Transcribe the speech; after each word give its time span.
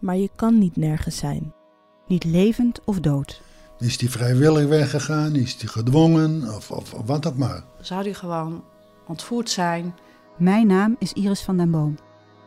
Maar 0.00 0.16
je 0.16 0.30
kan 0.36 0.58
niet 0.58 0.76
nergens 0.76 1.16
zijn. 1.16 1.52
Niet 2.06 2.24
levend 2.24 2.80
of 2.84 3.00
dood. 3.00 3.42
Is 3.78 3.98
die 3.98 4.10
vrijwillig 4.10 4.68
weggegaan? 4.68 5.34
Is 5.34 5.58
die 5.58 5.68
gedwongen? 5.68 6.54
Of, 6.54 6.70
of, 6.70 6.94
of 6.94 7.06
wat 7.06 7.26
ook 7.26 7.36
maar. 7.36 7.64
Zou 7.80 8.02
die 8.02 8.14
gewoon 8.14 8.64
ontvoerd 9.06 9.50
zijn? 9.50 9.94
Mijn 10.36 10.66
naam 10.66 10.96
is 10.98 11.12
Iris 11.12 11.42
van 11.42 11.56
den 11.56 11.70
Boom. 11.70 11.94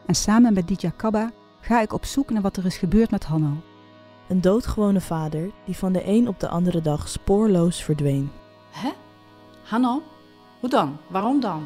En 0.06 0.16
samen 0.16 0.54
met 0.54 0.68
Ditya 0.68 0.92
Kabba 0.96 1.32
ga 1.62 1.82
ik 1.82 1.94
op 1.94 2.06
zoek 2.06 2.30
naar 2.30 2.42
wat 2.42 2.58
er 2.58 2.66
is 2.66 2.78
gebeurd 2.78 3.12
met 3.12 3.24
Hanno. 3.24 3.64
Een 4.28 4.42
doodgewone 4.42 5.02
vader 5.02 5.52
die 5.66 5.76
van 5.76 5.94
de 5.94 6.08
een 6.08 6.28
op 6.28 6.40
de 6.40 6.48
andere 6.48 6.82
dag 6.82 7.08
spoorloos 7.10 7.84
verdween. 7.84 8.32
Hè? 8.72 8.90
Hanno? 9.64 10.02
Hoe 10.60 10.70
dan? 10.70 10.98
Waarom 11.10 11.40
dan? 11.40 11.66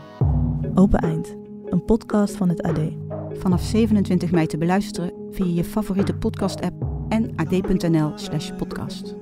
Open 0.75 0.99
Eind, 0.99 1.35
een 1.65 1.85
podcast 1.85 2.35
van 2.35 2.49
het 2.49 2.61
AD. 2.61 3.06
Vanaf 3.33 3.61
27 3.61 4.31
mei 4.31 4.45
te 4.45 4.57
beluisteren 4.57 5.13
via 5.31 5.45
je 5.55 5.63
favoriete 5.63 6.13
podcast-app 6.13 6.85
en 7.09 7.33
ad.nl/slash 7.35 8.51
podcast. 8.57 9.15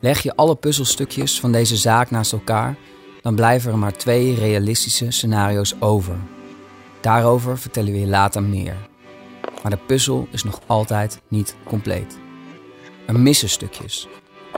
Leg 0.00 0.22
je 0.22 0.36
alle 0.36 0.54
puzzelstukjes 0.54 1.40
van 1.40 1.52
deze 1.52 1.76
zaak 1.76 2.10
naast 2.10 2.32
elkaar, 2.32 2.76
dan 3.22 3.34
blijven 3.34 3.72
er 3.72 3.78
maar 3.78 3.96
twee 3.96 4.34
realistische 4.34 5.10
scenario's 5.10 5.74
over. 5.78 6.16
Daarover 7.00 7.58
vertellen 7.58 7.92
we 7.92 8.00
je 8.00 8.06
later 8.06 8.42
meer. 8.42 8.76
Maar 9.62 9.70
de 9.70 9.84
puzzel 9.86 10.28
is 10.30 10.44
nog 10.44 10.60
altijd 10.66 11.20
niet 11.28 11.56
compleet. 11.64 12.18
Er 13.06 13.20
missen 13.20 13.48
stukjes, 13.48 14.08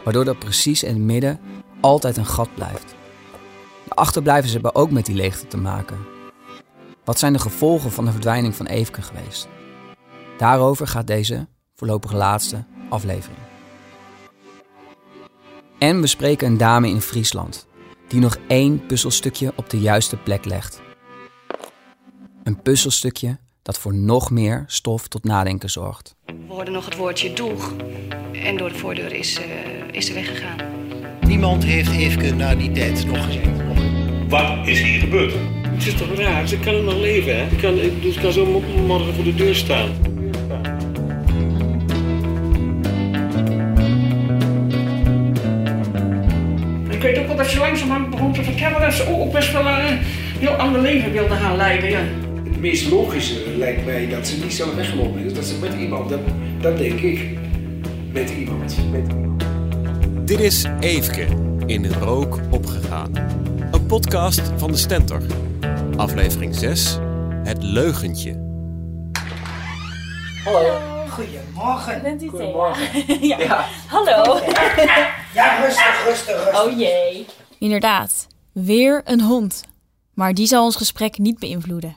waardoor 0.05 0.27
er 0.27 0.37
precies 0.37 0.83
in 0.83 0.95
het 0.95 1.03
midden 1.03 1.41
altijd 1.81 2.17
een 2.17 2.27
gat 2.27 2.55
blijft. 2.55 2.95
De 3.93 3.99
achterblijvers 3.99 4.53
hebben 4.53 4.75
ook 4.75 4.91
met 4.91 5.07
die 5.07 5.15
leegte 5.15 5.47
te 5.47 5.57
maken. 5.57 5.99
Wat 7.05 7.19
zijn 7.19 7.33
de 7.33 7.39
gevolgen 7.39 7.93
van 7.93 8.05
de 8.05 8.11
verdwijning 8.11 8.55
van 8.55 8.67
Eefke 8.67 9.03
geweest? 9.03 9.49
Daarover 10.39 10.87
gaat 10.87 11.07
deze 11.07 11.47
voorlopig 11.75 12.13
laatste 12.13 12.65
aflevering. 12.89 13.39
En 15.79 16.01
we 16.01 16.07
spreken 16.07 16.47
een 16.47 16.57
dame 16.57 16.89
in 16.89 17.01
Friesland 17.01 17.67
die 18.09 18.21
nog 18.21 18.37
één 18.47 18.87
puzzelstukje 18.87 19.53
op 19.57 19.71
de 19.71 19.81
juiste 19.81 20.17
plek 20.17 20.45
legt. 20.45 20.81
Een 22.43 22.63
puzzelstukje 22.63 23.39
dat 23.63 23.79
voor 23.79 23.95
nog 23.95 24.31
meer 24.31 24.65
stof 24.67 25.09
tot 25.09 25.25
nadenken 25.25 25.71
zorgt. 25.71 26.15
We 26.25 26.35
hoorden 26.49 26.73
nog 26.73 26.85
het 26.85 26.97
woordje 26.97 27.33
doeg. 27.33 27.73
En 28.33 28.57
door 28.57 28.69
de 28.69 28.79
voordeur 28.79 29.13
is, 29.13 29.41
uh, 29.41 29.45
is 29.91 30.07
ze 30.07 30.13
weggegaan. 30.13 30.57
Niemand 31.21 31.65
heeft 31.65 31.91
Eefke 31.91 32.35
na 32.35 32.55
die 32.55 32.73
tijd 32.73 33.07
nog 33.07 33.25
gezien. 33.25 33.62
Wat 34.33 34.67
is 34.69 34.81
hier 34.81 35.01
gebeurd? 35.01 35.33
Het 35.69 35.87
is 35.87 35.95
toch 35.95 36.15
raar? 36.15 36.49
Ze 36.49 36.59
kan 36.59 36.85
nog 36.85 37.01
leven, 37.01 37.37
hè? 37.37 37.43
Ik 37.51 37.59
kan, 37.59 37.75
dus 38.01 38.21
kan 38.21 38.33
zo 38.33 38.63
morgen 38.87 39.15
voor 39.15 39.25
de 39.25 39.35
deur 39.35 39.55
staan. 39.55 39.89
Ik 46.91 47.03
weet 47.03 47.19
ook 47.19 47.27
wel 47.27 47.37
dat 47.37 47.47
ze 47.47 47.59
langzamerhand 47.59 48.11
begon 48.11 48.33
te 48.33 48.43
vertellen 48.43 48.81
dat 48.81 48.93
ze 48.93 49.07
ook 49.09 49.33
best 49.33 49.53
wel 49.53 49.67
een 49.67 49.99
heel 50.39 50.51
ander 50.51 50.81
leven 50.81 51.13
wilde 51.13 51.35
gaan 51.35 51.57
leiden. 51.57 51.91
Ja. 51.91 52.03
Het 52.45 52.61
meest 52.61 52.91
logische 52.91 53.41
lijkt 53.57 53.85
mij 53.85 54.09
dat 54.09 54.27
ze 54.27 54.43
niet 54.43 54.53
zelf 54.53 54.75
weggelopen 54.75 55.25
is. 55.25 55.35
Dat 55.35 55.45
ze 55.45 55.55
met 55.61 55.75
iemand, 55.75 56.09
dat, 56.09 56.21
dat 56.61 56.79
denk 56.79 57.01
ik. 57.01 57.39
Met 58.13 58.31
iemand. 58.39 58.77
Met 58.91 59.09
iemand. 59.09 59.45
Dit 60.25 60.41
is 60.41 60.67
Eefke, 60.81 61.27
in 61.67 61.87
rook 62.01 62.41
opgegaan. 62.51 63.41
Podcast 63.93 64.41
van 64.57 64.71
de 64.71 64.77
Stentor. 64.77 65.23
Aflevering 65.97 66.55
6, 66.55 66.99
Het 67.43 67.63
Leugentje. 67.63 68.33
Hallo. 70.45 70.79
Goedemorgen. 71.09 72.03
Bent 72.03 72.23
u 72.23 72.29
Goedemorgen. 72.29 73.07
ja. 73.29 73.39
ja. 73.39 73.67
Hallo. 73.87 74.41
Ja, 75.35 75.65
rustig, 75.65 76.05
rustig, 76.07 76.45
rustig. 76.45 76.65
Oh 76.65 76.79
jee. 76.79 77.27
Inderdaad, 77.59 78.27
weer 78.53 79.03
een 79.05 79.21
hond. 79.21 79.65
Maar 80.15 80.35
die 80.35 80.47
zal 80.47 80.65
ons 80.65 80.77
gesprek 80.77 81.19
niet 81.19 81.39
beïnvloeden. 81.39 81.97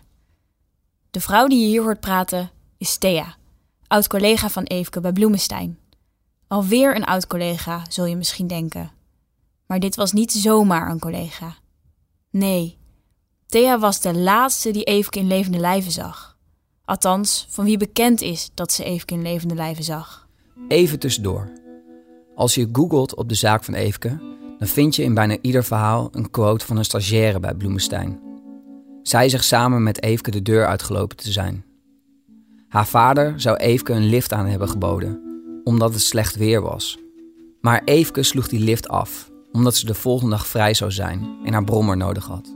De 1.11 1.21
vrouw 1.21 1.47
die 1.47 1.59
je 1.59 1.67
hier 1.67 1.81
hoort 1.81 1.99
praten 1.99 2.51
is 2.77 2.97
Thea, 2.97 3.35
oud-collega 3.87 4.49
van 4.49 4.63
Eefke 4.63 5.01
bij 5.01 5.11
Bloemenstein. 5.11 5.79
Alweer 6.47 6.95
een 6.95 7.05
oud-collega, 7.05 7.81
zul 7.89 8.05
je 8.05 8.15
misschien 8.15 8.47
denken. 8.47 8.91
Maar 9.67 9.79
dit 9.79 9.95
was 9.95 10.11
niet 10.11 10.31
zomaar 10.31 10.89
een 10.89 10.99
collega. 10.99 11.55
Nee, 12.37 12.77
Thea 13.45 13.79
was 13.79 14.01
de 14.01 14.13
laatste 14.13 14.71
die 14.71 14.83
Eefke 14.83 15.19
in 15.19 15.27
levende 15.27 15.57
lijven 15.57 15.91
zag. 15.91 16.37
Althans, 16.85 17.47
van 17.49 17.65
wie 17.65 17.77
bekend 17.77 18.21
is 18.21 18.49
dat 18.53 18.71
ze 18.71 18.83
Eefke 18.83 19.13
in 19.13 19.21
levende 19.21 19.55
lijven 19.55 19.83
zag. 19.83 20.27
Even 20.67 20.99
tussendoor. 20.99 21.51
Als 22.35 22.55
je 22.55 22.69
googelt 22.71 23.15
op 23.15 23.29
de 23.29 23.35
zaak 23.35 23.63
van 23.63 23.73
Eefke, 23.73 24.17
dan 24.57 24.67
vind 24.67 24.95
je 24.95 25.03
in 25.03 25.13
bijna 25.13 25.37
ieder 25.41 25.63
verhaal 25.63 26.09
een 26.11 26.31
quote 26.31 26.65
van 26.65 26.77
een 26.77 26.85
stagiaire 26.85 27.39
bij 27.39 27.53
Bloemenstein. 27.53 28.19
Zij 29.03 29.29
zegt 29.29 29.45
samen 29.45 29.83
met 29.83 30.03
Eefke 30.03 30.31
de 30.31 30.41
deur 30.41 30.65
uitgelopen 30.67 31.17
te 31.17 31.31
zijn. 31.31 31.65
Haar 32.67 32.87
vader 32.87 33.41
zou 33.41 33.57
Eefke 33.57 33.93
een 33.93 34.09
lift 34.09 34.33
aan 34.33 34.45
hebben 34.45 34.69
geboden, 34.69 35.21
omdat 35.63 35.93
het 35.93 36.01
slecht 36.01 36.35
weer 36.35 36.61
was. 36.61 36.99
Maar 37.61 37.81
Eefke 37.85 38.23
sloeg 38.23 38.47
die 38.47 38.59
lift 38.59 38.87
af, 38.87 39.33
omdat 39.55 39.75
ze 39.75 39.85
de 39.85 39.93
volgende 39.93 40.35
dag 40.35 40.47
vrij 40.47 40.73
zou 40.73 40.91
zijn 40.91 41.27
en 41.43 41.53
haar 41.53 41.63
brommer 41.63 41.97
nodig 41.97 42.25
had. 42.25 42.53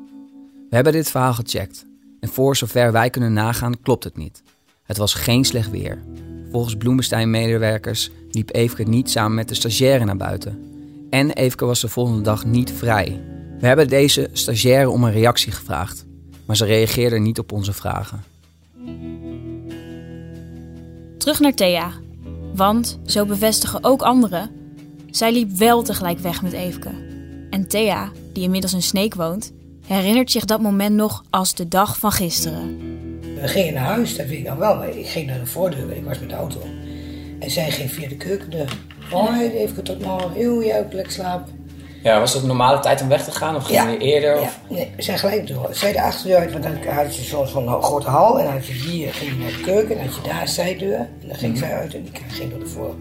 We 0.70 0.76
hebben 0.76 0.94
dit 0.94 1.10
verhaal 1.10 1.34
gecheckt 1.34 1.86
en 2.20 2.30
voor 2.30 2.56
zover 2.56 2.92
wij 2.92 3.10
kunnen 3.10 3.34
nagaan 3.34 3.82
klopt 3.82 4.04
het 4.04 4.18
niet. 4.18 4.44
Het 4.84 4.98
was 4.98 5.14
geen 5.14 5.46
slecht 5.46 5.70
weer. 5.70 6.02
Volgens 6.52 6.76
Bloemenstein-medewerkers 6.76 8.12
liep 8.32 8.56
Eefke 8.56 8.84
niet 8.84 9.10
samen 9.10 9.36
met 9.36 9.48
de 9.48 9.56
stagiaire 9.56 10.06
naar 10.06 10.18
buiten. 10.18 10.60
En 11.10 11.32
Eefke 11.32 11.66
was 11.66 11.82
de 11.82 11.90
volgende 11.90 12.22
dag 12.22 12.46
niet 12.46 12.72
vrij. 12.72 13.22
We 13.60 13.68
hebben 13.68 13.88
deze 13.88 14.30
stagiaire 14.32 14.90
om 14.90 15.04
een 15.04 15.12
reactie 15.12 15.52
gevraagd, 15.52 16.06
maar 16.46 16.56
ze 16.56 16.66
reageerde 16.66 17.20
niet 17.20 17.40
op 17.40 17.52
onze 17.52 17.74
vragen. 17.74 18.24
Terug 21.18 21.40
naar 21.40 21.54
Thea. 21.54 21.92
Want, 22.54 23.00
zo 23.06 23.26
bevestigen 23.26 23.84
ook 23.84 24.02
anderen, 24.02 24.59
zij 25.12 25.32
liep 25.32 25.52
wel 25.52 25.82
tegelijk 25.84 26.20
weg 26.20 26.42
met 26.42 26.54
Eefke. 26.54 26.90
En 27.50 27.68
Thea, 27.68 28.12
die 28.34 28.44
inmiddels 28.44 28.74
in 28.74 28.82
Sneek 28.82 29.16
woont, 29.16 29.52
herinnert 29.88 30.32
zich 30.32 30.46
dat 30.46 30.62
moment 30.62 30.96
nog 30.96 31.24
als 31.30 31.56
de 31.56 31.68
dag 31.68 31.98
van 31.98 32.12
gisteren. 32.12 32.78
We 33.42 33.48
gingen 33.48 33.74
naar 33.74 33.84
huis, 33.86 34.16
dat 34.18 34.26
weet 34.28 34.40
ik 34.40 34.48
nog 34.48 34.58
wel. 34.58 34.76
Maar 34.76 34.90
ik 34.90 35.08
ging 35.08 35.28
naar 35.28 35.40
de 35.40 35.46
voordeur, 35.46 35.92
ik 35.92 36.04
was 36.06 36.20
met 36.20 36.30
de 36.30 36.36
auto. 36.36 36.60
En 37.40 37.52
zij 37.52 37.72
ging 37.72 37.92
via 37.92 38.08
de 38.08 38.16
keukendeur. 38.16 38.78
Oh, 39.14 39.38
even 39.42 39.84
tot 39.84 40.02
morgen, 40.06 40.32
heel 40.34 40.62
juichelijk 40.62 41.12
slapen. 41.12 41.58
Ja, 42.04 42.20
was 42.20 42.34
het 42.34 42.44
normale 42.44 42.80
tijd 42.80 43.02
om 43.02 43.08
weg 43.08 43.24
te 43.24 43.32
gaan 43.32 43.56
of 43.56 43.64
ging 43.64 43.78
Ja. 43.78 43.90
je 43.90 43.98
eerder? 43.98 44.36
Ja, 44.36 44.42
Of? 44.42 44.60
nee, 44.70 44.92
we 44.96 45.02
zijn 45.02 45.20
gelijk 45.20 45.48
door. 45.48 45.68
Zij 45.72 45.92
de 45.92 46.02
achterdeur 46.02 46.38
uit, 46.38 46.52
want 46.52 46.64
dan 46.64 46.78
had 46.94 47.16
je 47.16 47.24
zo'n 47.24 47.48
zo'n 47.48 47.82
grote 47.84 48.08
hal. 48.08 48.40
En 48.40 48.44
dan 48.46 48.54
had 48.54 48.66
je 48.66 48.74
hier, 48.74 49.14
ging 49.14 49.32
je 49.32 49.38
naar 49.38 49.52
de 49.52 49.62
keuken. 49.62 49.90
En 50.00 50.06
dan 50.06 50.14
had 50.14 50.24
je 50.24 50.30
daar 50.32 50.42
een 50.42 50.48
zijdeur. 50.48 50.96
En 50.98 51.28
dan 51.28 51.36
ging 51.38 51.52
Mhm. 51.54 51.64
zij 51.64 51.74
uit 51.74 51.94
en 51.94 52.04
die 52.04 52.12
ging 52.28 52.50
door 52.50 52.60
de 52.60 52.66
voor 52.66 52.96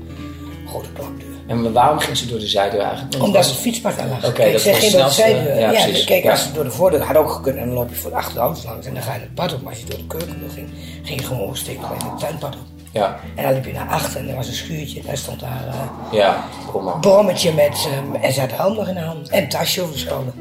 grote 0.66 0.92
klapdeur. 0.92 1.26
En 1.48 1.72
waarom 1.72 1.98
ging 1.98 2.16
ze 2.16 2.26
door 2.26 2.38
de 2.38 2.46
zijdeur 2.46 2.80
eigenlijk? 2.80 3.22
Omdat 3.22 3.46
het 3.46 3.54
fietspad 3.54 3.96
daar 3.96 4.06
lag. 4.08 4.24
Oké, 4.24 4.32
Kijk, 4.32 4.52
dat 4.52 4.64
was 4.64 4.80
de 4.80 4.86
snelste- 4.86 5.20
zijdeur. 5.20 5.58
ja, 5.58 5.70
Ja, 5.70 5.82
precies. 5.84 6.04
kijk, 6.04 6.22
Ja. 6.24 6.30
als 6.30 6.42
ze 6.42 6.52
door 6.52 6.64
de 6.64 6.70
voordeur 6.70 7.02
had 7.02 7.16
ook 7.16 7.30
gekund. 7.30 7.56
En 7.56 7.66
dan 7.66 7.74
loop 7.74 7.88
je 7.90 7.94
voor 7.94 8.10
de 8.10 8.16
achter 8.16 8.34
de 8.34 8.40
auto's 8.40 8.64
langs. 8.64 8.86
En 8.86 8.94
dan 8.94 9.02
ga 9.02 9.14
je 9.14 9.20
het 9.20 9.34
pad 9.34 9.54
op. 9.54 9.62
Maar 9.62 9.72
als 9.72 9.80
je 9.82 9.86
door 9.88 9.98
de 9.98 10.06
keukendeur 10.06 10.50
ging, 10.50 10.68
ging 11.02 11.20
je 11.20 11.26
gewoon 11.26 11.56
steken 11.56 11.80
bij 11.80 12.10
het 12.10 12.18
tuinpad 12.20 12.54
op. 12.54 12.60
Ja, 12.92 13.20
En 13.34 13.42
dan 13.44 13.52
liep 13.52 13.64
je 13.64 13.72
naar 13.72 13.88
achter 13.88 14.20
en 14.20 14.28
er 14.28 14.34
was 14.36 14.46
een 14.48 14.54
schuurtje. 14.54 15.00
En 15.00 15.06
daar 15.06 15.16
stond 15.16 15.40
daar 15.40 15.64
eh, 15.68 16.18
ja, 16.18 16.44
een 16.74 17.00
brommetje 17.00 17.52
met... 17.52 17.88
eh, 18.14 18.24
en 18.26 18.32
ze 18.32 18.40
had 18.40 18.50
hand 18.50 18.76
nog 18.76 18.88
in 18.88 18.94
de 18.94 19.00
hand. 19.00 19.28
En 19.28 19.42
een 19.42 19.48
tasje 19.48 19.80
over 19.82 19.92
de 19.92 19.98
schouder. 20.00 20.32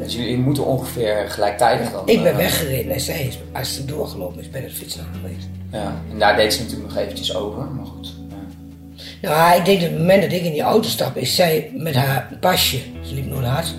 Dus 0.00 0.14
jullie 0.14 0.38
moeten 0.38 0.64
ongeveer 0.64 1.24
gelijktijdig 1.28 1.90
dan... 1.92 2.02
Ik 2.08 2.22
ben 2.22 2.32
eh, 2.32 2.36
weggereden 2.38 2.92
en 2.92 3.00
zij 3.00 3.20
is, 3.20 3.38
als 3.52 3.74
ze 3.74 3.84
doorgelopen 3.84 4.40
is, 4.40 4.50
ben 4.50 4.62
ik 4.62 4.68
de 4.68 4.74
fiets 4.74 4.96
naar 4.96 5.06
geweest. 5.20 5.46
Ja, 5.72 5.94
en 6.12 6.18
daar 6.18 6.36
deed 6.36 6.54
ze 6.54 6.62
natuurlijk 6.62 6.88
nog 6.88 6.98
eventjes 6.98 7.34
over, 7.36 7.64
maar 7.64 7.86
goed. 7.86 8.12
Nou, 9.22 9.58
ik 9.58 9.64
denk 9.64 9.80
dat 9.80 9.90
het 9.90 9.98
moment 9.98 10.22
dat 10.22 10.32
ik 10.32 10.42
in 10.42 10.52
die 10.52 10.62
auto 10.62 10.88
stap, 10.88 11.16
is 11.16 11.34
zij 11.34 11.70
met 11.74 11.94
haar 11.94 12.36
pasje, 12.40 12.78
ze 13.04 13.14
liep 13.14 13.26
nooit 13.26 13.46
hard, 13.46 13.74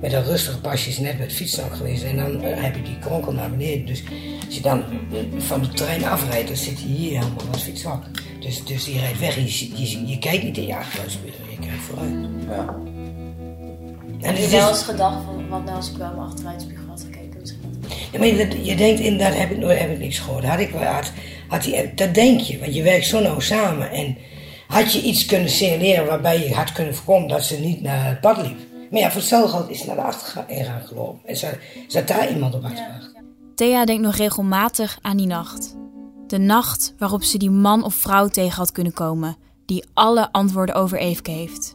met 0.00 0.12
een 0.12 0.24
rustige 0.24 0.60
pasjes 0.60 0.98
net 0.98 1.18
met 1.18 1.32
fietsen 1.32 1.70
geweest. 1.76 2.02
En 2.04 2.16
dan 2.16 2.42
eh, 2.42 2.62
heb 2.62 2.74
je 2.76 2.82
die 2.82 2.98
kronkel 2.98 3.32
naar 3.32 3.50
beneden. 3.50 3.86
Dus 3.86 4.02
als 4.46 4.54
je 4.54 4.60
dan 4.60 4.78
eh, 5.12 5.18
van 5.42 5.60
de 5.60 5.68
trein 5.68 6.04
afrijdt, 6.04 6.46
dan 6.48 6.56
zit 6.56 6.80
je 6.80 6.86
hier 6.86 7.10
helemaal 7.10 7.44
als 7.52 7.62
fietsvak. 7.62 8.04
Dus, 8.40 8.64
dus 8.64 8.84
die 8.84 8.98
rijdt 9.00 9.18
weg 9.18 9.36
en 9.36 9.44
je, 9.44 9.68
je, 9.74 10.06
je 10.06 10.18
kijkt 10.18 10.42
niet 10.44 10.56
in 10.56 10.66
je 10.66 10.76
achteruitspiegel, 10.76 11.40
je 11.50 11.66
kijkt 11.66 11.82
vooruit. 11.82 12.14
Ja. 12.48 12.74
En 14.20 14.26
Heb 14.34 14.36
je 14.36 14.48
wel 14.48 14.70
is- 14.70 14.76
eens 14.76 14.84
gedacht 14.84 15.24
van, 15.24 15.48
wat 15.48 15.64
nou 15.64 15.76
als 15.76 15.90
ik 15.90 15.96
wel 15.96 16.08
mijn 16.14 16.28
achteruitspiegel 16.28 16.84
had 16.88 17.00
gekeken? 17.00 17.40
Misschien. 17.40 17.60
Ja, 18.12 18.18
maar 18.18 18.26
je, 18.28 18.64
je 18.64 18.76
denkt 18.76 19.00
inderdaad, 19.00 19.38
heb 19.38 19.50
ik 19.50 19.58
nooit 19.58 19.78
heb 19.78 19.90
ik 19.90 19.98
niks 19.98 20.18
gehoord. 20.18 20.44
Had 20.44 20.58
ik 20.60 20.70
wel, 20.70 20.82
had, 20.82 21.12
had 21.48 21.62
die, 21.62 21.94
dat 21.94 22.14
denk 22.14 22.40
je, 22.40 22.58
want 22.58 22.74
je 22.74 22.82
werkt 22.82 23.06
zo 23.06 23.20
nauw 23.20 23.40
samen. 23.40 23.90
En 23.90 24.16
had 24.66 24.92
je 24.92 25.02
iets 25.02 25.26
kunnen 25.26 25.50
signaleren 25.50 26.06
waarbij 26.06 26.48
je 26.48 26.54
had 26.54 26.72
kunnen 26.72 26.94
voorkomen 26.94 27.28
dat 27.28 27.44
ze 27.44 27.60
niet 27.60 27.82
naar 27.82 28.06
het 28.06 28.20
pad 28.20 28.36
liep. 28.36 28.58
Maar 28.90 29.00
ja, 29.00 29.10
voor 29.10 29.20
hetzelfde 29.20 29.72
is 29.72 29.80
ze 29.80 29.86
naar 29.86 29.96
de 29.96 30.02
achtergaan 30.02 30.86
gelopen. 30.86 31.20
En 31.24 31.36
zat, 31.36 31.54
zat 31.88 32.08
daar 32.08 32.30
iemand 32.32 32.54
op 32.54 32.64
achterwacht. 32.64 33.12
Thea 33.54 33.84
denkt 33.84 34.02
nog 34.02 34.16
regelmatig 34.16 34.98
aan 35.02 35.16
die 35.16 35.26
nacht. 35.26 35.76
De 36.26 36.38
nacht 36.38 36.94
waarop 36.98 37.22
ze 37.22 37.38
die 37.38 37.50
man 37.50 37.84
of 37.84 37.94
vrouw 37.94 38.28
tegen 38.28 38.56
had 38.56 38.72
kunnen 38.72 38.92
komen, 38.92 39.36
die 39.66 39.84
alle 39.94 40.32
antwoorden 40.32 40.74
over 40.74 40.98
Eefke 40.98 41.30
heeft. 41.30 41.72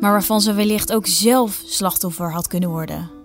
Maar 0.00 0.10
waarvan 0.12 0.40
ze 0.40 0.52
wellicht 0.52 0.92
ook 0.92 1.06
zelf 1.06 1.62
slachtoffer 1.64 2.32
had 2.32 2.46
kunnen 2.46 2.68
worden. 2.68 3.21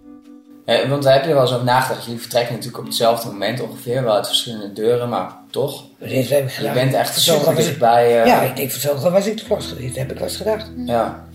Eh, 0.68 0.90
want 0.90 1.04
daar 1.04 1.14
heb 1.14 1.24
je 1.24 1.28
er 1.30 1.34
wel 1.36 1.44
eens 1.44 1.54
over 1.54 1.66
nagedacht. 1.66 2.06
Jullie 2.06 2.20
vertrekken 2.20 2.54
natuurlijk 2.54 2.80
op 2.80 2.86
hetzelfde 2.86 3.28
moment 3.30 3.62
ongeveer, 3.62 4.04
wel 4.04 4.16
uit 4.16 4.28
verschillende 4.28 4.74
deuren, 4.74 5.10
maar 5.10 5.32
toch. 5.52 5.84
Dit 6.00 6.30
heb 6.30 6.44
ik 6.50 6.52
Je 6.52 6.72
bent 6.72 6.94
echt 6.94 7.20
super 7.20 7.52
ik- 7.52 7.58
dichtbij. 7.58 8.20
eh, 8.22 8.26
Ja, 8.28 8.42
ik 8.42 8.56
denk 8.56 8.72
hetzelfde 8.72 9.10
was 9.10 9.26
ik 9.26 9.38
te 9.38 9.44
klas 9.44 9.66
geweest. 9.68 9.88
Dat 9.88 9.98
heb 9.98 10.12
ik 10.12 10.18
wel 10.18 10.28
eens 10.28 10.38
gedacht. 10.38 10.72
ja. 10.86 11.26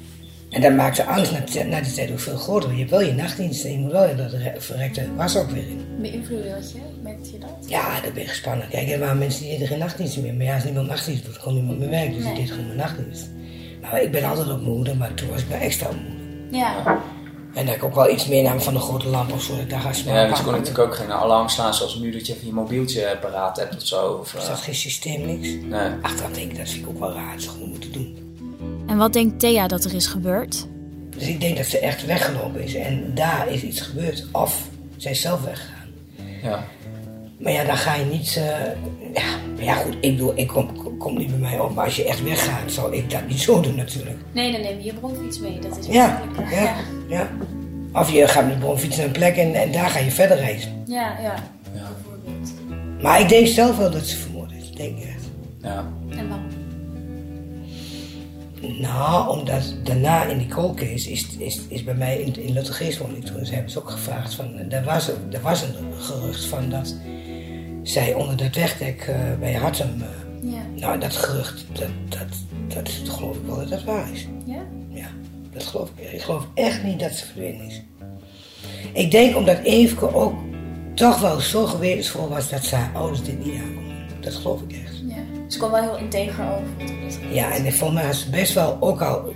En 0.50 0.60
dat 0.60 0.72
maakt 0.72 0.96
de 0.96 1.04
angst 1.04 1.32
na, 1.32 1.62
na 1.64 1.80
die 1.80 1.92
tijd 1.92 2.10
ook 2.10 2.18
veel 2.20 2.36
groter. 2.36 2.70
Je 2.72 2.78
hebt 2.78 2.90
wel 2.90 3.00
je 3.00 3.12
nachtdienst 3.12 3.64
en 3.64 3.72
je 3.72 3.78
moet 3.78 3.92
wel 3.92 4.04
in 4.04 4.16
dat 4.16 4.32
re- 4.32 4.54
verrekte 4.58 5.06
was 5.16 5.36
ook 5.36 5.50
weer 5.50 5.62
in. 5.68 5.84
Beïnvloedde 6.00 6.48
dat 6.48 6.70
je? 6.72 6.78
Merkte 7.02 7.32
je 7.32 7.38
dat? 7.38 7.50
Ja, 7.66 8.00
dat 8.00 8.12
ben 8.12 8.22
je 8.22 8.28
gespannen. 8.28 8.68
Kijk, 8.70 8.90
er 8.90 8.98
waren 8.98 9.18
mensen 9.18 9.42
die 9.42 9.50
deden 9.52 9.66
geen 9.68 9.78
nachtdienst 9.78 10.16
meer. 10.18 10.34
Maar 10.34 10.44
ja, 10.46 10.54
als 10.54 10.64
niemand 10.64 10.88
nachtdienst 10.88 11.24
doet, 11.24 11.36
gewoon 11.38 11.54
niemand 11.54 11.78
meer 11.78 11.88
werkt. 11.90 12.14
Dus 12.14 12.22
Nee. 12.22 12.32
ik 12.32 12.38
deed 12.38 12.50
gewoon 12.50 12.66
mijn 12.66 12.78
nachtdienst. 12.78 13.28
Maar 13.80 14.02
ik 14.02 14.10
ben 14.10 14.24
altijd 14.24 14.50
op 14.50 14.60
moeder, 14.62 14.96
maar 14.96 15.14
toen 15.14 15.28
was 15.28 15.40
ik 15.40 15.48
wel 15.48 15.58
extra 15.58 15.86
op 15.88 15.94
moeder. 15.94 16.58
Ja. 16.58 16.98
En 17.54 17.66
dat 17.66 17.74
ik 17.74 17.84
ook 17.84 17.94
wel 17.94 18.10
iets 18.10 18.26
meenam 18.26 18.60
van 18.60 18.74
de 18.74 18.80
grote 18.80 19.08
lamp 19.08 19.32
of 19.32 19.42
zo. 19.42 19.52
Dat 19.52 19.60
ik 19.62 19.70
daar 19.70 19.80
ga 19.80 19.88
Ja, 19.88 19.94
smalen. 19.94 20.24
want 20.26 20.36
je 20.38 20.42
kon 20.44 20.52
natuurlijk 20.52 20.78
ook 20.84 20.94
geen 20.94 21.12
alarm 21.12 21.48
slaan 21.48 21.74
zoals 21.74 21.94
nu 21.94 22.10
dat 22.12 22.26
je 22.26 22.34
even 22.34 22.46
je 22.46 22.52
mobieltje 22.52 23.18
paraat 23.20 23.56
hebt 23.56 23.76
of 23.76 23.86
zo. 23.86 24.06
Of, 24.20 24.32
Er 24.32 24.38
eh, 24.38 24.44
staat 24.44 24.60
geen 24.60 24.74
systeem, 24.74 25.26
niks. 25.26 25.48
nee. 25.64 25.90
Achteraf 26.02 26.30
denk 26.32 26.50
ik, 26.50 26.56
dat 26.58 26.68
vind 26.68 26.82
ik 26.82 26.88
ook 26.88 26.98
wel 26.98 27.12
raar. 27.12 27.32
Dat 27.34 27.42
ze 27.42 27.48
gewoon 27.50 27.68
moeten 27.68 27.92
doen. 27.92 28.16
En 28.86 28.96
wat 28.96 29.12
denkt 29.12 29.40
Thea 29.40 29.66
dat 29.68 29.84
er 29.84 29.94
is 29.94 30.06
gebeurd? 30.06 30.66
Dus 31.16 31.26
ik 31.28 31.40
denk 31.40 31.56
dat 31.56 31.66
ze 31.66 31.78
echt 31.78 32.06
weggelopen 32.06 32.62
is. 32.62 32.74
En 32.74 33.14
daar 33.14 33.48
is 33.52 33.62
iets 33.62 33.80
gebeurd. 33.80 34.26
Of 34.32 34.62
zij 34.96 35.10
is 35.10 35.20
zelf 35.20 35.42
weggegaan. 35.42 35.88
Ja. 36.42 36.64
Maar 37.42 37.52
ja, 37.52 37.64
dan 37.64 37.76
ga 37.76 37.94
je 37.94 38.04
niet. 38.04 38.36
eh, 38.36 38.44
ja, 39.14 39.36
maar 39.54 39.64
ja, 39.64 39.74
goed, 39.74 39.94
ik 40.00 40.10
bedoel, 40.16 40.32
ik 40.34 40.46
kom, 40.46 40.96
kom 40.98 41.18
niet 41.18 41.28
bij 41.28 41.38
mij 41.38 41.58
op. 41.58 41.74
Maar 41.74 41.84
als 41.84 41.96
je 41.96 42.04
echt 42.04 42.22
weggaat, 42.22 42.72
zou 42.72 42.96
ik 42.96 43.10
dat 43.10 43.26
niet 43.28 43.40
zo 43.40 43.60
doen 43.60 43.74
natuurlijk. 43.76 44.16
Nee, 44.32 44.52
dan 44.52 44.60
neem 44.60 44.78
je 44.78 44.84
je 44.84 44.94
bronfiets 44.94 45.38
mee. 45.38 45.58
Dat 45.58 45.78
is 45.78 45.86
Ja, 45.86 46.22
ja, 46.50 46.74
ja. 47.08 47.30
Of 47.92 48.10
je 48.12 48.28
gaat 48.28 48.44
met 48.44 48.52
de 48.54 48.58
bronfiets 48.60 48.96
naar 48.96 49.06
een 49.06 49.12
plek 49.12 49.36
en, 49.36 49.54
en 49.54 49.72
daar 49.72 49.90
ga 49.90 49.98
je 49.98 50.10
verder 50.10 50.36
reizen. 50.36 50.82
Ja, 50.86 51.18
ja. 51.22 51.34
Bijvoorbeeld. 51.72 52.52
Maar 53.02 53.20
ik 53.20 53.28
denk 53.28 53.46
zelf 53.46 53.76
wel 53.76 53.90
dat 53.90 54.06
ze 54.06 54.16
vermoord 54.16 54.52
is. 54.52 54.70
Denk 54.70 54.98
ik 54.98 55.04
echt. 55.04 55.24
Ja. 55.62 55.86
En 56.08 56.28
waarom? 56.28 56.46
Nou, 58.80 59.38
omdat 59.38 59.74
daarna 59.84 60.24
in 60.24 60.38
die 60.38 60.48
cold 60.48 60.74
case 60.76 61.10
is, 61.10 61.26
is, 61.38 61.60
is 61.68 61.84
bij 61.84 61.94
mij 61.94 62.18
in, 62.18 62.42
in 62.42 62.52
Luttergeest 62.52 62.98
woonde 62.98 63.16
ik 63.16 63.24
toen. 63.24 63.46
Ze 63.46 63.52
hebben 63.54 63.70
ze 63.72 63.78
ook 63.78 63.90
gevraagd 63.90 64.34
van, 64.34 64.58
er 64.70 64.84
was, 64.84 65.08
er 65.08 65.40
was 65.42 65.62
een 65.62 65.74
gerucht 65.98 66.44
van 66.44 66.68
dat 66.70 66.96
zij 67.82 68.14
onder 68.14 68.36
dat 68.36 68.54
wegdek 68.54 69.00
eh, 69.08 69.14
bij 69.40 69.52
Hartem... 69.54 70.02
eh, 70.02 70.52
Ja. 70.52 70.62
Nou, 70.80 70.98
dat 71.00 71.16
gerucht, 71.16 71.64
dat, 71.72 71.88
dat, 72.08 72.26
dat, 72.68 72.84
dat 73.04 73.08
geloof 73.14 73.36
ik 73.36 73.42
wel 73.46 73.56
dat 73.56 73.68
dat 73.68 73.84
waar 73.84 74.12
is. 74.12 74.26
Ja? 74.44 74.60
Ja, 74.88 75.06
dat 75.52 75.62
geloof 75.62 75.90
ik. 75.96 76.12
Ik 76.12 76.22
geloof 76.22 76.46
echt 76.54 76.82
niet 76.84 77.00
dat 77.00 77.12
ze 77.12 77.24
verdwenen 77.24 77.66
is. 77.66 77.82
Ik 78.92 79.10
denk 79.10 79.36
omdat 79.36 79.58
Eefke 79.62 80.14
ook 80.14 80.34
toch 80.94 81.20
wel 81.20 81.40
zo 81.40 81.66
gewetensvol 81.66 82.28
was 82.28 82.50
dat 82.50 82.64
ze 82.64 82.74
haar 82.76 82.90
ouders 82.94 83.22
dit 83.22 83.44
niet 83.44 83.54
aankonden. 83.60 83.96
Dat 84.20 84.34
geloof 84.34 84.60
ik 84.62 84.72
echt. 84.72 85.02
Ja. 85.08 85.14
Ze 85.48 85.58
kwam 85.58 85.70
wel 85.70 85.82
heel 85.82 85.96
integer 85.96 86.44
over. 86.44 86.64
er 86.78 87.06
is. 87.06 87.16
Ja, 87.30 87.54
en 87.54 87.72
volgens 87.72 87.98
mij 88.00 88.06
was 88.06 88.20
het 88.20 88.30
best 88.30 88.52
wel, 88.54 88.76
ook 88.80 89.00
al 89.02 89.32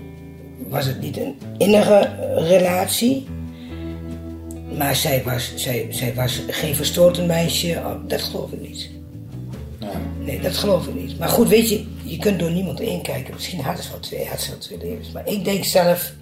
was 0.69 0.87
het 0.87 1.01
niet 1.01 1.17
een 1.17 1.35
innige 1.59 2.11
relatie, 2.37 3.27
maar 4.77 4.97
zij 4.97 5.23
was, 5.23 5.53
zij, 5.55 5.87
zij 5.91 6.15
was 6.15 6.41
geen 6.49 6.75
verstoten 6.75 7.27
meisje, 7.27 7.83
Oh, 7.85 8.09
dat 8.09 8.23
geloof 8.23 8.53
ik 8.53 8.61
niet. 8.61 8.91
Nee, 10.19 10.41
dat 10.41 10.57
geloof 10.57 10.87
ik 10.87 10.95
niet. 10.95 11.19
Maar 11.19 11.29
goed, 11.29 11.49
weet 11.49 11.69
je, 11.69 11.87
je 12.05 12.19
kunt 12.19 12.39
door 12.39 12.51
niemand 12.51 12.81
inkijken. 12.81 13.35
Misschien 13.35 13.61
had 13.61 13.81
ze 13.81 13.91
wel 13.91 14.01
twee, 14.01 14.29
had 14.29 14.41
ze 14.41 14.51
wel 14.51 14.59
twee 14.59 14.79
levens. 14.79 15.13
Maar 15.13 15.27
ik 15.27 15.45
denk 15.45 15.65
zelf 15.65 16.13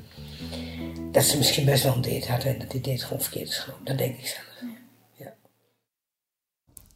dat 1.13 1.25
ze 1.25 1.37
misschien 1.37 1.65
best 1.65 1.83
wel 1.83 1.95
een 1.95 2.03
date 2.03 2.33
had 2.33 2.45
en 2.45 2.59
dat 2.59 2.71
die 2.71 2.81
date 2.81 3.05
gewoon 3.05 3.23
verkeerd 3.23 3.49
is 3.49 3.59
gelopen. 3.59 3.85
Dat 3.85 3.99
denk 3.99 4.19
ik 4.19 4.27
zelf. 4.27 4.43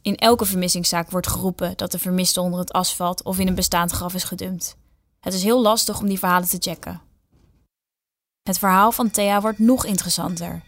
In 0.01 0.15
elke 0.15 0.45
vermissingszaak 0.45 1.11
wordt 1.11 1.27
geroepen 1.27 1.73
dat 1.75 1.91
de 1.91 1.99
vermiste 1.99 2.41
onder 2.41 2.59
het 2.59 2.71
asfalt 2.71 3.23
of 3.23 3.39
in 3.39 3.47
een 3.47 3.55
bestaand 3.55 3.91
graf 3.91 4.13
is 4.13 4.23
gedumpt. 4.23 4.77
Het 5.19 5.33
is 5.33 5.43
heel 5.43 5.61
lastig 5.61 5.99
om 5.99 6.07
die 6.07 6.19
verhalen 6.19 6.47
te 6.47 6.57
checken. 6.59 7.01
Het 8.43 8.59
verhaal 8.59 8.91
van 8.91 9.11
Thea 9.11 9.41
wordt 9.41 9.59
nog 9.59 9.85
interessanter. 9.85 10.61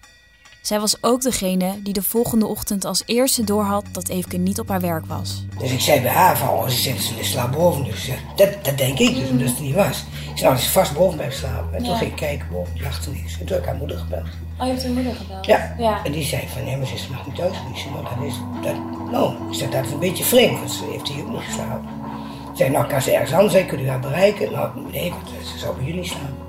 Zij 0.62 0.80
was 0.80 0.98
ook 1.02 1.22
degene 1.22 1.82
die 1.84 1.94
de 1.94 2.04
volgende 2.04 2.48
ochtend 2.48 2.86
als 2.86 3.04
eerste 3.06 3.44
doorhad 3.44 3.86
dat 3.92 4.10
Eefke 4.10 4.38
niet 4.38 4.60
op 4.60 4.68
haar 4.68 4.80
werk 4.80 5.06
was. 5.06 5.46
Dus 5.60 5.72
ik 5.72 5.80
zei 5.80 6.02
bij 6.02 6.12
haar 6.12 6.38
van, 6.38 6.50
oh, 6.50 6.68
ze 6.68 6.76
zit 6.76 7.02
ze 7.02 7.14
slaap 7.22 7.52
boven. 7.52 7.84
Dus 7.84 8.08
eh, 8.08 8.16
dat, 8.36 8.66
dat 8.66 8.78
denk 8.78 9.00
ik 9.00 9.16
dus, 9.16 9.30
omdat 9.30 9.48
het 9.48 9.60
niet 9.60 9.76
was. 9.76 9.98
Ik 10.32 10.38
zei, 10.38 10.42
nou, 10.42 10.56
ze 10.56 10.62
is 10.62 10.72
vast 10.72 10.94
boven 10.94 11.16
blijven 11.16 11.38
slapen. 11.40 11.78
En 11.78 11.84
toen 11.84 11.96
ging 11.96 12.12
ik 12.12 12.16
kijken 12.16 12.48
boven, 12.52 12.74
die 12.74 12.84
lag 12.84 13.06
er 13.06 13.12
niks. 13.12 13.34
En 13.40 13.46
toen 13.46 13.48
heb 13.48 13.60
ik 13.60 13.66
haar 13.66 13.76
moeder 13.76 13.98
gebeld. 13.98 14.28
Oh, 14.60 14.66
je 14.66 14.72
hebt 14.72 14.84
haar 14.84 14.92
moeder 14.92 15.16
gebeld? 15.16 15.46
Ja. 15.46 15.76
ja. 15.78 16.04
En 16.04 16.12
die 16.12 16.26
zei 16.26 16.48
van, 16.48 16.64
nee, 16.64 16.78
maar 16.78 16.88
ze 16.88 16.94
is 16.94 17.08
niet 17.26 17.36
thuis. 17.36 17.52
Ik 17.52 17.78
zei, 17.78 17.94
nou, 17.94 18.04
dat 18.04 18.28
is, 18.28 18.36
dat, 18.64 18.76
nou, 19.12 19.34
ik 19.50 19.56
zei, 19.56 19.72
dat 19.72 19.86
is 19.86 19.92
een 19.92 20.00
beetje 20.00 20.24
vreemd, 20.24 20.58
want 20.58 20.72
ze 20.72 20.84
heeft 20.92 21.08
hier 21.08 21.24
ook 21.24 21.32
niet 21.32 21.42
geslapen. 21.42 21.90
Ik 22.52 22.58
zei, 22.58 22.70
nou, 22.70 22.88
kan 22.88 23.02
ze 23.02 23.12
ergens 23.12 23.34
anders 23.34 23.54
zijn, 23.54 23.66
kunnen 23.66 23.86
u 23.86 23.90
haar 23.90 24.00
bereiken? 24.00 24.52
Nou, 24.52 24.70
nee, 24.92 25.10
want 25.10 25.30
ze 25.52 25.58
zou 25.58 25.76
bij 25.76 25.86
jullie 25.86 26.06
slapen. 26.06 26.41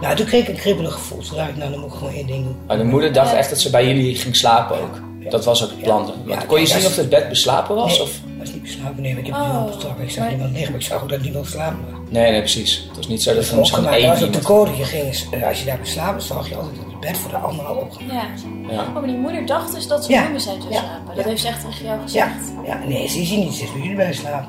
Nou, 0.00 0.16
toen 0.16 0.26
kreeg 0.26 0.42
ik 0.42 0.48
een 0.48 0.54
kribbelig 0.60 0.92
gevoel. 0.92 1.18
Toen 1.18 1.36
dacht 1.36 1.48
ik, 1.48 1.56
nou, 1.56 1.70
dan 1.70 1.80
moet 1.80 1.92
ik 1.92 1.98
gewoon 1.98 2.12
één 2.14 2.26
ding 2.26 2.44
doen. 2.44 2.56
Maar 2.66 2.76
de 2.78 2.84
moeder 2.84 3.12
dacht 3.12 3.32
echt 3.34 3.48
dat 3.50 3.60
ze 3.60 3.70
bij 3.70 3.86
jullie 3.86 4.14
ging 4.16 4.36
slapen 4.36 4.76
ook. 4.82 5.00
Dat 5.30 5.44
was 5.44 5.62
ook 5.64 5.70
het 5.70 5.82
plan. 5.82 6.12
Want 6.26 6.46
kon 6.46 6.60
je 6.60 6.66
ja, 6.66 6.78
zien 6.78 6.86
of 6.86 6.96
het 6.96 7.08
bed 7.08 7.28
beslapen 7.28 7.74
was? 7.74 7.90
Nee, 7.92 8.02
Of? 8.02 8.20
was 8.38 8.52
niet 8.52 8.62
beslapen, 8.62 9.02
nee, 9.02 9.14
want 9.14 9.26
ik 9.26 9.32
heb 9.32 9.42
Oh, 9.42 9.48
niemand 9.50 9.70
betrokken. 9.70 10.04
Ik 10.04 10.10
zag 10.10 10.18
maar- 10.18 10.28
niemand 10.28 10.50
liggen, 10.52 10.70
maar 10.72 10.80
ik 10.80 10.86
zag 10.86 11.02
ook 11.02 11.08
dat 11.08 11.20
niemand 11.20 11.46
slapen 11.46 11.78
was. 11.90 11.98
Nee, 12.10 12.30
nee, 12.30 12.40
precies. 12.40 12.84
Het 12.88 12.96
was 12.96 13.08
niet 13.08 13.22
zo 13.22 13.34
dat 13.34 13.48
er 13.48 13.56
misschien 13.58 13.86
één 13.86 14.08
was 14.08 14.22
op 14.22 14.32
de 14.32 14.40
code. 14.42 14.76
Je 14.76 14.84
ging, 14.84 15.24
eh, 15.30 15.46
als 15.48 15.58
je 15.58 15.64
daar 15.64 15.78
beslapen 15.78 16.22
zag 16.22 16.48
je 16.48 16.54
altijd 16.56 16.76
dat 16.76 16.84
het 16.90 17.00
bed 17.00 17.18
voor 17.18 17.30
de 17.30 17.36
ander 17.36 17.64
al 17.64 17.74
opgemaakt. 17.76 18.40
Ja. 18.68 18.72
Ja. 18.74 18.80
Oh, 18.82 18.92
maar 18.94 19.02
die 19.06 19.16
moeder 19.16 19.46
dacht 19.46 19.74
dus 19.74 19.86
dat 19.86 20.04
ze 20.04 20.12
Ja. 20.12 20.22
bij 20.22 20.32
me 20.32 20.38
zijn 20.38 20.60
zou 20.62 20.72
Ja. 20.74 20.78
slapen. 20.80 21.06
Dat 21.14 21.24
Ja. 21.24 21.30
heeft 21.30 21.40
ze 21.40 21.48
echt 21.48 21.60
tegen 21.60 21.84
jou 21.84 21.96
Ja, 21.96 22.02
gezegd. 22.02 22.52
ja, 22.66 22.80
nee, 22.86 23.08
ze 23.08 23.18
is 23.20 23.28
hier 23.28 23.38
niet. 23.38 23.54
Ze 23.54 23.62
is 23.62 23.72
bij 23.72 23.80
jullie 23.80 23.96
bij 23.96 24.12
slapen. 24.12 24.48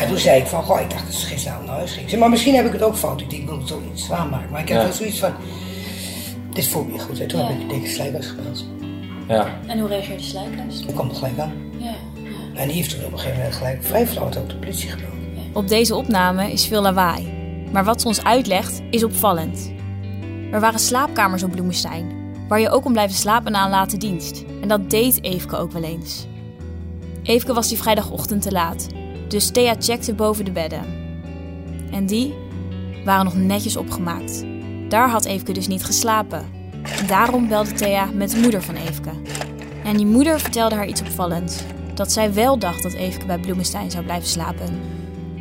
Ja, 0.00 0.06
toen 0.06 0.18
zei 0.18 0.40
ik 0.40 0.46
van, 0.46 0.62
goh, 0.62 0.80
ik 0.80 0.90
dacht 0.90 1.04
dat 1.06 1.14
ze 1.14 1.26
gisteravond 1.26 1.66
naar 1.66 1.76
huis 1.76 1.90
ging. 1.90 2.02
Ik 2.02 2.08
zei, 2.08 2.20
maar 2.20 2.30
misschien 2.30 2.54
heb 2.54 2.66
ik 2.66 2.72
het 2.72 2.82
ook 2.82 2.96
fout. 2.96 3.20
Ik 3.20 3.30
denk, 3.30 3.42
ik 3.42 3.48
wil 3.48 3.58
het 3.58 3.66
toch 3.66 3.80
iets 3.92 4.04
zwaar 4.04 4.26
maken. 4.26 4.50
Maar 4.50 4.60
ik 4.60 4.68
heb 4.68 4.76
Ja. 4.76 4.82
wel 4.84 4.92
zoiets 4.92 5.18
van, 5.18 5.32
dit 6.52 6.66
voelt 6.68 6.92
me 6.92 6.98
goed. 6.98 7.20
En 7.20 7.28
toen 7.28 7.40
Ja. 7.40 7.46
heb 7.46 7.60
ik 7.60 7.68
de 7.68 7.74
dikke 7.74 7.88
slijkhuis 7.88 8.26
gebeld. 8.26 8.64
Ja. 9.28 9.46
En 9.66 9.78
hoe 9.78 9.88
reageerde 9.88 10.22
Slijkhuis? 10.22 10.80
Toen 10.80 10.94
kwam 10.94 11.08
het 11.08 11.16
gelijk 11.16 11.38
aan. 11.38 11.52
Ja. 11.78 11.94
En 12.54 12.66
die 12.68 12.76
heeft 12.76 12.90
toen 12.90 13.04
op 13.04 13.12
een 13.12 13.18
gegeven 13.18 13.38
moment 13.38 13.56
gelijk 13.56 13.84
vrij 13.84 14.06
flauw 14.06 14.24
ook 14.26 14.48
de 14.48 14.56
politie 14.56 14.88
gebeld. 14.90 15.12
Op 15.52 15.68
deze 15.68 15.94
opname 15.96 16.52
is 16.52 16.66
veel 16.66 16.82
lawaai. 16.82 17.28
Maar 17.72 17.84
wat 17.84 18.00
ze 18.00 18.06
ons 18.06 18.24
uitlegt 18.24 18.80
is 18.90 19.04
opvallend. 19.04 19.72
Er 20.52 20.60
waren 20.60 20.78
slaapkamers 20.80 21.42
op 21.42 21.50
Bloemenstein, 21.50 22.12
waar 22.48 22.60
je 22.60 22.70
ook 22.70 22.82
kon 22.82 22.92
blijven 22.92 23.16
slapen 23.16 23.52
na 23.52 23.64
een 23.64 23.70
late 23.70 23.96
dienst. 23.96 24.44
En 24.62 24.68
dat 24.68 24.90
deed 24.90 25.24
Eefke 25.24 25.56
ook 25.56 25.72
wel 25.72 25.82
eens. 25.82 26.26
Eefke 27.22 27.52
was 27.54 27.68
die 27.68 27.78
vrijdagochtend 27.78 28.42
te 28.42 28.50
laat, 28.52 28.86
dus 29.28 29.50
Thea 29.50 29.74
checkte 29.78 30.14
boven 30.14 30.44
de 30.44 30.50
bedden. 30.50 30.82
En 31.90 32.06
die 32.06 32.34
waren 33.04 33.24
nog 33.24 33.36
netjes 33.36 33.76
opgemaakt. 33.76 34.44
Daar 34.88 35.10
had 35.10 35.24
Eefke 35.24 35.52
dus 35.52 35.68
niet 35.68 35.84
geslapen. 35.84 36.44
En 36.98 37.06
daarom 37.06 37.48
belde 37.48 37.72
Thea 37.72 38.08
met 38.14 38.30
de 38.30 38.40
moeder 38.40 38.62
van 38.62 38.74
Eefke. 38.74 39.10
En 39.84 39.96
die 39.96 40.06
moeder 40.06 40.40
vertelde 40.40 40.74
haar 40.74 40.86
iets 40.86 41.00
opvallends. 41.00 41.62
Dat 41.94 42.12
zij 42.12 42.34
wel 42.34 42.58
dacht 42.58 42.82
dat 42.82 42.92
Eefke 42.92 43.26
bij 43.26 43.38
Bloemenstein 43.38 43.90
zou 43.90 44.04
blijven 44.04 44.28
slapen. 44.28 44.80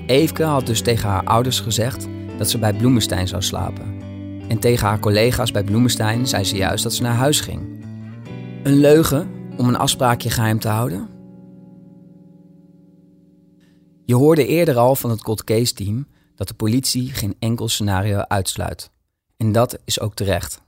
Eefke 0.05 0.43
had 0.43 0.65
dus 0.65 0.81
tegen 0.81 1.09
haar 1.09 1.23
ouders 1.23 1.59
gezegd 1.59 2.07
dat 2.37 2.49
ze 2.49 2.57
bij 2.59 2.73
Bloemenstein 2.73 3.27
zou 3.27 3.41
slapen. 3.41 3.95
En 4.47 4.59
tegen 4.59 4.87
haar 4.87 4.99
collega's 4.99 5.51
bij 5.51 5.63
Bloemenstein 5.63 6.27
zei 6.27 6.43
ze 6.43 6.55
juist 6.55 6.83
dat 6.83 6.93
ze 6.93 7.01
naar 7.01 7.15
huis 7.15 7.41
ging. 7.41 7.61
Een 8.63 8.79
leugen 8.79 9.29
om 9.57 9.67
een 9.67 9.77
afspraakje 9.77 10.29
geheim 10.29 10.59
te 10.59 10.67
houden? 10.67 11.16
Je 14.07 14.15
hoorde 14.15 14.45
eerder 14.45 14.77
al 14.77 14.95
van 14.95 15.09
het 15.09 15.21
cold 15.21 15.43
case 15.43 15.73
team 15.73 16.07
dat 16.35 16.47
de 16.47 16.53
politie 16.53 17.13
geen 17.13 17.35
enkel 17.39 17.67
scenario 17.67 18.17
uitsluit. 18.17 18.91
En 19.37 19.51
dat 19.51 19.79
is 19.85 19.99
ook 19.99 20.13
terecht. 20.13 20.61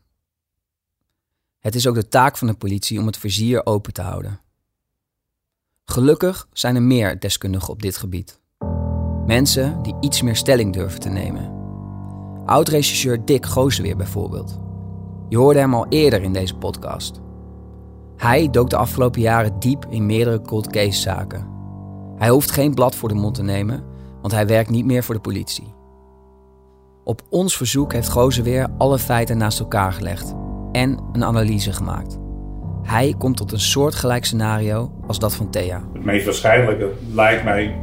Het 1.60 1.75
is 1.75 1.88
ook 1.88 1.96
de 1.96 2.08
taak 2.08 2.38
van 2.38 2.48
de 2.48 2.53
politie 2.53 3.00
om 3.00 3.05
het 3.05 3.17
vizier 3.17 3.65
open 3.65 3.93
te 3.93 4.01
houden. 4.01 4.39
Gelukkig 5.86 6.48
zijn 6.53 6.75
er 6.75 6.81
meer 6.81 7.19
deskundigen 7.19 7.69
op 7.69 7.81
dit 7.81 7.98
gebied. 7.98 8.39
Mensen 9.25 9.81
die 9.81 9.96
iets 10.00 10.22
meer 10.22 10.36
stelling 10.36 10.74
durven 10.74 11.00
te 11.00 11.10
nemen. 11.10 11.53
Oud-regisseur 12.46 13.25
Dick 13.25 13.46
Gooseweer 13.46 13.98
bijvoorbeeld. 13.98 14.60
Je 15.29 15.38
hoorde 15.38 15.60
hem 15.60 15.74
al 15.74 15.88
eerder 15.89 16.22
in 16.22 16.34
deze 16.34 16.55
podcast. 16.55 17.19
Hij 18.15 18.50
dook 18.50 18.69
de 18.69 18.77
afgelopen 18.77 19.22
jaren 19.22 19.60
diep 19.60 19.86
in 19.89 20.05
meerdere 20.05 20.41
cold 20.41 20.67
case 20.67 21.00
zaken. 21.00 21.59
Hij 22.20 22.30
hoeft 22.30 22.52
geen 22.52 22.74
blad 22.74 22.96
voor 22.96 23.10
de 23.10 23.16
mond 23.16 23.36
te 23.36 23.44
nemen, 23.44 23.84
want 24.22 24.34
hij 24.34 24.48
werkt 24.48 24.70
niet 24.70 24.86
meer 24.86 25.04
voor 25.04 25.16
de 25.16 25.22
politie. 25.22 25.74
Op 27.04 27.22
ons 27.30 27.58
verzoek 27.58 27.94
heeft 27.94 28.10
Gooseweer 28.10 28.68
alle 28.78 29.00
feiten 29.00 29.38
naast 29.38 29.60
elkaar 29.60 29.94
gelegd 29.94 30.34
en 30.72 31.00
een 31.14 31.24
analyse 31.24 31.74
gemaakt. 31.74 32.20
Hij 32.84 33.16
komt 33.18 33.38
tot 33.38 33.52
een 33.52 33.60
soortgelijk 33.60 34.26
scenario 34.26 34.92
als 35.08 35.20
dat 35.20 35.36
van 35.36 35.50
Thea. 35.50 35.84
Het 35.94 36.04
meest 36.04 36.26
waarschijnlijke 36.26 36.92
lijkt 37.14 37.44
mij, 37.44 37.76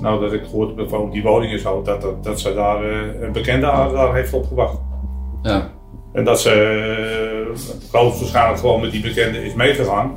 nou 0.00 0.20
dat 0.20 0.32
ik 0.32 0.44
gehoord 0.44 0.76
heb 0.76 0.88
van 0.88 1.10
die 1.10 1.22
woning 1.22 1.52
en 1.52 1.60
zo, 1.60 1.82
dat, 1.82 2.02
dat, 2.02 2.24
dat 2.24 2.40
ze 2.40 2.54
daar 2.54 2.84
eh, 2.84 3.22
een 3.22 3.32
bekende 3.32 3.66
daar, 3.66 3.90
daar 3.90 4.14
heeft 4.14 4.32
opgewacht. 4.32 4.78
Ja. 5.42 5.70
En 6.12 6.24
dat 6.24 6.40
ze 6.40 6.52
uh, 7.52 7.92
waarschijnlijk 7.92 8.58
gewoon 8.58 8.80
met 8.80 8.90
die 8.90 9.02
bekende 9.02 9.44
is 9.44 9.54
meegegaan. 9.54 10.16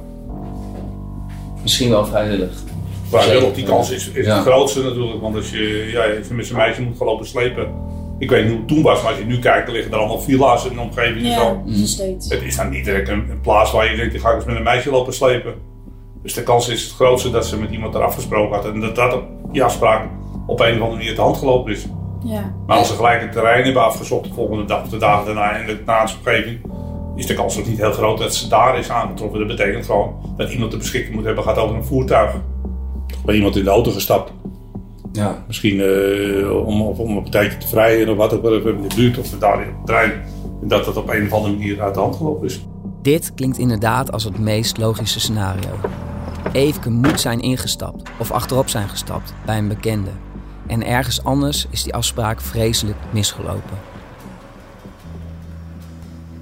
Misschien 1.62 1.90
wel 1.90 2.06
vrijwillig. 2.06 2.64
Vrijwillig, 3.10 3.54
die 3.54 3.66
kans 3.66 3.92
is, 3.92 4.10
is 4.10 4.28
het 4.28 4.42
grootste 4.42 4.84
natuurlijk. 4.84 5.22
Want 5.22 5.36
als 5.36 5.50
je, 5.50 5.90
ja, 5.92 6.18
als 6.18 6.28
je 6.28 6.34
met 6.34 6.46
zijn 6.46 6.58
meisje 6.58 6.82
moet 6.82 6.98
gaan 6.98 7.08
lopen 7.08 7.28
slepen. 7.28 7.68
Ik 8.20 8.30
weet 8.30 8.42
niet 8.44 8.52
hoe 8.52 8.60
het 8.60 8.68
toen 8.68 8.82
was, 8.82 9.02
maar 9.02 9.12
als 9.12 9.20
je 9.20 9.26
nu 9.26 9.40
kijkt, 9.40 9.70
liggen 9.72 9.92
er 9.92 9.98
allemaal 9.98 10.20
villa's 10.20 10.66
in 10.66 10.74
de 10.74 10.80
omgeving. 10.80 11.26
Ja, 11.26 11.32
en 11.32 11.38
zo. 11.38 11.62
nog 11.66 11.88
steeds. 11.88 12.30
Het 12.30 12.42
is 12.42 12.56
dan 12.56 12.70
niet 12.70 12.86
direct 12.86 13.10
een, 13.10 13.30
een 13.30 13.42
plaats 13.42 13.72
waar 13.72 13.92
je 13.92 13.96
denkt, 13.96 14.12
die 14.12 14.22
ga 14.22 14.30
ik 14.30 14.36
eens 14.36 14.46
met 14.46 14.56
een 14.56 14.64
meisje 14.64 14.90
lopen 14.90 15.14
slepen. 15.14 15.54
Dus 16.24 16.34
de 16.34 16.44
kans 16.44 16.70
is 16.70 16.84
het 16.84 16.92
grootste 16.92 17.30
dat 17.30 17.46
ze 17.46 17.60
met 17.60 17.72
iemand 17.72 17.96
er 17.96 18.04
afgesproken 18.04 18.56
had. 18.56 18.66
En 18.66 18.80
dat 18.80 18.96
dat 18.96 19.14
op 19.14 19.24
die 19.52 19.64
afspraak 19.64 20.10
op 20.46 20.60
een 20.60 20.66
of 20.66 20.74
andere 20.74 20.98
manier 20.98 21.16
te 21.16 21.22
hand 21.22 21.38
gelopen 21.38 21.72
is. 21.72 21.86
Ja. 22.24 22.54
Maar 22.68 22.78
als 22.78 22.88
ze 22.88 22.94
gelijk 22.94 23.22
het 23.22 23.32
terrein 23.32 23.64
hebben 23.64 23.84
afgezocht 23.84 24.24
de 24.24 24.34
volgende 24.34 24.66
dag 24.66 24.84
of 24.84 24.90
de 24.90 24.98
dagen 24.98 25.26
daarna 25.26 25.56
in 25.56 25.66
de 25.66 26.12
omgeving, 26.18 26.60
is 27.16 27.26
de 27.26 27.34
kans 27.34 27.60
ook 27.60 27.68
niet 27.68 27.78
heel 27.78 27.92
groot 27.92 28.18
dat 28.18 28.36
ze 28.36 28.48
daar 28.48 28.78
is 28.78 28.90
aangetroffen. 28.90 29.40
Dat 29.40 29.48
betekent 29.48 29.86
gewoon 29.86 30.34
dat 30.38 30.52
iemand 30.52 30.72
de 30.72 30.78
beschikking 30.78 31.16
moet 31.16 31.26
hebben 31.26 31.44
gaat 31.44 31.58
over 31.58 31.76
een 31.76 31.86
voertuig. 31.86 32.32
Bij 33.28 33.36
iemand 33.36 33.56
in 33.56 33.64
de 33.64 33.70
auto 33.70 33.92
gestapt. 33.92 34.32
Ja. 35.12 35.44
Misschien 35.48 35.76
uh, 35.76 36.66
om, 36.66 36.82
om 36.82 37.18
een 37.18 37.22
partijtje 37.22 37.58
te 37.58 37.68
vrijen 37.68 38.10
of 38.10 38.18
wat 38.18 38.34
ook 38.34 38.42
wel 38.42 38.56
even 38.56 38.76
in 38.76 38.88
de 38.88 38.96
buurt 38.96 39.18
of 39.18 39.30
daar 39.30 39.62
in 39.62 39.68
het 39.68 39.86
trein. 39.86 40.12
En 40.62 40.68
dat 40.68 40.86
dat 40.86 40.98
op 40.98 41.10
een 41.10 41.26
of 41.26 41.34
andere 41.34 41.54
manier 41.54 41.82
uit 41.82 41.94
de 41.94 42.00
hand 42.00 42.16
gelopen 42.16 42.46
is. 42.46 42.66
Dit 43.02 43.34
klinkt 43.34 43.58
inderdaad 43.58 44.12
als 44.12 44.24
het 44.24 44.40
meest 44.40 44.78
logische 44.78 45.20
scenario. 45.20 45.70
Eefke 46.52 46.90
moet 46.90 47.20
zijn 47.20 47.40
ingestapt 47.40 48.10
of 48.20 48.32
achterop 48.32 48.70
zijn 48.70 48.90
gestapt 48.90 49.34
bij 49.46 49.58
een 49.58 49.68
bekende. 49.68 50.12
En 50.68 50.86
ergens 50.86 51.24
anders 51.24 51.68
is 51.70 51.84
die 51.84 51.94
afspraak 51.94 52.42
vreselijk 52.42 52.98
misgelopen. 53.14 53.78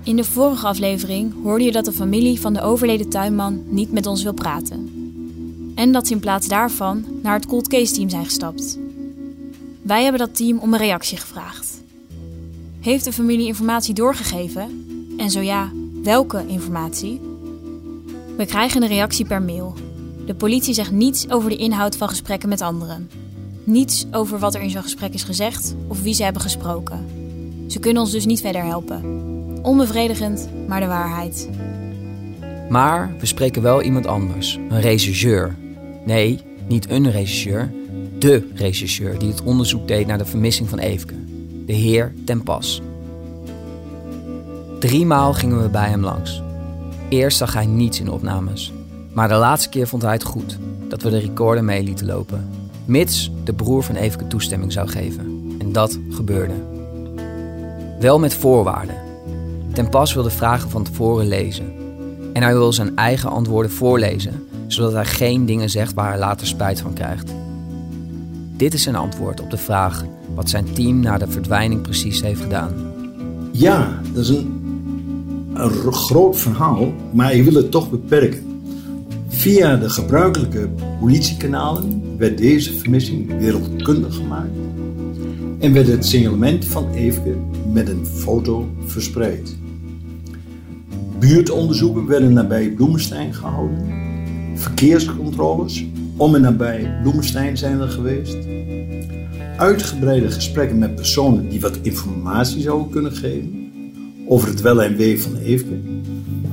In 0.04 0.16
de 0.16 0.24
vorige 0.24 0.68
aflevering 0.68 1.34
hoorde 1.44 1.64
je 1.64 1.72
dat 1.72 1.86
de 1.86 1.92
familie 1.92 2.40
van 2.40 2.54
de 2.54 2.62
overleden 2.62 3.10
tuinman 3.10 3.64
niet 3.68 3.92
met 3.92 4.06
ons 4.06 4.24
wil 4.24 4.34
praten. 4.34 5.05
En 5.76 5.92
dat 5.92 6.08
ze 6.08 6.14
in 6.14 6.20
plaats 6.20 6.48
daarvan 6.48 7.06
naar 7.22 7.34
het 7.34 7.46
cold 7.46 7.68
case 7.68 7.94
team 7.94 8.10
zijn 8.10 8.26
gestapt. 8.26 8.80
Wij 9.82 10.04
hebben 10.04 10.20
dat 10.20 10.36
team 10.36 10.58
om 10.58 10.74
een 10.74 10.80
reactie 10.80 11.18
gevraagd. 11.18 11.82
Heeft 12.80 13.06
de 13.06 13.14
familie 13.14 13.48
informatie 13.48 13.94
doorgegeven? 13.94 14.86
En 15.18 15.30
zo 15.30 15.40
ja, 15.42 15.72
welke 16.04 16.44
informatie? 16.48 17.22
We 18.38 18.46
krijgen 18.46 18.82
een 18.82 18.88
reactie 18.88 19.26
per 19.26 19.42
mail. 19.42 19.74
De 20.26 20.36
politie 20.36 20.74
zegt 20.74 20.92
niets 20.92 21.30
over 21.30 21.50
de 21.50 21.56
inhoud 21.56 21.98
van 21.98 22.10
gesprekken 22.10 22.50
met 22.50 22.62
anderen. 22.62 23.10
Niets 23.64 24.06
over 24.12 24.40
wat 24.40 24.56
er 24.56 24.62
in 24.62 24.70
zo'n 24.70 24.82
gesprek 24.82 25.14
is 25.14 25.24
gezegd 25.24 25.76
of 25.88 26.02
wie 26.02 26.14
ze 26.14 26.24
hebben 26.24 26.42
gesproken. 26.42 27.06
Ze 27.68 27.80
kunnen 27.80 28.02
ons 28.02 28.12
dus 28.12 28.26
niet 28.26 28.42
verder 28.42 28.64
helpen. 28.64 29.04
Onbevredigend, 29.62 30.50
maar 30.68 30.80
de 30.80 30.88
waarheid. 30.88 31.50
Maar 32.70 33.16
we 33.20 33.26
spreken 33.26 33.62
wel 33.62 33.82
iemand 33.82 34.08
anders, 34.08 34.60
een 34.70 34.82
rechercheur. 34.82 35.56
Nee, 36.06 36.40
niet 36.68 36.90
een 36.90 37.12
rechercheur, 37.12 37.72
de 38.20 38.48
rechercheur 38.56 39.20
die 39.20 39.30
het 39.30 39.44
onderzoek 39.44 39.88
deed 39.88 40.08
naar 40.08 40.18
de 40.18 40.26
vermissing 40.26 40.70
van 40.70 40.80
Eefke, 40.80 41.14
de 41.66 41.74
heer 41.74 42.14
Ten 42.26 42.44
Pas. 42.44 42.82
Driemaal 44.80 45.34
gingen 45.34 45.62
we 45.62 45.70
bij 45.70 45.90
hem 45.90 46.02
langs. 46.02 46.42
Eerst 47.10 47.38
zag 47.38 47.54
hij 47.54 47.66
niets 47.66 48.00
in 48.00 48.12
opnames, 48.12 48.74
maar 49.14 49.28
de 49.28 49.36
laatste 49.36 49.70
keer 49.70 49.88
vond 49.88 50.02
hij 50.02 50.14
het 50.14 50.24
goed 50.24 50.58
dat 50.88 51.02
we 51.02 51.10
de 51.10 51.20
recorder 51.20 51.64
mee 51.64 51.84
lieten 51.84 52.06
lopen, 52.06 52.50
mits 52.86 53.32
de 53.44 53.54
broer 53.54 53.84
van 53.84 53.96
Eefke 53.96 54.28
toestemming 54.28 54.72
zou 54.72 54.88
geven. 54.88 55.56
En 55.60 55.72
dat 55.72 56.00
gebeurde. 56.10 56.54
Wel 58.00 58.20
met 58.20 58.34
voorwaarden. 58.34 58.96
Ten 59.74 59.90
Pas 59.90 60.14
wilde 60.14 60.30
vragen 60.30 60.70
van 60.70 60.84
tevoren 60.84 61.28
lezen. 61.28 61.74
En 62.34 62.44
hij 62.44 62.54
wil 62.54 62.74
zijn 62.74 62.96
eigen 62.96 63.30
antwoorden 63.30 63.72
voorlezen, 63.72 64.48
zodat 64.68 64.94
hij 64.94 65.06
geen 65.06 65.46
dingen 65.46 65.70
zegt 65.70 65.94
waar 65.94 66.10
hij 66.10 66.20
later 66.20 66.48
spijt 66.48 66.80
van 66.80 66.94
krijgt. 66.94 67.34
Dit 68.58 68.74
is 68.74 68.82
zijn 68.82 68.96
antwoord 68.96 69.42
op 69.42 69.50
de 69.50 69.58
vraag 69.58 70.06
wat 70.36 70.50
zijn 70.50 70.74
team 70.74 71.00
na 71.00 71.18
de 71.18 71.28
verdwijning 71.28 71.82
precies 71.82 72.22
heeft 72.22 72.42
gedaan. 72.42 72.74
Ja, 73.52 74.02
dat 74.14 74.24
is 74.24 74.30
een, 74.30 74.62
een 75.54 75.94
groot 75.94 76.38
verhaal, 76.38 76.94
maar 77.12 77.36
je 77.36 77.44
wil 77.44 77.54
het 77.54 77.72
toch 77.72 77.90
beperken. 77.90 78.62
Via 79.28 79.76
de 79.76 79.90
gebruikelijke 79.90 80.70
politiekanalen 81.00 82.18
werd 82.18 82.38
deze 82.38 82.74
vermissing 82.74 83.40
wereldkundig 83.40 84.16
gemaakt 84.16 84.56
en 85.60 85.74
werd 85.74 85.88
het 85.88 86.06
signalement 86.06 86.66
van 86.66 86.94
Eefke 86.94 87.36
met 87.74 87.90
een 87.90 88.06
foto 88.06 88.70
verspreid. 88.86 89.56
Buurtonderzoeken 91.20 92.06
werden 92.08 92.34
nabij 92.34 92.70
Bloemenstein 92.70 93.34
gehouden. 93.34 94.06
Verkeerscontroles 94.56 95.86
om 96.18 96.36
en 96.36 96.42
nabij 96.42 96.98
Bloemenstein 97.02 97.58
zijn 97.58 97.80
er 97.80 97.90
geweest. 97.90 98.38
Uitgebreide 99.58 100.32
gesprekken 100.32 100.78
met 100.78 100.96
personen 100.96 101.50
die 101.50 101.62
wat 101.62 101.80
informatie 101.82 102.62
zouden 102.62 102.90
kunnen 102.90 103.12
geven 103.12 103.72
over 104.28 104.48
het 104.48 104.62
wel 104.62 104.84
en 104.84 104.96
wee 104.96 105.22
van 105.22 105.36
Eefke. 105.36 105.80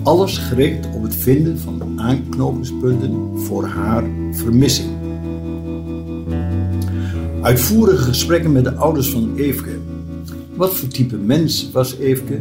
Alles 0.02 0.38
gericht 0.38 0.86
op 0.94 1.02
het 1.02 1.16
vinden 1.16 1.58
van 1.58 2.00
aanknopingspunten 2.00 3.38
voor 3.38 3.66
haar 3.66 4.04
vermissing. 4.32 4.90
Uitvoerige 7.42 8.02
gesprekken 8.02 8.52
met 8.52 8.64
de 8.64 8.74
ouders 8.74 9.10
van 9.10 9.36
Eefke. 9.36 9.78
Wat 10.54 10.74
voor 10.74 10.88
type 10.88 11.16
mens 11.16 11.70
was 11.72 11.98
Eefke 11.98 12.40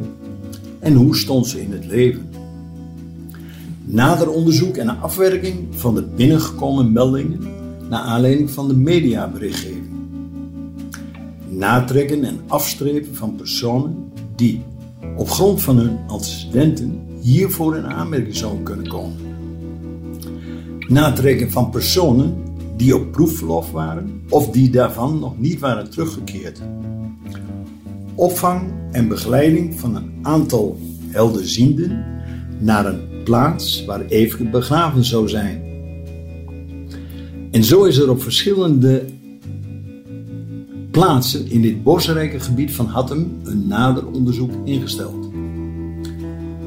en 0.79 0.93
hoe 0.93 1.15
stond 1.15 1.47
ze 1.47 1.61
in 1.61 1.71
het 1.71 1.85
leven? 1.85 2.29
Nader 3.91 4.29
onderzoek 4.29 4.77
en 4.77 4.99
afwerking 4.99 5.67
van 5.71 5.95
de 5.95 6.03
binnengekomen 6.03 6.91
meldingen 6.91 7.39
naar 7.89 7.99
aanleiding 7.99 8.51
van 8.51 8.67
de 8.67 8.75
mediaberichtgeving. 8.75 9.89
Natrekken 11.47 12.23
en 12.23 12.39
afstrepen 12.47 13.15
van 13.15 13.35
personen 13.35 14.11
die 14.35 14.63
op 15.17 15.29
grond 15.29 15.61
van 15.61 15.77
hun 15.77 15.99
antecedenten 16.07 16.99
hiervoor 17.21 17.77
in 17.77 17.85
aanmerking 17.85 18.35
zouden 18.35 18.63
kunnen 18.63 18.87
komen. 18.87 19.17
Natrekken 20.87 21.51
van 21.51 21.69
personen 21.69 22.35
die 22.77 22.95
op 22.95 23.11
proefverlof 23.11 23.71
waren 23.71 24.23
of 24.29 24.49
die 24.49 24.69
daarvan 24.69 25.19
nog 25.19 25.39
niet 25.39 25.59
waren 25.59 25.89
teruggekeerd. 25.89 26.61
Opvang 28.15 28.71
en 28.91 29.07
begeleiding 29.07 29.79
van 29.79 29.95
een 29.95 30.13
aantal 30.21 30.79
helderzienden 31.07 32.05
naar 32.59 32.85
een 32.85 33.10
plaats 33.23 33.85
waar 33.85 34.05
Eefke 34.05 34.43
begraven 34.43 35.03
zou 35.03 35.29
zijn. 35.29 35.61
En 37.51 37.63
zo 37.63 37.83
is 37.83 37.97
er 37.97 38.09
op 38.09 38.21
verschillende 38.21 39.05
plaatsen 40.91 41.49
in 41.49 41.61
dit 41.61 41.83
bosrijke 41.83 42.39
gebied 42.39 42.75
van 42.75 42.85
Hattem 42.85 43.39
een 43.43 43.67
nader 43.67 44.07
onderzoek 44.07 44.51
ingesteld. 44.63 45.29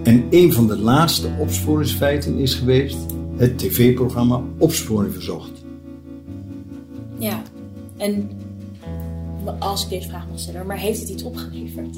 En 0.03 0.25
een 0.31 0.53
van 0.53 0.67
de 0.67 0.79
laatste 0.79 1.29
opsporingsfeiten 1.39 2.39
is 2.39 2.55
geweest 2.55 2.97
het 3.37 3.59
tv-programma 3.59 4.43
Opsporing 4.59 5.13
Verzocht. 5.13 5.65
Ja, 7.19 7.43
en 7.97 8.31
als 9.59 9.85
ik 9.85 9.89
deze 9.89 10.09
vraag 10.09 10.27
mag 10.31 10.39
stellen, 10.39 10.67
maar 10.67 10.79
heeft 10.79 11.01
het 11.01 11.09
iets 11.09 11.23
opgeleverd? 11.23 11.97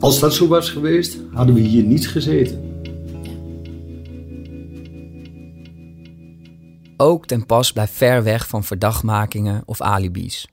Als 0.00 0.20
dat 0.20 0.34
zo 0.34 0.46
was 0.46 0.70
geweest, 0.70 1.18
hadden 1.32 1.54
we 1.54 1.60
hier 1.60 1.82
niet 1.82 2.08
gezeten. 2.08 2.67
Ook 7.00 7.26
ten 7.26 7.46
pas 7.46 7.72
blijft 7.72 7.92
ver 7.92 8.22
weg 8.22 8.48
van 8.48 8.64
verdachtmakingen 8.64 9.62
of 9.66 9.80
alibis. 9.80 10.48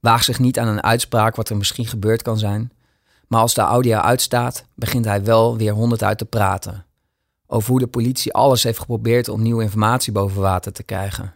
Waag 0.00 0.24
zich 0.24 0.38
niet 0.38 0.58
aan 0.58 0.68
een 0.68 0.82
uitspraak 0.82 1.36
wat 1.36 1.48
er 1.48 1.56
misschien 1.56 1.86
gebeurd 1.86 2.22
kan 2.22 2.38
zijn, 2.38 2.72
Maar 3.28 3.40
als 3.40 3.54
de 3.54 3.60
audio 3.60 3.98
uitstaat, 3.98 4.64
begint 4.74 5.04
hij 5.04 5.24
wel 5.24 5.56
weer 5.56 5.72
honderd 5.72 6.02
uit 6.02 6.18
te 6.18 6.24
praten. 6.24 6.84
Over 7.46 7.70
hoe 7.70 7.78
de 7.78 7.86
politie 7.86 8.32
alles 8.32 8.62
heeft 8.62 8.78
geprobeerd 8.78 9.28
om 9.28 9.42
nieuwe 9.42 9.62
informatie 9.62 10.12
boven 10.12 10.40
water 10.40 10.72
te 10.72 10.82
krijgen. 10.82 11.34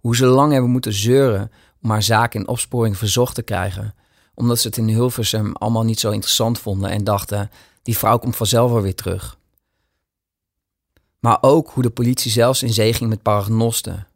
Hoe 0.00 0.16
ze 0.16 0.26
lang 0.26 0.52
hebben 0.52 0.70
moeten 0.70 0.92
zeuren 0.92 1.52
om 1.82 1.90
haar 1.90 2.02
zaak 2.02 2.34
in 2.34 2.48
opsporing 2.48 2.96
verzocht 2.96 3.34
te 3.34 3.42
krijgen. 3.42 3.94
Omdat 4.34 4.58
ze 4.58 4.66
het 4.66 4.76
in 4.76 4.88
Hilversum 4.88 5.52
allemaal 5.52 5.84
niet 5.84 6.00
zo 6.00 6.10
interessant 6.10 6.58
vonden 6.58 6.90
en 6.90 7.04
dachten, 7.04 7.50
die 7.82 7.98
vrouw 7.98 8.18
komt 8.18 8.36
vanzelf 8.36 8.70
wel 8.70 8.82
weer 8.82 8.94
terug. 8.94 9.37
Maar 11.18 11.38
ook 11.40 11.70
hoe 11.70 11.82
de 11.82 11.90
politie 11.90 12.30
zelfs 12.30 12.62
in 12.62 12.72
zee 12.72 12.92
ging 12.92 13.10
met 13.10 13.22
paragnosten, 13.22 14.06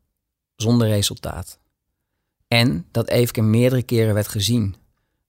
zonder 0.56 0.88
resultaat. 0.88 1.58
En 2.48 2.86
dat 2.90 3.08
Eefke 3.08 3.42
meerdere 3.42 3.82
keren 3.82 4.14
werd 4.14 4.28
gezien. 4.28 4.76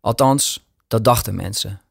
Althans, 0.01 0.65
dat 0.87 1.03
dachten 1.03 1.35
mensen. 1.35 1.81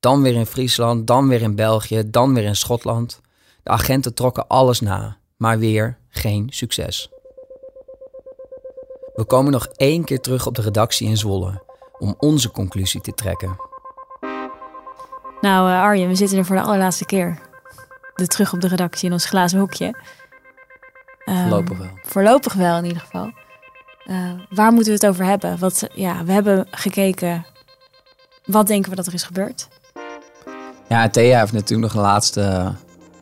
Dan 0.00 0.22
weer 0.22 0.34
in 0.34 0.46
Friesland, 0.46 1.06
dan 1.06 1.28
weer 1.28 1.42
in 1.42 1.54
België, 1.54 2.10
dan 2.10 2.34
weer 2.34 2.44
in 2.44 2.56
Schotland. 2.56 3.20
De 3.62 3.70
agenten 3.70 4.14
trokken 4.14 4.46
alles 4.46 4.80
na, 4.80 5.16
maar 5.36 5.58
weer 5.58 5.98
geen 6.08 6.46
succes. 6.50 7.10
We 9.14 9.24
komen 9.24 9.52
nog 9.52 9.66
één 9.66 10.04
keer 10.04 10.20
terug 10.20 10.46
op 10.46 10.54
de 10.54 10.62
redactie 10.62 11.08
in 11.08 11.16
Zwolle 11.16 11.62
om 11.98 12.14
onze 12.18 12.50
conclusie 12.50 13.00
te 13.00 13.14
trekken. 13.14 13.56
Nou, 15.40 15.70
uh, 15.70 15.80
Arjen, 15.80 16.08
we 16.08 16.14
zitten 16.14 16.38
er 16.38 16.44
voor 16.44 16.56
de 16.56 16.62
allerlaatste 16.62 17.04
keer. 17.04 17.45
De 18.16 18.26
terug 18.26 18.52
op 18.52 18.60
de 18.60 18.68
redactie 18.68 19.06
in 19.06 19.12
ons 19.12 19.24
glazen 19.24 19.58
hokje. 19.58 19.94
Um, 21.28 21.36
voorlopig 21.36 21.78
wel. 21.78 21.90
Voorlopig 22.02 22.52
wel, 22.52 22.78
in 22.78 22.84
ieder 22.84 23.00
geval. 23.00 23.32
Uh, 24.06 24.30
waar 24.50 24.72
moeten 24.72 24.92
we 24.92 24.98
het 24.98 25.06
over 25.06 25.24
hebben? 25.24 25.58
Wat, 25.58 25.88
ja, 25.94 26.24
we 26.24 26.32
hebben 26.32 26.66
gekeken. 26.70 27.46
Wat 28.44 28.66
denken 28.66 28.90
we 28.90 28.96
dat 28.96 29.06
er 29.06 29.14
is 29.14 29.22
gebeurd? 29.22 29.68
Ja, 30.88 31.08
Thea 31.08 31.38
heeft 31.40 31.52
natuurlijk 31.52 31.92
nog 31.92 31.94
een 32.02 32.08
laatste. 32.10 32.72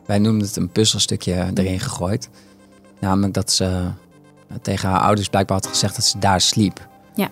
Wij 0.05 0.19
noemen 0.19 0.41
het 0.41 0.55
een 0.55 0.69
puzzelstukje 0.69 1.51
erin 1.53 1.79
gegooid. 1.79 2.29
Namelijk 2.99 3.33
dat 3.33 3.51
ze 3.51 3.89
tegen 4.61 4.89
haar 4.89 5.01
ouders 5.01 5.29
blijkbaar 5.29 5.57
had 5.57 5.67
gezegd 5.67 5.95
dat 5.95 6.05
ze 6.05 6.19
daar 6.19 6.41
sliep. 6.41 6.87
Ja. 7.15 7.29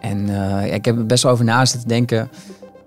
En 0.00 0.28
uh, 0.28 0.74
ik 0.74 0.84
heb 0.84 0.96
er 0.96 1.06
best 1.06 1.22
wel 1.22 1.32
over 1.32 1.44
na 1.44 1.64
zitten 1.64 1.88
denken. 1.88 2.30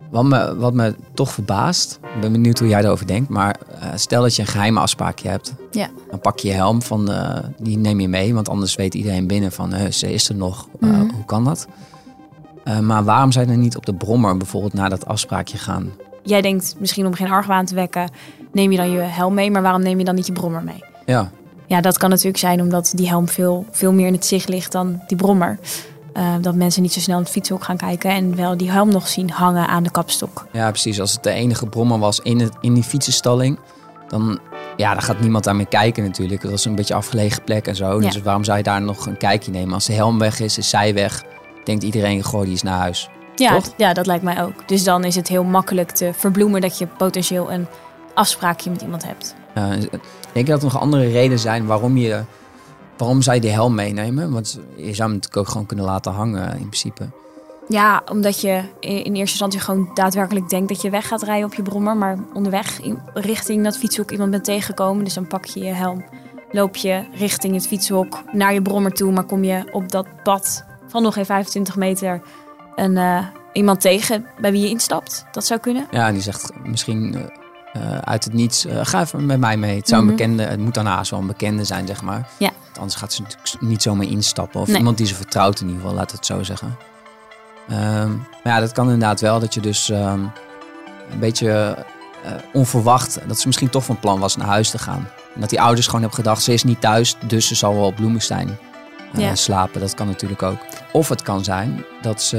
Wat 0.10 0.24
me, 0.24 0.56
wat 0.56 0.74
me 0.74 0.96
toch 1.14 1.32
verbaast, 1.32 2.00
ik 2.16 2.22
ben 2.22 2.32
benieuwd 2.32 2.60
hoe 2.60 2.68
jij 2.68 2.84
erover 2.84 3.08
denkt, 3.08 3.30
maar 3.30 3.60
uh, 3.72 3.86
stel 3.96 4.22
dat 4.22 4.36
je 4.36 4.42
een 4.42 4.48
geheime 4.48 4.80
afspraakje 4.80 5.30
hebt. 5.30 5.54
Ja. 5.72 5.90
Dan 6.10 6.20
pak 6.20 6.40
je 6.40 6.48
je 6.48 6.54
helm, 6.54 6.82
van, 6.82 7.12
uh, 7.12 7.36
die 7.58 7.78
neem 7.78 8.00
je 8.00 8.08
mee, 8.08 8.34
want 8.34 8.50
anders 8.50 8.76
weet 8.76 8.94
iedereen 8.94 9.28
binnen 9.28 9.52
van 9.52 9.74
ze 9.92 10.14
is 10.14 10.30
er 10.30 10.36
nog. 10.36 10.68
Mm 10.80 10.92
-hmm. 10.92 11.12
Hoe 11.12 11.26
kan 11.26 11.44
dat? 11.44 11.68
maar 12.82 13.04
waarom 13.04 13.32
je 13.32 13.46
dan 13.46 13.60
niet 13.60 13.78
op 13.78 13.86
de 13.86 13.94
brommer 13.94 14.38
bijvoorbeeld 14.38 14.74
naar 14.74 14.90
dat 14.90 15.06
afspraakje 15.06 15.58
gaan? 15.58 15.92
Jij 16.24 16.42
denkt 16.42 16.76
misschien 16.80 17.06
om 17.06 17.14
geen 17.14 17.30
argwaan 17.30 17.66
te 17.66 17.76
wekken, 17.76 18.10
neem 18.52 18.72
je 18.72 18.78
dan 18.78 18.92
je 18.92 19.00
helm 19.00 19.34
mee, 19.34 19.52
maar 19.52 19.62
waarom 19.62 19.82
neem 19.82 19.98
je 19.98 20.06
dan 20.06 20.16
niet 20.16 20.28
je 20.28 20.34
brommer 20.34 20.64
mee? 20.64 20.84
Ja. 21.06 21.32
Ja, 21.70 21.82
dat 21.82 21.98
kan 21.98 22.10
natuurlijk 22.10 22.38
zijn 22.38 22.62
omdat 22.62 22.92
die 22.96 23.08
helm 23.08 23.28
veel, 23.28 23.66
veel 23.72 23.94
meer 23.94 24.08
in 24.08 24.14
het 24.14 24.26
zicht 24.26 24.50
ligt 24.50 24.72
dan 24.72 25.02
die 25.08 25.18
brommer. 25.18 25.60
Uh, 26.18 26.34
dat 26.42 26.56
mensen 26.56 26.82
niet 26.82 26.94
zo 26.94 27.00
snel 27.00 27.18
in 27.18 27.24
het 27.24 27.32
fietshok 27.32 27.64
gaan 27.64 27.78
kijken 27.78 28.12
en 28.12 28.36
wel 28.36 28.58
die 28.58 28.72
helm 28.72 28.90
nog 28.90 29.08
zien 29.08 29.30
hangen 29.30 29.68
aan 29.68 29.84
de 29.84 29.92
kapstok. 29.92 30.48
Ja, 30.52 30.70
precies. 30.70 31.00
Als 31.00 31.12
het 31.12 31.24
de 31.24 31.32
enige 31.32 31.66
brommer 31.66 32.00
was 32.00 32.20
in, 32.20 32.40
het, 32.40 32.54
in 32.62 32.74
die 32.74 32.84
fietsenstalling, 32.84 33.60
dan, 34.08 34.40
ja, 34.78 34.94
dan 34.94 35.02
gaat 35.02 35.20
niemand 35.20 35.44
daarmee 35.44 35.66
kijken 35.66 36.04
natuurlijk. 36.04 36.42
Dat 36.42 36.52
is 36.52 36.66
een 36.66 36.76
beetje 36.76 36.94
afgelegen 36.94 37.44
plek 37.44 37.68
en 37.68 37.76
zo. 37.76 38.02
Ja. 38.02 38.10
Dus 38.10 38.22
waarom 38.22 38.44
zou 38.44 38.58
je 38.58 38.64
daar 38.64 38.82
nog 38.82 39.06
een 39.06 39.18
kijkje 39.18 39.52
nemen? 39.52 39.74
Als 39.74 39.86
de 39.86 39.94
helm 39.94 40.20
weg 40.20 40.40
is, 40.40 40.58
is 40.58 40.70
zij 40.70 40.94
weg. 40.94 41.24
Denkt 41.64 41.84
iedereen, 41.84 42.24
goh, 42.24 42.42
die 42.42 42.54
is 42.54 42.64
naar 42.64 42.80
huis. 42.80 43.10
Ja, 43.36 43.54
Toch? 43.54 43.74
ja, 43.78 43.94
dat 43.94 44.06
lijkt 44.06 44.24
mij 44.24 44.44
ook. 44.44 44.68
Dus 44.68 44.84
dan 44.84 45.04
is 45.04 45.16
het 45.16 45.28
heel 45.28 45.44
makkelijk 45.44 45.92
te 45.92 46.12
verbloemen 46.16 46.62
dat 46.62 46.78
je 46.78 46.88
potentieel 46.88 47.52
een 47.52 47.68
afspraakje 48.14 48.70
met 48.70 48.82
iemand 48.82 49.04
hebt. 49.06 49.36
Uh, 49.58 49.70
denk 50.34 50.46
je 50.48 50.52
dat 50.52 50.58
er 50.58 50.64
nog 50.64 50.80
andere 50.80 51.08
redenen 51.08 51.40
zijn 51.40 51.66
waarom 51.66 51.98
je 51.98 52.24
waarom 53.00 53.22
zou 53.22 53.36
je 53.36 53.42
die 53.42 53.52
helm 53.52 53.76
meenemen? 53.76 54.32
Want 54.32 54.60
je 54.76 54.84
zou 54.94 55.10
hem 55.10 55.12
natuurlijk 55.12 55.38
ook 55.38 55.48
gewoon 55.48 55.66
kunnen 55.66 55.86
laten 55.86 56.12
hangen 56.12 56.52
in 56.52 56.58
principe. 56.68 57.10
Ja, 57.68 58.02
omdat 58.12 58.42
je 58.42 58.62
in 58.80 58.92
eerste 59.04 59.16
instantie 59.16 59.60
gewoon 59.60 59.92
daadwerkelijk 59.94 60.50
denkt 60.50 60.68
dat 60.68 60.82
je 60.82 60.90
weg 60.90 61.08
gaat 61.08 61.24
rijden 61.24 61.46
op 61.46 61.54
je 61.54 61.62
brommer. 61.62 61.98
Maar 61.98 62.18
onderweg 62.34 62.82
in, 62.82 63.00
richting 63.14 63.64
dat 63.64 63.78
fietshok 63.78 64.12
iemand 64.12 64.32
bent 64.32 64.44
tegengekomen. 64.44 65.04
Dus 65.04 65.14
dan 65.14 65.28
pak 65.28 65.46
je 65.46 65.60
je 65.60 65.72
helm, 65.74 66.06
loop 66.52 66.76
je 66.76 67.04
richting 67.14 67.54
het 67.54 67.68
fietshok 67.68 68.22
naar 68.32 68.54
je 68.54 68.62
brommer 68.62 68.94
toe. 68.94 69.12
Maar 69.12 69.24
kom 69.24 69.44
je 69.44 69.64
op 69.72 69.92
dat 69.92 70.08
pad 70.24 70.64
van 70.88 71.02
nog 71.04 71.14
geen 71.14 71.26
25 71.26 71.76
meter 71.76 72.22
een, 72.76 72.92
uh, 72.92 73.26
iemand 73.54 73.82
tegen 73.82 74.26
bij 74.42 74.52
wie 74.52 74.62
je 74.62 74.70
instapt. 74.70 75.26
Dat 75.32 75.46
zou 75.46 75.60
kunnen. 75.60 75.88
Ja, 75.92 76.08
en 76.08 76.14
die 76.14 76.22
zegt 76.22 76.52
misschien 76.64 77.16
uh, 77.76 77.98
uit 77.98 78.24
het 78.24 78.34
niets, 78.34 78.66
uh, 78.66 78.80
ga 78.84 79.02
even 79.02 79.26
met 79.26 79.40
mij 79.40 79.58
mee. 79.58 79.76
Het, 79.78 79.88
zou 79.88 80.02
Mhm. 80.02 80.10
een 80.12 80.18
bekende, 80.18 80.44
het 80.44 80.60
moet 80.60 80.74
daarnaast 80.74 81.12
wel 81.12 81.20
een 81.20 81.28
bekende 81.28 81.64
zijn, 81.64 81.88
zeg 81.88 82.02
maar. 82.02 82.30
Ja. 82.40 82.50
Anders 82.80 82.96
gaat 82.96 83.14
ze 83.14 83.22
natuurlijk 83.22 83.62
niet 83.62 83.82
zomaar 83.82 84.06
instappen. 84.06 84.62
Of 84.62 84.68
Nee. 84.68 84.78
iemand 84.78 84.98
die 84.98 85.06
ze 85.06 85.16
vertrouwt 85.16 85.60
in 85.60 85.68
ieder 85.68 85.82
geval, 85.82 85.96
laat 85.98 86.12
het 86.12 86.26
zo 86.26 86.44
zeggen. 86.44 86.78
Ehm, 87.70 88.16
maar 88.18 88.54
ja, 88.54 88.60
dat 88.60 88.72
kan 88.72 88.86
inderdaad 88.86 89.22
wel. 89.22 89.40
Dat 89.40 89.54
je 89.54 89.62
dus 89.62 89.90
ehm, 89.90 90.20
een 91.12 91.20
beetje 91.20 91.86
eh, 92.24 92.32
onverwacht, 92.54 93.20
dat 93.28 93.40
ze 93.40 93.48
misschien 93.48 93.70
toch 93.70 93.84
van 93.86 94.00
plan 94.00 94.20
was 94.20 94.36
naar 94.36 94.48
huis 94.48 94.70
te 94.70 94.78
gaan. 94.78 95.08
En 95.36 95.42
dat 95.42 95.50
die 95.50 95.62
ouders 95.62 95.86
gewoon 95.86 96.02
hebben 96.02 96.18
gedacht, 96.20 96.44
ze 96.44 96.54
is 96.54 96.64
niet 96.64 96.82
thuis, 96.82 97.16
dus 97.28 97.48
ze 97.48 97.56
zal 97.56 97.74
wel 97.74 97.86
op 97.86 97.96
Bloemenstein 97.96 98.58
eh, 99.14 99.20
Ja. 99.22 99.36
slapen. 99.36 99.80
Dat 99.82 99.94
kan 99.94 100.08
natuurlijk 100.08 100.44
ook. 100.44 100.58
Of 100.92 101.10
het 101.10 101.22
kan 101.22 101.44
zijn 101.44 101.86
dat 102.02 102.22
ze 102.22 102.38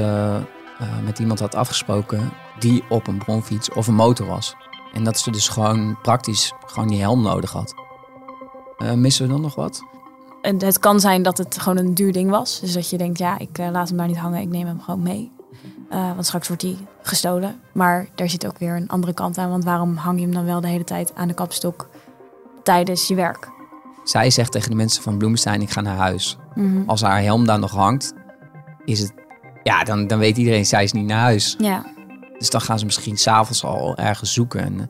eh, 0.79 0.87
met 1.03 1.19
iemand 1.19 1.39
had 1.39 1.55
afgesproken 1.55 2.31
die 2.59 2.83
op 2.89 3.07
een 3.07 3.17
bronfiets 3.17 3.69
of 3.71 3.87
een 3.87 3.93
motor 3.95 4.27
was. 4.27 4.55
En 4.93 5.03
dat 5.03 5.19
ze 5.19 5.31
dus 5.31 5.47
gewoon 5.49 5.97
praktisch 6.01 6.53
gewoon 6.65 6.87
die 6.89 6.99
helm 7.01 7.21
nodig 7.21 7.51
had. 7.51 7.73
Missen 8.95 9.25
we 9.25 9.31
dan 9.31 9.41
nog 9.41 9.55
wat? 9.55 9.83
En 10.41 10.63
het 10.63 10.79
kan 10.79 10.99
zijn 10.99 11.23
dat 11.23 11.37
het 11.37 11.59
gewoon 11.59 11.77
een 11.77 11.93
duur 11.93 12.11
ding 12.11 12.29
was. 12.29 12.59
Dus 12.59 12.73
dat 12.73 12.89
je 12.89 12.97
denkt, 12.97 13.17
ja, 13.17 13.39
ik 13.39 13.57
eh, 13.57 13.69
laat 13.71 13.87
hem 13.87 13.97
daar 13.97 14.07
niet 14.07 14.17
hangen, 14.17 14.41
ik 14.41 14.49
neem 14.49 14.67
hem 14.67 14.81
gewoon 14.81 15.01
mee. 15.01 15.31
Eh, 15.89 16.11
want 16.13 16.25
straks 16.25 16.47
wordt 16.47 16.61
hij 16.61 16.77
gestolen. 17.01 17.59
Maar 17.71 18.07
daar 18.15 18.29
zit 18.29 18.45
ook 18.45 18.57
weer 18.57 18.75
een 18.75 18.89
andere 18.89 19.13
kant 19.13 19.37
aan. 19.37 19.49
Want 19.49 19.63
waarom 19.63 19.95
hang 19.95 20.19
je 20.19 20.25
hem 20.25 20.33
dan 20.33 20.45
wel 20.45 20.61
de 20.61 20.67
hele 20.67 20.83
tijd 20.83 21.15
aan 21.15 21.27
de 21.27 21.33
kapstok 21.33 21.89
tijdens 22.63 23.07
je 23.07 23.15
werk? 23.15 23.49
Zij 24.03 24.29
zegt 24.29 24.51
tegen 24.51 24.69
de 24.69 24.75
mensen 24.75 25.03
van 25.03 25.17
Bloemenstein, 25.17 25.61
ik 25.61 25.69
ga 25.69 25.81
naar 25.81 25.97
huis. 25.97 26.37
Mhm. 26.55 26.83
Als 26.85 27.01
haar 27.01 27.21
helm 27.21 27.45
daar 27.45 27.59
nog 27.59 27.71
hangt, 27.71 28.13
is 28.85 28.99
het... 28.99 29.13
Ja, 29.63 29.83
dan, 29.83 30.07
dan 30.07 30.19
weet 30.19 30.37
iedereen, 30.37 30.65
zij 30.65 30.83
is 30.83 30.91
niet 30.91 31.05
naar 31.05 31.19
huis. 31.19 31.55
Ja, 31.59 31.85
Dus 32.37 32.49
dan 32.49 32.61
gaan 32.61 32.79
ze 32.79 32.85
misschien 32.85 33.17
s'avonds 33.17 33.63
al 33.63 33.97
ergens 33.97 34.33
zoeken. 34.33 34.61
En 34.61 34.77
de 34.77 34.87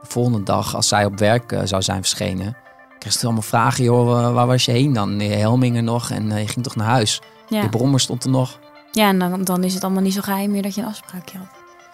volgende 0.00 0.42
dag, 0.42 0.74
als 0.74 0.88
zij 0.88 1.04
op 1.04 1.18
werk 1.18 1.52
eh, 1.52 1.60
zou 1.64 1.82
zijn 1.82 1.98
verschenen... 1.98 2.56
kreeg 2.98 3.12
ze 3.12 3.24
allemaal 3.24 3.42
vragen, 3.42 3.84
joh, 3.84 4.32
waar 4.34 4.46
was 4.46 4.64
je 4.64 4.72
heen 4.72 4.92
dan? 4.92 5.20
Je 5.20 5.28
helm 5.28 5.62
hing 5.62 5.76
er 5.76 5.82
nog 5.82 6.10
en 6.10 6.32
eh, 6.32 6.40
je 6.40 6.48
ging 6.48 6.64
toch 6.64 6.76
naar 6.76 6.86
huis? 6.86 7.20
Ja. 7.48 7.62
Je 7.62 7.68
brommer 7.68 8.00
stond 8.00 8.24
er 8.24 8.30
nog? 8.30 8.58
ja 8.92 9.08
en 9.08 9.18
dan, 9.18 9.44
dan 9.44 9.64
is 9.64 9.74
het 9.74 9.84
allemaal 9.84 10.02
niet 10.02 10.14
zo 10.14 10.20
geheim 10.20 10.50
meer 10.50 10.62
dat 10.62 10.74
je 10.74 10.80
een 10.80 10.86
afspraakje 10.86 11.38
had. 11.38 11.48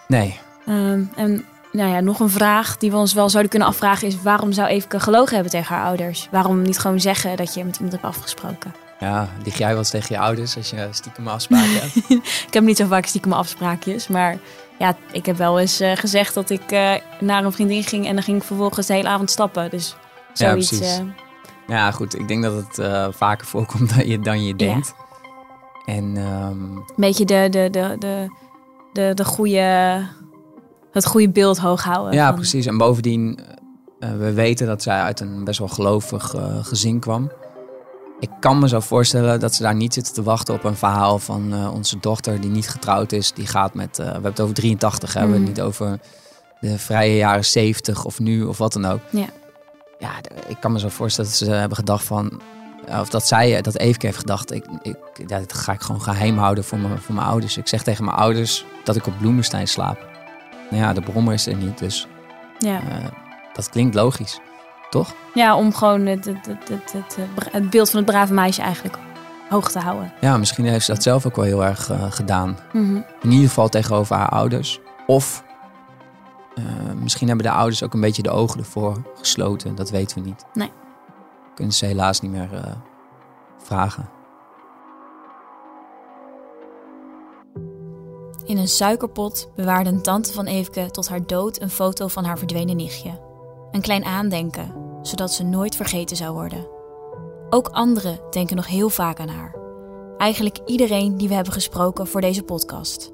Nee. 0.07 0.39
Ehm, 0.65 1.03
en 1.15 1.45
nou 1.71 1.91
ja, 1.91 1.99
nog 1.99 2.19
een 2.19 2.29
vraag 2.29 2.77
die 2.77 2.91
we 2.91 2.97
ons 2.97 3.13
wel 3.13 3.29
zouden 3.29 3.51
kunnen 3.51 3.67
afvragen 3.67 4.07
is... 4.07 4.21
waarom 4.21 4.51
zou 4.51 4.67
Eveke 4.67 4.99
gelogen 4.99 5.33
hebben 5.33 5.51
tegen 5.51 5.75
haar 5.75 5.85
ouders? 5.85 6.27
Waarom 6.31 6.61
niet 6.61 6.79
gewoon 6.79 6.99
zeggen 6.99 7.37
dat 7.37 7.53
je 7.53 7.63
met 7.63 7.75
iemand 7.75 7.93
hebt 7.93 8.05
afgesproken? 8.05 8.73
Ja, 8.99 9.29
lig 9.43 9.57
jij 9.57 9.69
wel 9.69 9.77
eens 9.77 9.89
tegen 9.89 10.15
je 10.15 10.21
ouders 10.21 10.55
als 10.55 10.69
je 10.69 10.87
stiekem 10.91 11.27
afspraken 11.27 11.81
hebt? 11.81 11.95
ik 12.47 12.53
heb 12.53 12.63
niet 12.63 12.77
zo 12.77 12.87
vaak 12.87 13.05
stiekem 13.05 13.33
afspraakjes, 13.33 14.07
maar 14.07 14.37
ja, 14.79 14.95
ik 15.11 15.25
heb 15.25 15.37
wel 15.37 15.59
eens 15.59 15.79
eh, 15.79 15.91
gezegd 15.95 16.33
dat 16.33 16.49
ik 16.49 16.71
eh, 16.71 16.93
naar 17.19 17.43
een 17.43 17.51
vriendin 17.51 17.83
ging 17.83 18.07
en 18.07 18.13
dan 18.13 18.23
ging 18.23 18.37
ik 18.37 18.43
vervolgens 18.43 18.87
de 18.87 18.93
hele 18.93 19.07
avond 19.07 19.29
stappen. 19.31 19.69
Dus 19.69 19.95
Ja, 20.39 20.51
precies. 20.51 20.79
eh, 20.97 21.03
Ja, 21.67 21.91
goed. 21.91 22.19
Ik 22.19 22.27
denk 22.27 22.43
dat 22.43 22.53
het 22.55 22.79
eh, 22.79 23.07
vaker 23.11 23.47
voorkomt 23.47 23.95
dan 23.95 24.07
je, 24.07 24.19
dan 24.19 24.43
je 24.45 24.55
denkt. 24.55 24.93
En 25.85 26.15
een 26.15 26.83
beetje 26.95 27.25
de, 27.25 27.47
de, 27.49 27.67
de, 27.69 27.95
de, 27.99 28.27
de, 28.93 29.11
de 29.13 29.25
goede, 29.25 30.01
het 30.91 31.05
goede 31.05 31.29
beeld 31.29 31.57
hoog 31.59 31.83
houden. 31.83 32.13
ja, 32.13 32.25
van- 32.27 32.35
precies. 32.35 32.65
En 32.65 32.77
bovendien, 32.77 33.39
eh, 33.99 34.09
we 34.17 34.33
weten 34.33 34.67
dat 34.67 34.83
zij 34.83 34.99
uit 35.01 35.19
een 35.19 35.43
best 35.43 35.59
wel 35.59 35.67
gelovig 35.67 36.33
gezin 36.61 36.99
kwam. 36.99 37.31
Ik 38.19 38.29
kan 38.39 38.59
me 38.59 38.67
zo 38.67 38.79
voorstellen 38.79 39.39
dat 39.39 39.53
ze 39.53 39.63
daar 39.63 39.75
niet 39.75 39.93
zitten 39.93 40.13
te 40.13 40.23
wachten 40.23 40.53
op 40.53 40.63
een 40.63 40.75
verhaal 40.75 41.19
van 41.19 41.69
onze 41.69 41.97
dochter 41.99 42.41
die 42.41 42.49
niet 42.49 42.69
getrouwd 42.69 43.11
is. 43.11 43.31
Die 43.33 43.47
gaat 43.47 43.73
met, 43.73 43.97
we 43.97 44.03
hebben 44.03 44.31
het 44.31 44.39
over 44.41 44.53
83, 44.55 45.13
hè? 45.13 45.19
we 45.19 45.19
hebben 45.25 45.45
het 45.47 45.55
niet 45.55 45.65
over 45.65 45.99
de 46.59 46.79
vrije 46.79 47.15
jaren 47.15 47.45
70 47.45 48.05
of 48.05 48.19
nu 48.19 48.43
of 48.43 48.57
wat 48.57 48.73
dan 48.73 48.85
ook. 48.85 48.99
Ja. 49.09 49.25
Ja, 49.99 50.09
ik 50.47 50.57
kan 50.59 50.71
me 50.71 50.79
zo 50.79 50.89
voorstellen 50.89 51.29
dat 51.29 51.39
ze 51.39 51.51
hebben 51.51 51.77
gedacht 51.77 52.03
van, 52.03 52.41
eh, 52.87 52.99
of 52.99 53.09
dat 53.09 53.27
zij, 53.27 53.61
dat 53.61 53.75
Eveke 53.77 54.05
heeft 54.05 54.17
gedacht, 54.17 54.51
ik, 54.53 54.65
ik, 54.81 54.95
ja, 55.27 55.39
dit 55.39 55.53
ga 55.53 55.71
ik 55.73 55.81
gewoon 55.81 56.01
geheim 56.01 56.37
houden 56.37 56.63
voor 56.63 56.77
mijn, 56.77 56.99
voor 57.01 57.15
mijn 57.15 57.27
ouders. 57.27 57.57
Ik 57.57 57.67
zeg 57.67 57.83
tegen 57.83 58.05
mijn 58.05 58.17
ouders 58.17 58.65
dat 58.83 58.95
ik 58.95 59.07
op 59.07 59.17
Bloemenstein 59.17 59.67
slaap. 59.67 60.05
Nou 60.69 60.83
ja, 60.83 60.93
de 60.93 61.01
brommer 61.01 61.33
is 61.33 61.47
er 61.47 61.55
niet, 61.55 61.77
dus 61.77 62.07
Ja. 62.59 62.79
eh, 62.79 63.05
dat 63.53 63.69
klinkt 63.69 63.95
logisch, 63.95 64.39
toch? 64.89 65.13
ja, 65.33 65.55
om 65.55 65.73
gewoon 65.73 66.05
het, 66.05 66.25
het, 66.25 66.45
het, 66.45 66.69
het, 66.69 66.93
het, 66.93 67.17
het 67.51 67.69
beeld 67.69 67.89
van 67.89 67.99
het 67.99 68.09
brave 68.09 68.33
meisje 68.33 68.61
eigenlijk 68.61 68.97
hoog 69.49 69.71
te 69.71 69.79
houden. 69.79 70.13
Ja, 70.21 70.37
misschien 70.37 70.65
heeft 70.65 70.85
ze 70.85 70.93
dat 70.93 71.03
zelf 71.03 71.25
ook 71.25 71.35
wel 71.35 71.45
heel 71.45 71.65
erg 71.65 71.89
eh, 71.89 72.03
gedaan. 72.11 72.57
Mhm. 72.73 72.95
In 73.21 73.31
ieder 73.31 73.47
geval 73.47 73.69
tegenover 73.69 74.15
haar 74.15 74.29
ouders. 74.29 74.79
Of 75.07 75.43
eh, 76.55 76.93
misschien 77.01 77.27
hebben 77.27 77.45
de 77.45 77.51
ouders 77.51 77.83
ook 77.83 77.93
een 77.93 78.01
beetje 78.01 78.21
de 78.21 78.29
ogen 78.29 78.59
ervoor 78.59 79.01
gesloten. 79.15 79.75
Dat 79.75 79.89
weten 79.89 80.21
we 80.21 80.27
niet. 80.27 80.45
Nee. 80.53 80.71
Kunnen 81.55 81.73
ze 81.73 81.85
helaas 81.85 82.21
niet 82.21 82.31
meer 82.31 82.53
eh, 82.53 82.71
vragen. 83.57 84.09
In 88.45 88.57
een 88.57 88.67
suikerpot 88.67 89.49
bewaarde 89.55 89.89
een 89.89 90.01
tante 90.01 90.33
van 90.33 90.45
Eveke 90.45 90.91
tot 90.91 91.09
haar 91.09 91.25
dood 91.25 91.61
een 91.61 91.69
foto 91.69 92.07
van 92.07 92.23
haar 92.23 92.37
verdwenen 92.37 92.75
nichtje. 92.75 93.19
Een 93.71 93.81
klein 93.81 94.05
aandenken, 94.05 94.73
zodat 95.01 95.33
ze 95.33 95.43
nooit 95.43 95.75
vergeten 95.75 96.17
zou 96.17 96.33
worden. 96.33 96.67
Ook 97.49 97.67
anderen 97.67 98.19
denken 98.31 98.55
nog 98.55 98.67
heel 98.67 98.89
vaak 98.89 99.19
aan 99.19 99.27
haar. 99.27 99.55
Eigenlijk 100.17 100.59
iedereen 100.65 101.17
die 101.17 101.27
we 101.27 101.33
hebben 101.33 101.53
gesproken 101.53 102.07
voor 102.07 102.21
deze 102.21 102.43
podcast. 102.43 103.11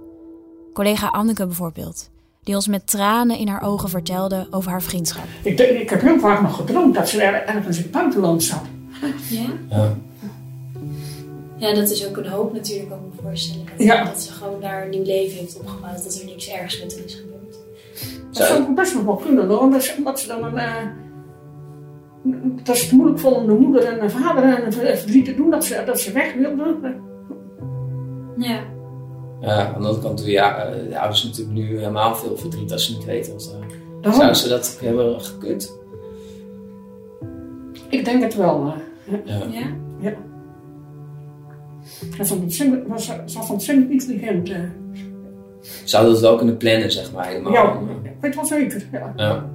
Collega 0.74 1.08
Anneke 1.08 1.46
bijvoorbeeld, 1.46 2.10
die 2.44 2.56
ons 2.56 2.68
met 2.68 2.88
tranen 2.88 3.38
in 3.38 3.48
haar 3.48 3.64
ogen 3.64 3.90
vertelde 3.90 4.48
over 4.52 4.72
haar 4.72 4.82
vriendschap. 4.82 5.24
Ik, 5.44 5.58
denk- 5.58 5.80
ik 5.80 5.90
heb 5.90 6.02
heel 6.02 6.20
vaak 6.20 6.42
nog 6.42 6.56
gedroomd 6.56 6.96
dat 6.96 7.10
ze 7.10 7.22
er 7.22 7.46
ergens 7.48 7.78
in 7.78 7.84
het 7.84 7.92
buitenland 7.92 8.44
zat. 8.44 8.62
Ja? 9.30 9.46
Ja. 9.70 9.96
Ja, 11.58 11.74
dat 11.74 11.90
is 11.90 12.08
ook 12.08 12.18
een 12.18 12.28
hoop 12.28 12.54
natuurlijk, 12.54 12.90
kan 12.90 12.98
ik 12.98 13.04
me 13.16 13.22
voorstellen. 13.30 13.66
Dat, 13.78 13.86
Ja. 13.86 14.04
dat 14.04 14.22
ze 14.22 14.32
gewoon 14.32 14.62
daar 14.62 14.84
een 14.84 14.90
nieuw 14.90 15.04
leven 15.04 15.38
heeft 15.38 15.60
opgebouwd, 15.60 16.04
dat 16.04 16.16
er 16.20 16.26
niks 16.26 16.50
ergs 16.50 16.82
met 16.84 16.96
haar 16.96 17.06
is 17.06 17.16
gebeurd. 17.16 17.58
Dat 18.32 18.48
zou 18.48 18.62
ik 18.64 18.76
best 18.76 18.94
nog 18.94 19.04
wel 19.04 19.16
kunnen 19.16 19.48
hoor, 19.48 19.60
omdat 19.60 19.84
ze, 19.84 19.94
omdat 19.98 20.20
ze 20.20 20.28
dan 20.28 20.44
een... 20.44 20.58
eh, 20.58 20.76
dat 22.64 22.78
ze 22.78 22.84
het 22.84 22.94
moeilijk 22.94 23.26
om 23.26 23.46
de 23.46 23.54
moeder 23.54 23.84
en 23.84 24.00
de 24.08 24.10
vader 24.10 24.44
en 24.44 24.70
de 24.70 24.76
verdriet 24.98 25.26
te 25.26 25.36
doen, 25.36 25.50
dat 25.50 25.66
ze, 25.66 25.84
dat 25.86 26.00
ze 26.00 26.12
weg 26.12 26.34
wilden. 26.34 27.02
Ja. 28.38 28.60
Ja, 29.42 29.66
aan 29.66 29.82
de 29.82 29.88
andere 29.88 30.00
kant 30.04 30.18
doen 30.18 30.30
ja, 30.30 30.64
eh, 30.64 30.90
de 30.90 31.00
ouders 31.00 31.24
natuurlijk 31.24 31.58
nu 31.58 31.78
helemaal 31.78 32.16
veel 32.16 32.38
verdriet 32.38 32.72
als 32.72 32.86
ze 32.86 32.94
niet 32.94 33.06
weten 33.06 33.32
wat 33.34 33.44
ze... 33.44 33.50
Daarom. 34.02 34.20
Zouden 34.22 34.36
ze 34.42 34.50
dat 34.50 34.78
hebben 34.84 35.22
gekund? 35.22 35.78
Ik 37.90 38.06
denk 38.06 38.22
het 38.24 38.36
wel. 38.36 38.74
eh. 39.06 39.18
Ja. 39.26 39.36
Ja? 39.52 39.68
Ja. 40.00 40.14
Ze 42.12 42.18
was 42.18 42.32
ontzettend, 42.32 42.88
was, 42.88 43.12
intelligent. 43.70 44.50
eh. 44.50 44.60
Zouden 45.84 46.14
dat 46.14 46.22
wel 46.22 46.36
kunnen 46.36 46.58
plannen, 46.58 46.92
zeg 46.92 47.12
maar, 47.12 47.28
helemaal? 47.28 47.52
Ja, 47.54 47.80
ik 48.04 48.12
weet 48.22 48.36
wel 48.36 48.46
zeker. 48.46 48.88
Ja. 48.92 49.14
Ja. 49.16 49.50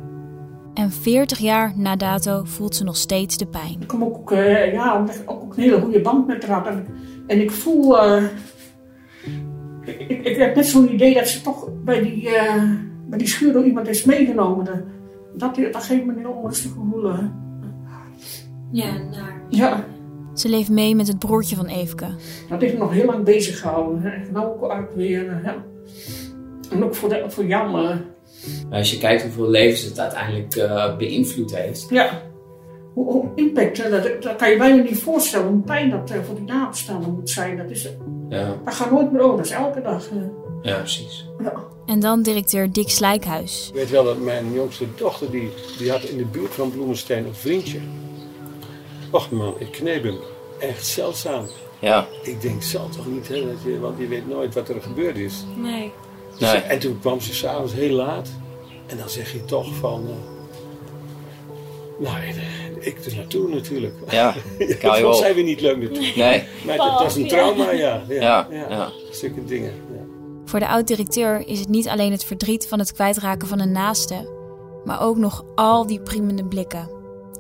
En 0.75 0.91
40 0.91 1.39
jaar 1.39 1.73
na 1.77 1.97
dato 1.97 2.41
voelt 2.45 2.75
ze 2.75 2.85
nog 2.85 2.97
steeds 2.97 3.37
de 3.37 3.47
pijn. 3.47 3.77
Ik 3.81 3.87
kom 3.87 4.03
ook, 4.05 4.33
eh, 4.33 4.73
ja, 4.73 5.05
ik 5.09 5.23
ook 5.31 5.57
een 5.57 5.63
hele 5.63 5.81
goede 5.81 6.01
band 6.01 6.27
met 6.27 6.47
haar. 6.47 6.67
En, 6.67 6.87
en 7.27 7.41
ik 7.41 7.51
voel... 7.51 7.99
eh, 8.03 8.23
ik, 10.09 10.37
heb 10.37 10.55
net 10.55 10.67
zo'n 10.67 10.93
idee 10.95 11.15
dat 11.15 11.29
ze 11.29 11.41
toch 11.41 11.69
bij 11.85 12.01
die, 12.03 12.29
eh, 12.37 12.63
bij 13.07 13.19
die 13.19 13.29
schuur 13.29 13.53
door 13.53 13.65
iemand 13.65 13.89
is 13.89 14.05
meegenomen. 14.05 14.65
Dat, 14.65 14.75
dat, 15.55 15.73
dat 15.73 15.83
geeft 15.85 16.05
me 16.05 16.13
een 16.13 16.19
heel 16.19 16.31
onrustig 16.31 16.71
gevoel. 16.73 17.09
eh. 17.09 17.19
Ja, 18.73 18.93
naar. 19.11 19.43
Ja, 19.49 19.85
Ze 20.35 20.49
leeft 20.49 20.71
mee 20.71 20.95
met 20.95 21.09
het 21.09 21.19
broertje 21.19 21.57
van 21.57 21.67
Eveke. 21.67 22.07
dat 22.49 22.61
heeft 22.61 22.73
me 22.73 22.79
nog 22.79 22.93
heel 22.93 23.05
lang 23.07 23.25
bezig 23.25 23.59
gehouden. 23.61 24.03
hè. 24.03 24.31
Nou 24.33 24.47
ook 24.47 24.71
uit 24.71 24.95
weer. 24.95 25.41
ja. 25.45 25.65
En 26.71 26.85
ook 26.85 26.95
voor, 26.95 27.09
de, 27.09 27.25
voor 27.29 27.45
Jan. 27.45 27.79
eh, 27.79 27.97
Als 28.71 28.91
je 28.91 28.99
kijkt 28.99 29.23
hoeveel 29.23 29.51
levens 29.51 29.83
het 29.83 29.99
uiteindelijk 30.01 30.55
eh, 30.57 30.97
beïnvloed 30.97 31.57
heeft. 31.57 31.87
Ja, 31.91 32.23
hoe, 32.97 33.13
hoe 33.13 33.29
impact, 33.35 33.83
hè, 33.83 33.91
dat, 33.91 34.23
dat 34.23 34.37
kan 34.37 34.51
je 34.51 34.57
bijna 34.57 34.83
niet 34.83 35.03
voorstellen. 35.03 35.47
Hoe 35.49 35.61
pijn 35.61 35.91
dat 35.91 36.11
eh, 36.11 36.19
voor 36.27 36.35
die 36.35 36.45
nabestaanden 36.45 37.13
moet 37.15 37.31
zijn. 37.31 37.57
Dat, 37.57 37.71
is, 37.71 37.89
Ja, 38.29 38.55
dat 38.65 38.75
gaat 38.75 38.91
nooit 38.91 39.13
meer 39.13 39.21
over, 39.23 39.37
dat 39.37 39.47
is 39.47 39.53
elke 39.53 39.83
dag. 39.83 40.09
eh. 40.11 40.17
ja 40.63 40.79
precies. 40.79 41.27
ja. 41.43 41.53
En 41.87 42.01
dan 42.01 42.23
directeur 42.23 42.73
Dick 42.73 42.89
Slijkhuis. 42.91 43.69
Ik 43.69 43.75
weet 43.75 43.91
wel 43.91 44.05
dat 44.05 44.19
mijn 44.21 44.53
jongste 44.53 44.85
dochter, 44.97 45.31
die, 45.31 45.51
die 45.79 45.91
had 45.91 46.03
in 46.03 46.17
de 46.17 46.25
buurt 46.25 46.55
van 46.55 46.71
Bloemenstein 46.71 47.27
een 47.27 47.35
vriendje. 47.35 47.79
Och 49.11 49.31
man, 49.31 49.55
ik 49.59 49.71
kneep 49.73 50.03
hem. 50.03 50.17
Echt 50.59 50.87
zeldzaam. 50.87 51.45
Ja. 51.79 52.07
Ik 52.23 52.41
denk, 52.41 52.63
zal 52.63 52.89
toch 52.89 53.07
niet, 53.07 53.29
hè, 53.29 53.35
dat 53.47 53.63
je, 53.65 53.79
want 53.81 53.99
je 53.99 54.07
weet 54.09 54.29
nooit 54.29 54.55
wat 54.55 54.69
er 54.69 54.83
gebeurd 54.83 55.17
is. 55.17 55.45
Nee. 55.57 55.93
Dus- 56.39 56.53
Nee. 56.53 56.61
En 56.61 56.79
toen 56.79 56.99
kwam 57.01 57.21
ze 57.21 57.35
s'avonds 57.35 57.73
heel 57.73 57.95
laat. 57.95 58.29
En 58.87 58.97
dan 58.97 59.09
zeg 59.09 59.33
je 59.33 59.45
toch 59.45 59.75
van... 59.75 60.05
eh, 60.09 60.15
nou, 61.99 62.17
eh, 62.17 62.35
ik 62.87 63.05
er 63.05 63.17
naartoe 63.17 63.49
natuurlijk. 63.49 63.95
Ja, 64.11 64.35
dat 64.59 64.79
kan 64.79 64.97
je 64.97 65.03
wel. 65.03 65.15
zijn 65.15 65.35
we 65.35 65.41
niet 65.41 65.61
leuk 65.61 65.79
natuurlijk. 65.79 66.17
Nee. 66.17 66.45
Maar 66.67 66.77
dat, 66.77 67.07
is 67.07 67.15
een 67.17 67.29
trauma, 67.29 67.71
ja. 67.71 68.03
Ja, 68.09 68.15
Ja, 68.15 68.47
ja. 68.51 68.67
ja. 68.69 68.93
Stukken 69.11 69.47
dingen. 69.47 69.73
Ja. 69.93 70.05
Voor 70.45 70.59
de 70.59 70.69
oud-directeur 70.69 71.47
is 71.47 71.59
het 71.59 71.69
niet 71.69 71.89
alleen 71.89 72.13
het 72.13 72.25
verdriet 72.25 72.67
van 72.67 72.79
het 72.79 72.93
kwijtraken 72.93 73.49
van 73.49 73.61
een 73.61 73.73
naaste, 73.73 74.29
maar 74.85 75.03
ook 75.03 75.17
nog 75.17 75.45
al 75.55 75.87
die 75.87 76.01
priemende 76.01 76.45
blikken. 76.45 76.91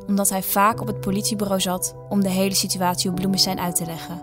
Omdat 0.06 0.28
hij 0.28 0.42
vaak 0.42 0.80
op 0.80 0.86
het 0.86 1.00
politiebureau 1.00 1.60
zat 1.60 1.94
om 2.08 2.22
de 2.22 2.28
hele 2.28 2.54
situatie 2.54 3.10
op 3.10 3.16
Bloemenstein 3.16 3.60
uit 3.60 3.76
te 3.76 3.86
leggen. 3.86 4.22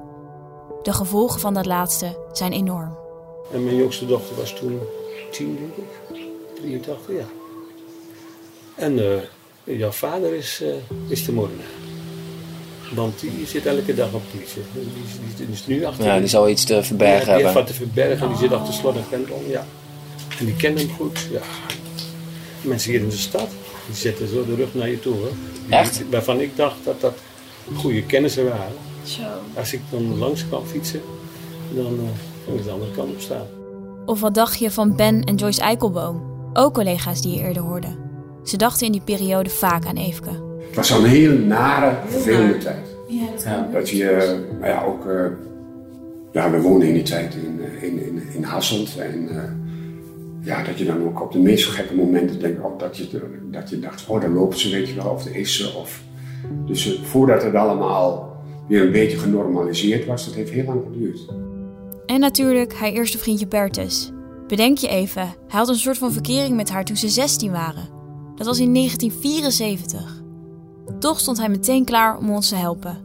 De 0.82 0.94
gevolgen 0.94 1.40
van 1.40 1.54
dat 1.54 1.66
laatste 1.66 2.18
zijn 2.32 2.52
enorm. 2.52 2.98
En 3.52 3.64
mijn 3.64 3.76
jongste 3.76 4.06
dochter 4.06 4.36
was 4.36 4.54
toen 4.54 4.80
tien, 5.32 5.56
denk 5.56 5.76
ik. 5.76 6.22
83, 6.56 7.16
ja. 7.16 7.26
En 8.76 9.00
eh, 9.00 9.22
jouw 9.64 9.92
vader 9.92 10.34
is, 10.34 10.62
eh, 10.64 10.68
is 11.08 11.26
de 11.26 11.32
moordenaar. 11.32 11.66
Want 12.96 13.20
die 13.20 13.46
zit 13.46 13.66
elke 13.66 13.94
dag 13.96 14.14
op 14.14 14.22
politie. 14.32 14.62
Die, 14.74 14.82
is- 15.30 15.36
die 15.38 15.48
is 15.52 15.68
nu 15.68 15.86
achter. 15.86 16.06
Ja, 16.06 16.20
die 16.20 16.28
zal 16.28 16.50
iets 16.50 16.64
te 16.66 16.84
verbergen 16.84 17.18
ja, 17.18 17.24
die 17.24 17.32
heeft 17.34 17.44
hebben. 17.44 17.54
wat 17.64 17.68
te 17.68 17.74
verbergen. 17.74 18.28
Die 18.28 18.38
zit 18.38 18.54
achter 18.54 18.74
slot 18.74 18.96
en 18.96 19.04
grendel, 19.08 19.42
ja. 19.48 19.66
En 20.40 20.46
die 20.46 20.56
kennen 20.56 20.86
hem 20.88 20.96
goed, 20.96 21.28
ja. 21.32 21.42
Mensen 22.62 22.92
hier 22.92 23.00
in 23.02 23.10
de 23.10 23.16
stad, 23.18 23.48
die 23.88 23.96
zetten 23.96 24.28
zo 24.28 24.46
de 24.46 24.56
rug 24.56 24.74
naar 24.74 24.90
je 24.90 25.00
toe, 25.00 25.14
hoor. 25.16 25.32
Die- 25.68 25.76
Echt? 25.76 26.10
Waarvan 26.10 26.40
ik 26.40 26.56
dacht 26.56 26.76
dat 26.84 27.02
dat 27.02 27.14
goede 27.76 28.04
kennissen 28.04 28.44
waren. 28.46 28.74
Zo. 29.04 29.22
Als 29.56 29.74
ik 29.74 29.82
dan 29.90 30.18
langs 30.18 30.48
kwam 30.48 30.66
fietsen, 30.66 31.02
dan 31.76 31.94
uh, 31.94 32.00
ging 32.46 32.58
ik 32.60 32.64
de 32.66 32.72
andere 32.72 32.92
kant 32.92 33.10
op 33.12 33.22
staan. 33.22 33.46
Of 34.06 34.20
wat 34.20 34.34
dacht 34.36 34.60
je 34.60 34.72
van 34.72 34.96
Ben 34.96 35.24
en 35.24 35.36
Joyce 35.36 35.62
Eikelboom? 35.62 36.22
Ook 36.54 36.74
collega's 36.74 37.22
die 37.22 37.36
je 37.36 37.42
eerder 37.42 37.62
hoorde. 37.64 37.88
Ze 38.44 38.58
dachten 38.58 38.86
in 38.86 38.92
die 38.92 39.02
periode 39.02 39.50
vaak 39.50 39.86
aan 39.86 39.98
Eveke. 39.98 40.30
Het 40.68 40.76
was 40.76 40.88
zo'n 40.88 41.06
hele 41.06 41.38
nare, 41.38 41.96
vervelende 42.08 42.58
tijd. 42.58 42.96
Ja, 43.08 43.26
dat 43.32 43.44
Ja. 43.44 43.70
Dat 43.72 43.90
je, 43.90 44.10
eh, 44.10 44.30
nou 44.60 44.66
ja, 44.66 44.84
ook, 44.84 45.06
eh, 45.06 45.26
ja, 46.32 46.52
we 46.52 46.62
woonden 46.62 46.88
in 46.88 46.94
die 46.94 47.04
tijd 47.04 47.34
in, 47.34 47.62
eh, 47.62 47.84
in, 47.84 48.06
in, 48.06 48.22
in 48.34 48.44
Hasselt. 48.44 48.98
En 48.98 49.30
ja, 50.42 50.64
dat 50.64 50.78
je 50.78 50.86
dan 50.86 51.04
ook 51.04 51.22
op 51.22 51.32
de 51.32 51.40
meest 51.40 51.66
gekke 51.66 51.96
momenten 51.96 52.40
denkt, 52.40 52.64
oh, 52.64 52.80
dat, 52.80 52.98
je, 52.98 53.22
dat 53.52 53.70
je 53.70 53.80
dacht, 53.80 54.08
oh, 54.08 54.22
daar 54.22 54.30
lopen 54.30 54.60
ze, 54.60 54.70
weet 54.70 54.88
je 54.88 54.96
wel, 54.96 55.10
of 55.10 55.24
daar 55.24 55.36
is 55.36 55.58
ze. 55.58 55.74
Of, 55.78 56.02
dus 56.66 57.00
voordat 57.04 57.44
het 57.44 57.56
allemaal 57.56 58.38
weer 58.68 58.82
een 58.82 58.92
beetje 58.92 59.18
genormaliseerd 59.18 60.06
was, 60.06 60.26
dat 60.26 60.34
heeft 60.34 60.52
heel 60.52 60.66
lang 60.66 60.82
geduurd. 60.92 61.20
En 62.06 62.20
natuurlijk 62.20 62.74
haar 62.74 62.90
eerste 62.90 63.18
vriendje 63.18 63.48
Bertus. 63.48 64.12
Bedenk 64.48 64.78
je 64.78 64.88
even, 64.88 65.22
hij 65.22 65.60
had 65.60 65.70
een 65.70 65.76
soort 65.76 65.98
van 65.98 66.12
verkering 66.12 66.56
met 66.56 66.70
haar 66.70 66.86
toen 66.86 66.96
ze 66.96 67.10
16 67.10 67.52
waren. 67.52 67.93
Dat 68.36 68.48
was 68.48 68.60
in 68.60 68.74
1974. 68.74 70.22
Toch 71.00 71.20
stond 71.20 71.38
hij 71.38 71.50
meteen 71.50 71.86
klaar 71.86 72.18
om 72.18 72.32
ons 72.32 72.50
te 72.50 72.56
helpen, 72.56 72.98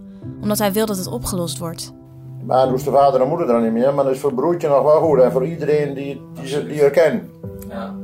omdat 0.43 0.59
hij 0.59 0.73
wil 0.73 0.87
dat 0.87 0.97
het 0.97 1.07
opgelost 1.07 1.59
wordt. 1.59 1.93
Maar 2.45 2.67
dan 2.67 2.75
is 2.75 2.85
de 2.85 2.91
vader 2.91 3.21
en 3.21 3.29
moeder 3.29 3.47
dan 3.47 3.63
niet 3.63 3.73
meer, 3.73 3.95
maar 3.95 4.05
dat 4.05 4.15
is 4.15 4.21
voor 4.21 4.31
het 4.31 4.39
broertje 4.39 4.69
nog 4.69 4.83
wel 4.83 5.01
goed 5.01 5.21
en 5.21 5.33
voor 5.33 5.47
iedereen 5.47 5.95
die, 5.95 6.23
die, 6.35 6.47
ze, 6.47 6.67
die 6.67 6.83
er 6.83 6.91
kent. 6.91 7.23
Ja. 7.69 7.95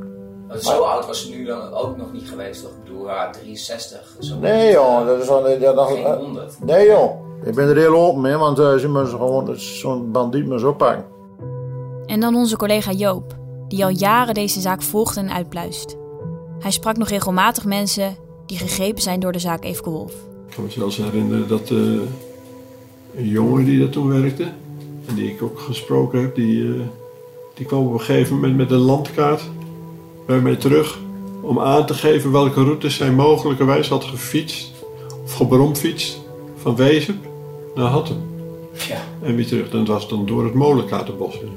Zo 0.59 0.81
oud 0.81 1.05
was 1.05 1.21
ze 1.21 1.29
nu 1.29 1.45
dan 1.45 1.73
ook 1.73 1.97
nog 1.97 2.13
niet 2.13 2.29
geweest, 2.29 2.61
toch? 2.61 2.71
Ik 2.71 2.83
bedoel, 2.83 3.07
ja, 3.07 3.29
63. 3.29 4.15
Zo 4.19 4.39
Nee 4.39 4.71
joh, 4.71 5.05
dat 5.05 5.21
is 5.21 5.27
wel... 5.27 5.49
Ja, 5.49 5.73
dan, 5.73 5.87
Geen 5.87 6.05
100. 6.05 6.57
Nee 6.63 6.87
joh, 6.87 7.11
ik 7.43 7.55
ben 7.55 7.67
er 7.69 7.75
heel 7.75 7.95
open 7.95 8.21
mee, 8.21 8.35
want 8.35 8.59
uh, 8.59 8.75
ze 8.75 8.87
moeten 8.87 9.07
gewoon 9.07 9.55
zo'n 9.55 10.11
bandiet 10.11 10.47
maar 10.47 10.59
zo 10.59 10.69
oppakken. 10.69 11.05
En 12.05 12.19
dan 12.19 12.35
onze 12.35 12.57
collega 12.57 12.91
Joop, 12.91 13.35
die 13.67 13.83
al 13.83 13.89
jaren 13.89 14.33
deze 14.33 14.61
zaak 14.61 14.81
volgt 14.81 15.17
en 15.17 15.31
uitpluist. 15.31 15.97
Hij 16.59 16.71
sprak 16.71 16.97
nog 16.97 17.09
regelmatig 17.09 17.65
mensen 17.65 18.15
die 18.45 18.57
gegrepen 18.57 19.01
zijn 19.01 19.19
door 19.19 19.31
de 19.31 19.39
zaak 19.39 19.63
Eveke 19.63 19.89
Wolf. 19.89 20.13
Ik 20.47 20.55
kan 20.55 20.63
me 20.63 20.69
zelfs 20.69 20.97
herinneren 20.97 21.47
dat 21.47 21.69
eh, 21.69 21.77
een 23.15 23.27
jongen 23.27 23.65
die 23.65 23.79
daar 23.79 23.89
toen 23.89 24.21
werkte, 24.21 24.43
en 25.05 25.15
die 25.15 25.31
ik 25.31 25.41
ook 25.41 25.59
gesproken 25.59 26.21
heb, 26.21 26.35
die, 26.35 26.63
eh, 26.63 26.81
die 27.53 27.65
kwam 27.65 27.87
op 27.87 27.93
een 27.93 27.99
gegeven 27.99 28.35
moment 28.35 28.57
met 28.57 28.71
een 28.71 28.77
landkaart 28.77 29.41
bij 30.25 30.39
mij 30.39 30.55
terug 30.55 30.99
om 31.41 31.59
aan 31.59 31.85
te 31.85 31.93
geven 31.93 32.31
welke 32.31 32.63
routes 32.63 32.95
zij 32.95 33.11
mogelijkerwijs 33.11 33.89
had 33.89 34.03
gefietst 34.03 34.71
of 35.23 35.33
gebromfietst 35.33 36.19
van 36.55 36.75
Wezep 36.75 37.17
naar 37.75 37.87
Hattem. 37.87 38.17
Ja. 38.87 39.03
En 39.21 39.35
weer 39.35 39.47
terug. 39.47 39.69
Dat 39.69 39.87
was 39.87 40.09
dan 40.09 40.25
door 40.25 40.43
het 40.43 40.53
molenkaartenbos. 40.53 41.35
Is 41.35 41.49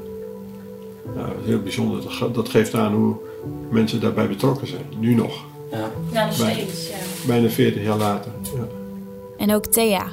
heel 1.44 1.62
bijzonder. 1.62 2.30
Dat 2.32 2.48
geeft 2.48 2.74
aan 2.74 2.94
hoe 2.94 3.16
mensen 3.70 4.00
daarbij 4.00 4.28
betrokken 4.28 4.66
zijn. 4.66 4.84
Nu 4.98 5.14
nog. 5.14 5.44
Ja, 5.70 5.90
Ja, 6.12 6.24
nog 6.24 6.34
steeds, 6.34 6.88
ja. 6.88 6.94
Bijna 7.26 7.48
40 7.48 7.82
jaar 7.82 7.96
later. 7.96 8.32
Ja. 8.42 8.66
En 9.38 9.54
ook 9.54 9.66
Thea, 9.66 10.06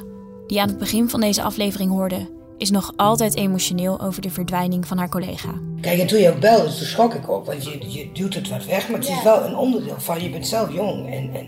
die 0.46 0.60
aan 0.60 0.68
het 0.68 0.78
begin 0.78 1.10
van 1.10 1.20
deze 1.20 1.42
aflevering 1.42 1.90
hoorde, 1.90 2.28
is 2.58 2.70
nog 2.70 2.92
altijd 2.96 3.36
emotioneel 3.36 4.00
over 4.00 4.22
de 4.22 4.30
verdwijning 4.30 4.86
van 4.86 4.98
haar 4.98 5.08
collega. 5.08 5.54
Kijk, 5.80 6.00
en 6.00 6.06
toen 6.06 6.18
je 6.18 6.30
ook 6.30 6.40
belde, 6.40 6.64
toen 6.64 6.72
schrok 6.86 7.14
ik 7.14 7.28
ook. 7.28 7.46
Want 7.46 7.64
je, 7.64 7.90
je 7.90 8.08
duwt 8.12 8.34
het 8.34 8.48
wat 8.48 8.64
weg, 8.64 8.88
maar 8.88 8.98
het 8.98 9.08
is 9.08 9.22
wel 9.22 9.44
een 9.44 9.56
onderdeel 9.56 9.98
van. 9.98 10.22
Je 10.22 10.30
bent 10.30 10.46
zelf 10.46 10.72
jong. 10.72 11.12
En, 11.12 11.30
en 11.34 11.46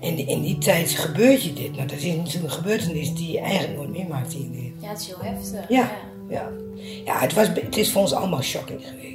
in, 0.00 0.28
in 0.28 0.42
die 0.42 0.58
tijd 0.58 0.90
gebeurt 0.90 1.42
je 1.42 1.52
dit. 1.52 1.76
Nou, 1.76 1.88
dat 1.88 1.96
is 1.96 2.04
natuurlijk 2.04 2.44
een 2.44 2.50
gebeurtenis 2.50 3.14
die 3.14 3.32
je 3.32 3.40
eigenlijk 3.40 3.76
nooit 3.76 3.90
meemaakt 3.90 4.32
je 4.32 4.38
leven. 4.38 4.74
Ja, 4.80 4.88
het 4.88 5.00
is 5.00 5.06
heel 5.06 5.18
heftig. 5.20 5.68
Ja, 5.68 5.90
ja. 6.28 6.48
ja 7.04 7.18
het, 7.18 7.34
was, 7.34 7.46
het 7.54 7.76
is 7.76 7.92
voor 7.92 8.00
ons 8.00 8.12
allemaal 8.12 8.42
shocking 8.42 8.80
geweest. 8.86 9.13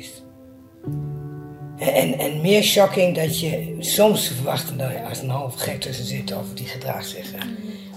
En, 1.80 2.18
en 2.20 2.42
meer 2.42 2.64
shocking 2.64 3.16
dat 3.16 3.40
je 3.40 3.76
soms 3.80 4.28
verwacht 4.28 4.78
dat 4.78 4.92
je 4.92 5.04
als 5.10 5.20
een 5.22 5.30
half 5.30 5.54
gek 5.56 5.80
tussen 5.82 6.06
zit 6.06 6.32
of 6.38 6.54
die 6.54 6.66
gedraagt 6.66 7.08
zich. 7.10 7.34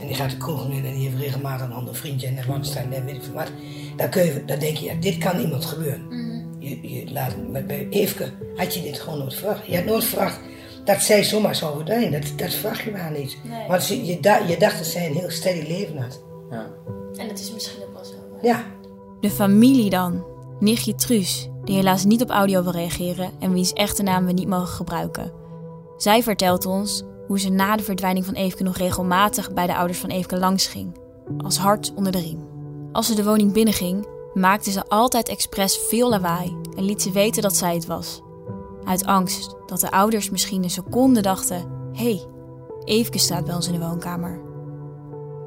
En 0.01 0.07
die 0.07 0.16
gaat 0.16 0.31
de 0.31 0.37
kroeg 0.37 0.68
in 0.71 0.85
en 0.85 0.95
die 0.95 1.09
heeft 1.09 1.23
regelmatig 1.23 1.66
een 1.66 1.73
ander 1.73 1.95
vriendje 1.95 2.27
en 2.27 2.35
de 2.35 2.42
wand 2.47 2.66
staan 2.66 2.92
en 2.92 3.05
weet 3.05 3.14
ik 3.14 3.23
veel 3.23 3.35
wat. 3.35 3.51
Dan, 3.97 4.09
kun 4.09 4.25
je, 4.25 4.45
dan 4.47 4.59
denk 4.59 4.77
je, 4.77 4.85
ja, 4.85 4.95
dit 5.01 5.18
kan 5.18 5.40
iemand 5.40 5.64
gebeuren. 5.64 6.07
Je, 6.59 6.88
je 6.95 7.12
laat, 7.12 7.35
maar 7.53 7.64
bij 7.64 7.87
Eefke 7.90 8.33
had 8.57 8.75
je 8.75 8.83
dit 8.83 9.01
gewoon 9.01 9.18
nooit 9.18 9.35
verwacht. 9.35 9.66
Je 9.66 9.77
had 9.77 9.85
nooit 9.85 10.05
verwacht 10.05 10.40
dat 10.85 11.01
zij 11.03 11.25
zomaar 11.25 11.55
zou 11.55 11.75
verdwijnen. 11.77 12.21
Dat, 12.21 12.33
dat 12.37 12.55
verwacht 12.55 12.81
je 12.83 12.90
maar 12.90 13.11
niet. 13.18 13.37
Nee. 13.45 13.68
Want 13.68 13.83
ze- 13.83 14.05
je, 14.07 14.21
da- 14.21 14.38
je 14.49 14.57
dacht 14.59 14.79
dat 14.79 14.87
zij 14.87 15.07
een 15.07 15.16
heel 15.16 15.31
steady 15.31 15.68
leven 15.68 15.97
had. 15.99 16.23
En 17.18 17.29
dat 17.29 17.38
is 17.38 17.53
misschien 17.53 17.83
ook 17.83 17.92
wel 17.95 18.05
zo. 18.05 18.12
Ja. 18.42 18.64
De 19.21 19.31
familie 19.31 19.90
dan. 19.90 20.25
Nichtje 20.61 20.95
Truus, 20.95 21.49
die 21.64 21.77
helaas 21.77 22.05
niet 22.05 22.22
op 22.22 22.31
audio 22.31 22.62
wil 22.62 22.72
reageren 22.72 23.31
en 23.38 23.53
wiens 23.53 23.72
echte 23.72 24.03
naam 24.03 24.27
we 24.27 24.33
niet 24.33 24.48
mogen 24.48 24.75
gebruiken. 24.75 25.33
Zij 25.96 26.22
vertelt 26.22 26.66
ons 26.66 27.03
hoe 27.27 27.40
ze 27.40 27.48
na 27.48 27.77
de 27.77 27.83
verdwijning 27.83 28.25
van 28.25 28.35
Eefke 28.35 28.62
nog 28.62 28.77
regelmatig 28.77 29.53
bij 29.53 29.66
de 29.66 29.77
ouders 29.77 29.98
van 29.98 30.11
Eefke 30.11 30.38
langs 30.38 30.66
ging. 30.66 30.98
Als 31.38 31.59
hart 31.59 31.92
onder 31.94 32.12
de 32.12 32.20
riem. 32.20 32.48
Als 32.92 33.07
ze 33.07 33.14
de 33.14 33.25
woning 33.25 33.53
binnenging, 33.53 34.07
maakte 34.35 34.70
ze 34.70 34.88
altijd 34.88 35.29
expres 35.29 35.79
veel 35.88 36.09
lawaai 36.09 36.57
en 36.77 36.85
liet 36.85 37.03
ze 37.03 37.11
weten 37.11 37.42
dat 37.42 37.57
zij 37.57 37.75
het 37.75 37.87
was. 37.87 38.22
Uit 38.85 39.07
angst 39.07 39.57
dat 39.66 39.81
de 39.81 39.90
ouders 39.90 40.31
misschien 40.31 40.62
een 40.62 40.70
seconde 40.70 41.20
dachten: 41.20 41.64
hé, 41.92 42.05
hey, 42.05 42.27
Eefke 42.85 43.18
staat 43.18 43.44
bij 43.44 43.55
ons 43.55 43.66
in 43.66 43.72
de 43.72 43.87
woonkamer. 43.87 44.40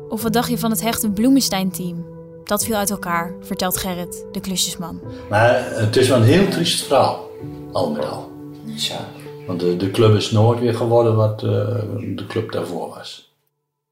Of 0.10 0.24
wat 0.24 0.34
dacht 0.34 0.50
je 0.50 0.58
van 0.58 0.72
het 0.72 0.82
hechte 0.82 1.12
Bloemenstein-team? 1.12 2.15
Dat 2.46 2.66
viel 2.66 2.76
uit 2.76 2.90
elkaar, 2.90 3.34
vertelt 3.42 3.78
Gerrit, 3.78 4.26
de 4.32 4.40
klusjesman. 4.40 5.02
Maar 5.30 5.64
het 5.72 5.96
is 5.96 6.08
wel 6.08 6.18
een 6.18 6.24
heel 6.24 6.48
triest 6.48 6.84
verhaal, 6.86 7.30
al 7.72 7.92
met 7.92 8.10
al. 8.10 8.32
Ja. 8.66 9.00
Want 9.48 9.60
de, 9.60 9.78
de 9.78 9.92
club 9.92 10.16
is 10.16 10.32
nooit 10.32 10.60
weer 10.60 10.76
geworden 10.76 11.16
wat 11.16 11.44
eh, 11.44 11.50
de 12.16 12.26
club 12.28 12.52
daarvoor 12.52 12.90
was. 12.90 13.34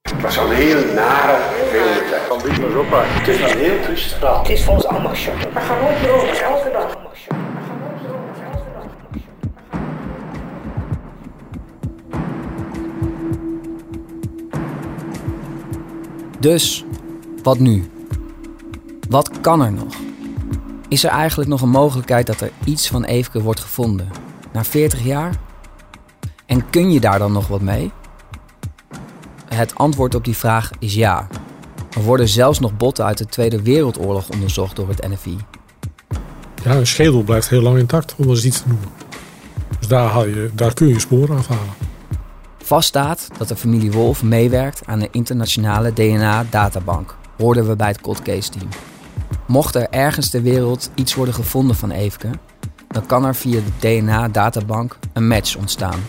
Het 0.02 0.22
was 0.22 0.38
al 0.38 0.46
een 0.46 0.56
heel 0.56 0.94
nare, 0.94 1.38
vervelende 1.58 2.10
tijd. 2.10 2.22
Van 2.22 2.78
op, 2.78 2.86
Het 2.92 3.28
is 3.28 3.40
wel 3.40 3.50
een 3.50 3.58
heel 3.58 3.82
triest 3.82 4.14
verhaal. 4.14 4.40
Het 4.40 4.50
is 4.50 4.64
voor 4.64 4.74
ons 4.74 4.86
allemaal 4.86 5.16
shocking. 5.16 5.54
We 5.54 5.60
gaan 5.60 5.78
meer 6.02 6.12
over, 6.12 6.42
elke 6.42 6.72
dag. 6.72 7.02
Dus, 16.40 16.86
wat 17.44 17.60
nu? 17.60 17.92
Wat 19.14 19.42
kan 19.42 19.62
er 19.62 19.72
nog? 19.72 19.94
Is 20.88 21.04
er 21.04 21.10
eigenlijk 21.10 21.50
nog 21.50 21.62
een 21.62 21.70
mogelijkheid 21.70 22.28
dat 22.28 22.42
er 22.42 22.52
iets 22.64 22.88
van 22.88 23.04
Eefke 23.04 23.42
wordt 23.42 23.60
gevonden? 23.60 24.10
Na 24.54 24.64
40 24.64 25.04
jaar? 25.04 25.36
En 26.46 26.70
kun 26.70 26.92
je 26.92 27.00
daar 27.00 27.20
dan 27.20 27.32
nog 27.32 27.48
wat 27.48 27.62
mee? 27.62 27.92
Het 29.48 29.76
antwoord 29.76 30.16
op 30.16 30.26
die 30.26 30.38
vraag 30.38 30.72
is 30.80 30.94
ja. 30.94 31.28
Er 31.96 32.04
worden 32.04 32.28
zelfs 32.28 32.60
nog 32.60 32.78
botten 32.78 33.06
uit 33.06 33.18
de 33.18 33.26
Tweede 33.26 33.62
Wereldoorlog 33.62 34.30
onderzocht 34.30 34.76
door 34.76 34.88
het 34.88 35.08
NFI. 35.08 35.38
Ja, 36.64 36.72
een 36.72 36.88
schedel 36.88 37.24
blijft 37.24 37.50
heel 37.50 37.62
lang 37.62 37.78
intact, 37.78 38.16
om 38.18 38.28
dat 38.28 38.36
eens 38.36 38.46
iets 38.46 38.62
te 38.62 38.68
noemen. 38.68 38.90
Dus 39.80 39.88
daar, 39.88 40.10
haal 40.10 40.26
je, 40.26 40.50
daar 40.54 40.74
kun 40.74 40.88
je 40.88 41.00
sporen 41.00 41.38
afhalen. 41.38 41.74
Vast 42.64 42.88
staat 42.88 43.28
dat 43.38 43.48
de 43.48 43.56
familie 43.56 43.92
Wolf 43.92 44.24
meewerkt 44.24 44.82
aan 44.86 45.00
de 45.00 45.10
internationale 45.12 45.94
DNA-databank, 45.94 47.16
hoorden 47.38 47.68
we 47.68 47.76
bij 47.76 47.88
het 47.88 48.02
Cold 48.02 48.22
Case 48.22 48.50
team. 48.50 48.70
Mocht 49.54 49.76
er 49.76 49.88
ergens 49.90 50.30
ter 50.30 50.42
wereld 50.42 50.90
iets 50.96 51.16
worden 51.16 51.34
gevonden 51.34 51.76
van 51.76 51.92
Eefke, 51.92 52.30
dan 52.88 53.06
kan 53.06 53.26
er 53.26 53.36
via 53.36 53.60
de 53.60 54.00
DNA-databank 54.00 54.98
een 55.14 55.28
match 55.28 55.56
ontstaan. 55.58 56.00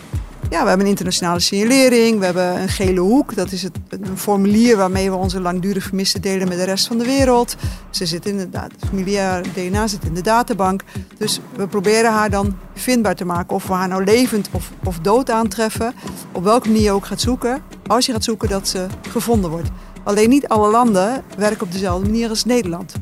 Ja, 0.49 0.61
we 0.61 0.67
hebben 0.67 0.85
een 0.85 0.91
internationale 0.91 1.39
signalering, 1.39 2.19
we 2.19 2.25
hebben 2.25 2.61
een 2.61 2.69
gele 2.69 2.99
hoek. 2.99 3.35
Dat 3.35 3.51
is 3.51 3.63
het, 3.63 3.77
een 3.89 4.17
formulier 4.17 4.77
waarmee 4.77 5.09
we 5.09 5.15
onze 5.15 5.41
langdurig 5.41 5.83
vermisten 5.83 6.21
delen 6.21 6.47
met 6.47 6.57
de 6.57 6.63
rest 6.63 6.87
van 6.87 6.97
de 6.97 7.05
wereld. 7.05 7.55
Ze 7.89 8.05
zit 8.05 8.25
in 8.25 8.37
de 8.37 8.49
da- 8.49 8.63
het 8.63 8.87
familiair 8.87 9.43
DNA 9.53 9.87
zit 9.87 10.03
in 10.05 10.13
de 10.13 10.21
databank. 10.21 10.83
Dus 11.17 11.39
we 11.55 11.67
proberen 11.67 12.11
haar 12.11 12.29
dan 12.29 12.57
vindbaar 12.73 13.15
te 13.15 13.25
maken. 13.25 13.55
Of 13.55 13.67
we 13.67 13.73
haar 13.73 13.87
nou 13.87 14.03
levend 14.03 14.49
of, 14.51 14.71
of 14.83 14.99
dood 14.99 15.29
aantreffen. 15.29 15.93
Op 16.31 16.43
welke 16.43 16.67
manier 16.67 16.83
je 16.83 16.91
ook 16.91 17.05
gaat 17.05 17.21
zoeken. 17.21 17.61
Als 17.87 18.05
je 18.05 18.11
gaat 18.11 18.23
zoeken 18.23 18.49
dat 18.49 18.67
ze 18.67 18.87
gevonden 19.09 19.49
wordt. 19.49 19.69
Alleen 20.03 20.29
niet 20.29 20.47
alle 20.47 20.71
landen 20.71 21.23
werken 21.37 21.61
op 21.61 21.71
dezelfde 21.71 22.05
manier 22.09 22.29
als 22.29 22.45
Nederland. 22.45 22.93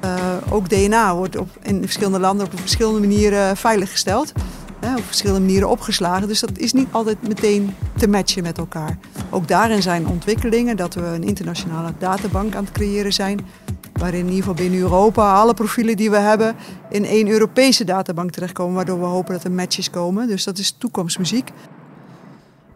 Eh, 0.00 0.34
ook 0.50 0.68
DNA 0.68 1.14
wordt 1.14 1.36
op, 1.36 1.48
in 1.62 1.80
verschillende 1.80 2.18
landen 2.18 2.46
op 2.46 2.60
verschillende 2.60 3.00
manieren 3.00 3.56
veiliggesteld. 3.56 4.32
Hè, 4.80 4.96
op 4.96 5.04
verschillende 5.04 5.40
manieren 5.40 5.68
opgeslagen. 5.68 6.28
Dus 6.28 6.40
dat 6.40 6.58
is 6.58 6.72
niet 6.72 6.88
altijd 6.90 7.28
meteen 7.28 7.74
te 7.96 8.08
matchen 8.08 8.42
met 8.42 8.58
elkaar. 8.58 8.98
Ook 9.30 9.48
daarin 9.48 9.82
zijn 9.82 10.06
ontwikkelingen 10.06 10.76
dat 10.76 10.94
we 10.94 11.00
een 11.00 11.24
internationale 11.24 11.92
databank 11.98 12.54
aan 12.54 12.64
het 12.64 12.72
creëren 12.72 13.12
zijn. 13.12 13.46
Waarin 13.92 14.20
in 14.20 14.26
ieder 14.26 14.40
geval 14.40 14.54
binnen 14.54 14.80
Europa 14.80 15.34
alle 15.34 15.54
profielen 15.54 15.96
die 15.96 16.10
we 16.10 16.16
hebben 16.16 16.56
in 16.90 17.04
één 17.04 17.28
Europese 17.28 17.84
databank 17.84 18.30
terechtkomen. 18.30 18.74
Waardoor 18.74 19.00
we 19.00 19.06
hopen 19.06 19.34
dat 19.34 19.44
er 19.44 19.52
matches 19.52 19.90
komen. 19.90 20.26
Dus 20.26 20.44
dat 20.44 20.58
is 20.58 20.70
toekomstmuziek. 20.78 21.52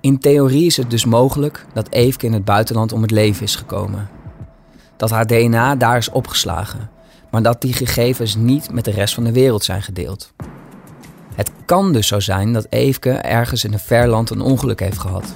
In 0.01 0.19
theorie 0.19 0.67
is 0.67 0.77
het 0.77 0.91
dus 0.91 1.05
mogelijk 1.05 1.67
dat 1.73 1.87
Eefke 1.91 2.27
in 2.27 2.33
het 2.33 2.45
buitenland 2.45 2.93
om 2.93 3.03
het 3.03 3.11
leven 3.11 3.43
is 3.43 3.57
gekomen. 3.57 4.09
Dat 4.97 5.11
haar 5.11 5.27
DNA 5.27 5.77
daar 5.77 5.97
is 5.97 6.11
opgeslagen, 6.11 6.91
maar 7.33 7.43
dat 7.43 7.61
die 7.61 7.73
gegevens 7.73 8.35
niet 8.35 8.73
met 8.73 8.85
de 8.85 8.91
rest 8.91 9.15
van 9.15 9.25
de 9.25 9.33
wereld 9.33 9.65
zijn 9.65 9.83
gedeeld. 9.83 10.33
Het 11.35 11.51
kan 11.65 11.93
dus 11.93 12.07
zo 12.07 12.21
zijn 12.21 12.53
dat 12.53 12.67
Eefke 12.69 13.11
ergens 13.11 13.65
in 13.65 13.73
een 13.73 13.79
ver 13.79 14.09
land 14.09 14.31
een 14.31 14.41
ongeluk 14.41 14.81
heeft 14.81 14.99
gehad, 14.99 15.35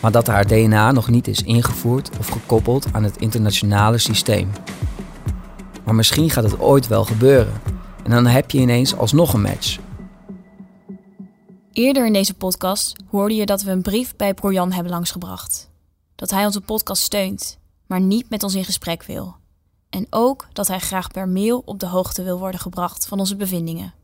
maar 0.00 0.10
dat 0.10 0.26
haar 0.26 0.46
DNA 0.46 0.92
nog 0.92 1.08
niet 1.08 1.28
is 1.28 1.42
ingevoerd 1.42 2.10
of 2.18 2.28
gekoppeld 2.28 2.86
aan 2.92 3.02
het 3.02 3.16
internationale 3.16 3.98
systeem. 3.98 4.50
Maar 5.84 5.94
misschien 5.94 6.30
gaat 6.30 6.44
het 6.44 6.60
ooit 6.60 6.86
wel 6.86 7.04
gebeuren 7.04 7.60
en 8.04 8.10
dan 8.10 8.26
heb 8.26 8.50
je 8.50 8.58
ineens 8.58 8.96
alsnog 8.96 9.32
een 9.32 9.42
match. 9.42 9.78
Eerder 11.72 12.06
in 12.06 12.12
deze 12.12 12.34
podcast 12.34 12.96
hoorde 13.10 13.34
je 13.34 13.46
dat 13.46 13.62
we 13.62 13.70
een 13.70 13.82
brief 13.82 14.16
bij 14.16 14.34
Projan 14.34 14.72
hebben 14.72 14.92
langsgebracht. 14.92 15.70
Dat 16.14 16.30
hij 16.30 16.44
onze 16.44 16.60
podcast 16.60 17.02
steunt, 17.02 17.58
maar 17.86 18.00
niet 18.00 18.30
met 18.30 18.42
ons 18.42 18.54
in 18.54 18.64
gesprek 18.64 19.02
wil. 19.02 19.36
En 19.90 20.06
ook 20.10 20.46
dat 20.52 20.68
hij 20.68 20.78
graag 20.78 21.10
per 21.10 21.28
mail 21.28 21.62
op 21.64 21.78
de 21.78 21.86
hoogte 21.86 22.22
wil 22.22 22.38
worden 22.38 22.60
gebracht 22.60 23.06
van 23.06 23.18
onze 23.18 23.36
bevindingen. 23.36 23.94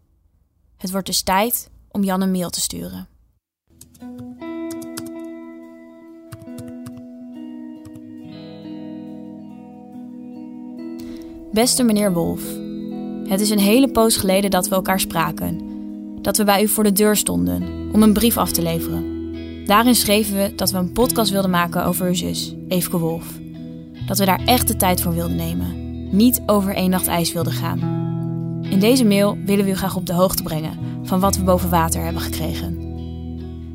Het 0.76 0.90
wordt 0.90 1.06
dus 1.06 1.22
tijd 1.22 1.70
om 1.90 2.04
Jan 2.04 2.20
een 2.20 2.30
mail 2.30 2.50
te 2.50 2.60
sturen. 2.60 3.08
Beste 11.52 11.82
meneer 11.82 12.12
Wolf, 12.12 12.42
het 13.28 13.40
is 13.40 13.50
een 13.50 13.58
hele 13.58 13.88
poos 13.88 14.16
geleden 14.16 14.50
dat 14.50 14.68
we 14.68 14.74
elkaar 14.74 15.00
spraken. 15.00 15.72
Dat 16.22 16.36
we 16.36 16.44
bij 16.44 16.62
u 16.62 16.68
voor 16.68 16.84
de 16.84 16.92
deur 16.92 17.16
stonden 17.16 17.90
om 17.92 18.02
een 18.02 18.12
brief 18.12 18.36
af 18.36 18.52
te 18.52 18.62
leveren. 18.62 19.12
Daarin 19.66 19.94
schreven 19.94 20.36
we 20.36 20.54
dat 20.54 20.70
we 20.70 20.78
een 20.78 20.92
podcast 20.92 21.30
wilden 21.30 21.50
maken 21.50 21.84
over 21.84 22.06
uw 22.06 22.14
zus, 22.14 22.54
Eefke 22.68 22.98
Wolf. 22.98 23.43
Dat 24.06 24.18
we 24.18 24.24
daar 24.24 24.44
echt 24.44 24.68
de 24.68 24.76
tijd 24.76 25.02
voor 25.02 25.14
wilden 25.14 25.36
nemen. 25.36 25.82
Niet 26.16 26.42
over 26.46 26.74
één 26.74 26.90
nacht 26.90 27.06
ijs 27.06 27.32
wilden 27.32 27.52
gaan. 27.52 27.78
In 28.70 28.80
deze 28.80 29.04
mail 29.04 29.38
willen 29.44 29.64
we 29.64 29.70
u 29.70 29.74
graag 29.74 29.96
op 29.96 30.06
de 30.06 30.12
hoogte 30.12 30.42
brengen 30.42 30.78
van 31.02 31.20
wat 31.20 31.36
we 31.36 31.42
boven 31.42 31.70
water 31.70 32.02
hebben 32.02 32.22
gekregen. 32.22 32.78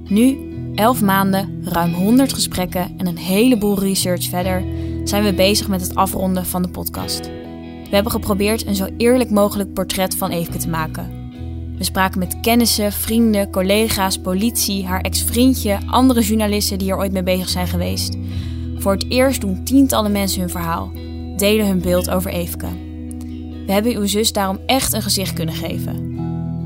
Nu, 0.04 0.38
elf 0.76 1.02
maanden, 1.02 1.62
ruim 1.64 1.94
100 1.94 2.34
gesprekken 2.34 2.94
en 2.98 3.08
een 3.08 3.18
heleboel 3.18 3.80
research 3.80 4.24
verder, 4.24 4.64
zijn 5.04 5.24
we 5.24 5.34
bezig 5.34 5.68
met 5.68 5.82
het 5.82 5.96
afronden 5.96 6.46
van 6.46 6.62
de 6.62 6.70
podcast. 6.70 7.20
We 7.90 7.96
hebben 7.96 8.12
geprobeerd 8.12 8.66
een 8.66 8.76
zo 8.76 8.88
eerlijk 8.98 9.30
mogelijk 9.30 9.74
portret 9.74 10.16
van 10.16 10.30
Eefke 10.30 10.58
te 10.58 10.70
maken. 10.70 11.18
We 11.78 11.84
spraken 11.84 12.20
met 12.20 12.40
kennissen, 12.42 12.92
vrienden, 12.92 13.52
collega's, 13.52 14.18
politie, 14.18 14.86
haar 14.86 15.02
ex-vriendje, 15.02 15.78
andere 15.86 16.22
journalisten 16.22 16.78
die 16.78 16.92
er 16.92 16.98
ooit 16.98 17.12
mee 17.12 17.24
bezig 17.24 17.50
zijn 17.50 17.68
geweest. 17.68 18.18
Voor 18.80 18.92
het 18.92 19.06
eerst 19.10 19.42
doen 19.42 19.64
tientallen 19.64 20.12
mensen 20.12 20.40
hun 20.40 20.50
verhaal, 20.50 20.92
delen 21.38 21.68
hun 21.68 21.82
beeld 21.82 22.10
over 22.10 22.32
Eefke. 22.32 22.68
We 23.66 23.72
hebben 23.72 23.96
uw 23.96 24.08
zus 24.08 24.34
daarom 24.34 24.60
echt 24.66 24.94
een 24.94 25.02
gezicht 25.02 25.34
kunnen 25.34 25.56
geven. 25.56 26.18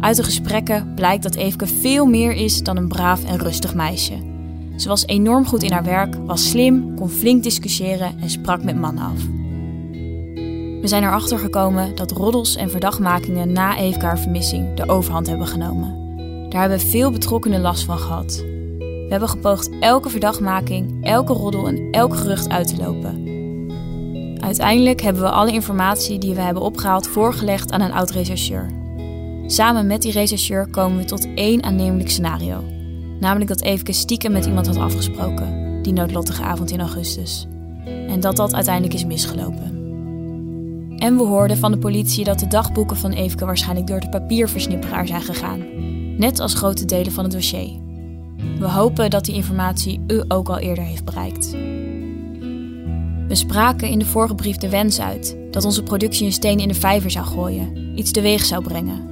Uit 0.02 0.16
de 0.16 0.24
gesprekken 0.24 0.92
blijkt 0.96 1.24
dat 1.24 1.36
Eefke 1.36 1.68
veel 1.68 2.06
meer 2.06 2.32
is 2.32 2.64
dan 2.64 2.78
een 2.78 2.88
braaf 2.88 3.24
en 3.24 3.38
rustig 3.38 3.76
meisje. 3.76 4.14
Ze 4.76 4.88
was 4.88 5.06
enorm 5.06 5.46
goed 5.46 5.64
in 5.64 5.72
haar 5.72 5.84
werk, 5.84 6.16
was 6.26 6.50
slim, 6.50 6.96
kon 6.96 7.10
flink 7.10 7.44
discussiëren 7.44 8.20
en 8.22 8.30
sprak 8.30 8.64
met 8.64 8.80
mannen 8.80 9.04
af. 9.04 9.22
We 10.82 10.88
zijn 10.90 11.04
erachter 11.04 11.40
gekomen 11.40 11.96
dat 11.96 12.12
roddels 12.12 12.56
en 12.56 12.70
verdachtmakingen 12.70 13.52
na 13.52 13.78
Eveke 13.78 14.06
haar 14.06 14.20
vermissing 14.20 14.74
de 14.74 14.90
overhand 14.90 15.28
hebben 15.28 15.48
genomen. 15.48 16.02
Daar 16.50 16.62
hebben 16.62 16.80
veel 16.80 17.12
betrokkenen 17.12 17.62
last 17.62 17.84
van 17.84 17.98
gehad. 17.98 18.53
We 19.14 19.20
hebben 19.20 19.38
gepoogd 19.38 19.70
elke 19.80 20.10
verdachtmaking, 20.10 21.06
elke 21.06 21.34
roddel 21.34 21.68
en 21.68 21.92
elk 21.92 22.16
gerucht 22.16 22.50
uit 22.50 22.68
te 22.68 22.78
lopen. 22.78 23.26
Uiteindelijk 24.40 25.02
hebben 25.02 25.22
we 25.22 25.30
alle 25.30 25.52
informatie 25.52 26.20
die 26.20 26.36
we 26.36 26.42
hebben 26.42 26.64
opgehaald 26.64 27.08
voorgelegd 27.08 27.72
aan 27.72 27.82
een 27.82 27.92
oud-rechercheur. 27.92 28.72
Samen 29.46 29.88
met 29.88 30.02
die 30.02 30.12
rechercheur 30.12 30.68
komen 30.68 30.98
we 30.98 31.06
tot 31.06 31.28
één 31.36 31.64
aannemelijk 31.64 32.10
scenario. 32.10 32.64
Namelijk 33.20 33.50
dat 33.50 33.62
Eveke 33.62 33.94
stiekem 33.94 34.32
met 34.32 34.46
iemand 34.46 34.68
had 34.68 34.78
afgesproken, 34.78 35.80
die 35.82 35.94
noodlottige 35.94 36.44
avond 36.44 36.72
in 36.72 36.80
augustus. 36.80 37.48
En 37.86 38.20
dat 38.20 38.36
dat 38.36 38.54
uiteindelijk 38.54 38.94
is 38.94 39.06
misgelopen. 39.06 39.72
En 40.98 41.18
we 41.18 41.24
hoorden 41.24 41.58
van 41.58 41.72
de 41.72 41.78
politie 41.78 42.24
dat 42.24 42.40
de 42.40 42.48
dagboeken 42.48 42.98
van 42.98 43.12
Eveke 43.12 43.46
waarschijnlijk 43.46 43.88
door 43.88 44.00
de 44.00 44.10
papierversnipperaar 44.10 45.08
zijn 45.08 45.22
gegaan. 45.22 45.60
Net 46.18 46.40
als 46.40 46.54
grote 46.54 46.86
delen 46.86 47.12
van 47.12 47.24
het 47.24 47.34
dossier. 47.34 47.83
We 48.60 48.70
hopen 48.70 49.10
dat 49.10 49.26
die 49.26 49.36
informatie 49.36 50.04
u 50.08 50.24
ook 50.28 50.50
al 50.50 50.58
eerder 50.58 50.84
heeft 50.84 51.06
bereikt. 51.06 51.52
We 53.28 53.36
spraken 53.36 53.90
in 53.90 54.00
de 54.00 54.06
vorige 54.06 54.36
brief 54.36 54.58
de 54.58 54.70
wens 54.70 55.00
uit 55.00 55.38
dat 55.52 55.66
onze 55.66 55.84
productie 55.84 56.26
een 56.26 56.32
steen 56.32 56.60
in 56.60 56.68
de 56.68 56.74
vijver 56.74 57.12
zou 57.12 57.26
gooien, 57.26 57.98
iets 58.00 58.12
teweeg 58.12 58.46
zou 58.46 58.64
brengen. 58.64 59.12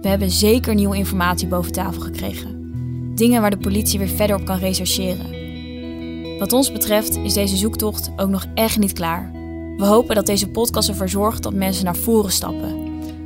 We 0.00 0.08
hebben 0.08 0.30
zeker 0.30 0.74
nieuwe 0.74 0.96
informatie 0.96 1.48
boven 1.48 1.72
tafel 1.72 2.00
gekregen. 2.00 2.72
Dingen 3.14 3.40
waar 3.40 3.50
de 3.50 3.58
politie 3.58 3.98
weer 3.98 4.08
verder 4.08 4.36
op 4.36 4.44
kan 4.44 4.58
rechercheren. 4.58 5.36
Wat 6.38 6.52
ons 6.52 6.72
betreft 6.72 7.16
is 7.16 7.32
deze 7.32 7.56
zoektocht 7.56 8.10
ook 8.16 8.28
nog 8.28 8.46
echt 8.54 8.78
niet 8.78 8.92
klaar. 8.92 9.30
We 9.76 9.84
hopen 9.84 10.14
dat 10.14 10.26
deze 10.26 10.48
podcast 10.48 10.88
ervoor 10.88 11.08
zorgt 11.08 11.42
dat 11.42 11.54
mensen 11.54 11.84
naar 11.84 11.96
voren 11.96 12.32
stappen, 12.32 12.76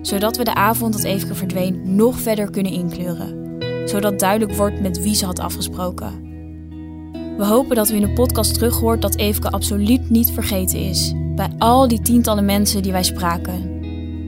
zodat 0.03 0.37
we 0.37 0.45
de 0.45 0.55
avond 0.55 0.92
dat 0.92 1.05
Eveke 1.05 1.35
verdween 1.35 1.95
nog 1.97 2.21
verder 2.21 2.51
kunnen 2.51 2.73
inkleuren, 2.73 3.42
zodat 3.85 4.18
duidelijk 4.18 4.53
wordt 4.53 4.81
met 4.81 5.03
wie 5.03 5.14
ze 5.14 5.25
had 5.25 5.38
afgesproken. 5.38 6.31
We 7.37 7.45
hopen 7.45 7.77
dat 7.77 7.90
u 7.90 7.95
in 7.95 8.01
de 8.01 8.12
podcast 8.12 8.55
terug 8.55 8.79
hoort 8.79 9.03
dat 9.03 9.16
Eveke 9.16 9.51
absoluut 9.51 10.11
niet 10.11 10.31
vergeten 10.31 10.79
is 10.79 11.12
bij 11.35 11.51
al 11.59 11.88
die 11.88 12.01
tientallen 12.01 12.45
mensen 12.45 12.83
die 12.83 12.92
wij 12.92 13.03
spraken. 13.03 13.81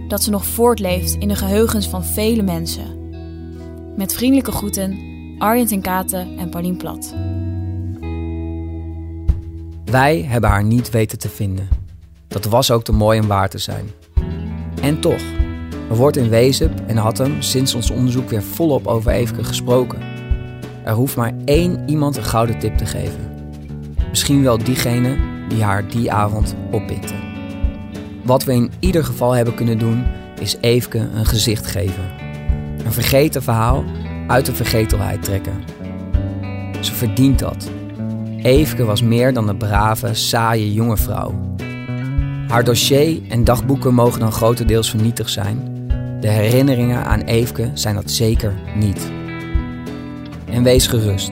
Dat 0.09 0.23
ze 0.23 0.31
nog 0.31 0.47
voortleeft 0.47 1.15
in 1.15 1.29
de 1.29 1.37
geheugens 1.37 1.89
van 1.89 2.05
vele 2.05 2.43
mensen. 2.43 3.03
Met 3.97 4.15
vriendelijke 4.15 4.53
groeten, 4.53 4.99
Arjen 5.39 5.67
ten 5.67 5.81
Katen 5.81 6.39
en 6.39 6.49
Paulien 6.49 6.77
Plat. 6.77 7.15
Wij 9.85 10.23
hebben 10.23 10.51
haar 10.51 10.65
niet 10.65 10.91
weten 10.91 11.19
te 11.19 11.29
vinden. 11.29 11.69
Dat 12.29 12.45
was 12.45 12.71
ook 12.71 12.85
te 12.85 12.93
mooi 12.93 13.21
om 13.21 13.27
waar 13.27 13.49
te 13.49 13.59
zijn. 13.59 13.85
En 14.83 15.01
toch, 15.01 15.23
er 15.91 15.97
wordt 15.97 16.17
in 16.17 16.29
Wezep 16.29 16.73
en 16.87 16.97
Hattem 16.97 17.43
sinds 17.43 17.75
ons 17.75 17.91
onderzoek 17.91 18.31
weer 18.31 18.43
volop 18.43 18.87
over 18.87 19.13
Eveke 19.13 19.45
gesproken. 19.45 19.99
Er 20.85 20.95
hoeft 20.95 21.17
maar 21.17 21.33
één 21.45 21.83
iemand 21.87 22.17
een 22.17 22.25
gouden 22.25 22.59
tip 22.59 22.77
te 22.77 22.87
geven. 22.87 23.33
Misschien 24.09 24.43
wel 24.43 24.59
diegene 24.59 25.17
die 25.49 25.63
haar 25.63 25.89
die 25.89 26.13
avond 26.13 26.55
oppikte. 26.71 27.15
Wat 28.23 28.45
we 28.45 28.53
in 28.53 28.71
ieder 28.79 29.05
geval 29.05 29.33
hebben 29.33 29.55
kunnen 29.55 29.79
doen, 29.79 30.05
is 30.41 30.57
Eveke 30.61 31.09
een 31.15 31.27
gezicht 31.27 31.67
geven. 31.67 32.11
Een 32.85 32.93
vergeten 32.93 33.43
verhaal 33.43 33.85
uit 34.27 34.47
de 34.47 34.55
vergetelheid 34.55 35.23
trekken. 35.23 35.63
Ze 36.81 36.93
verdient 36.93 37.39
dat. 37.39 37.71
Eveke 38.43 38.85
was 38.85 39.03
meer 39.03 39.33
dan 39.33 39.49
een 39.49 39.57
brave, 39.57 40.15
saaie 40.15 40.73
jonge 40.73 40.97
vrouw. 40.97 41.57
Haar 42.49 42.65
dossier 42.65 43.23
en 43.29 43.45
dagboeken 43.45 43.95
mogen 43.95 44.21
dan 44.21 44.33
grotendeels 44.33 44.91
vernietigd 44.91 45.31
zijn. 45.31 45.74
De 46.25 46.31
herinneringen 46.31 47.05
aan 47.05 47.21
Eveke 47.21 47.71
zijn 47.75 47.95
dat 47.95 48.11
zeker 48.11 48.55
niet. 48.75 49.11
En 50.45 50.63
wees 50.63 50.87
gerust, 50.87 51.31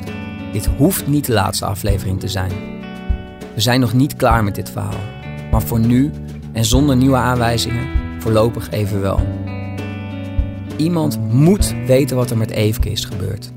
dit 0.53 0.67
hoeft 0.67 1.07
niet 1.07 1.27
de 1.27 1.33
laatste 1.33 1.65
aflevering 1.65 2.21
te 2.21 2.29
zijn. 2.29 2.53
We 3.55 3.61
zijn 3.61 3.81
nog 3.81 3.93
niet 3.93 4.17
klaar 4.17 4.45
met 4.45 4.55
dit 4.55 4.71
verhaal, 4.71 5.01
maar 5.51 5.63
voor 5.63 5.81
nu 5.81 6.11
en 6.53 6.65
zonder 6.65 6.97
nieuwe 6.97 7.17
aanwijzingen 7.17 7.87
voorlopig 8.19 8.71
even 8.71 9.01
wel. 9.01 9.21
Iemand 10.77 11.33
moet 11.33 11.75
weten 11.87 12.17
wat 12.17 12.31
er 12.31 12.39
met 12.39 12.51
Eveke 12.51 12.91
is 12.91 13.05
gebeurd. 13.05 13.53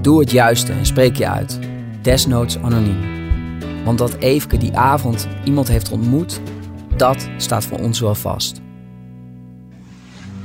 Doe 0.00 0.20
het 0.20 0.30
juiste 0.30 0.72
en 0.72 0.86
spreek 0.86 1.16
je 1.16 1.28
uit, 1.28 1.58
desnoods 2.02 2.58
anoniem. 2.58 3.00
Want 3.84 3.98
dat 3.98 4.14
Eveke 4.14 4.58
die 4.58 4.76
avond 4.76 5.28
iemand 5.44 5.68
heeft 5.68 5.90
ontmoet, 5.90 6.40
dat 6.96 7.28
staat 7.36 7.64
voor 7.64 7.78
ons 7.78 8.00
wel 8.00 8.14
vast. 8.14 8.64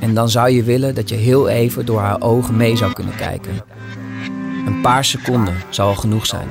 En 0.01 0.13
dan 0.13 0.29
zou 0.29 0.49
je 0.49 0.63
willen 0.63 0.95
dat 0.95 1.09
je 1.09 1.15
heel 1.15 1.49
even 1.49 1.85
door 1.85 1.99
haar 1.99 2.21
ogen 2.21 2.57
mee 2.57 2.77
zou 2.77 2.93
kunnen 2.93 3.15
kijken. 3.15 3.63
Een 4.65 4.81
paar 4.81 5.05
seconden 5.05 5.55
zou 5.69 5.89
al 5.89 5.95
genoeg 5.95 6.25
zijn. 6.25 6.47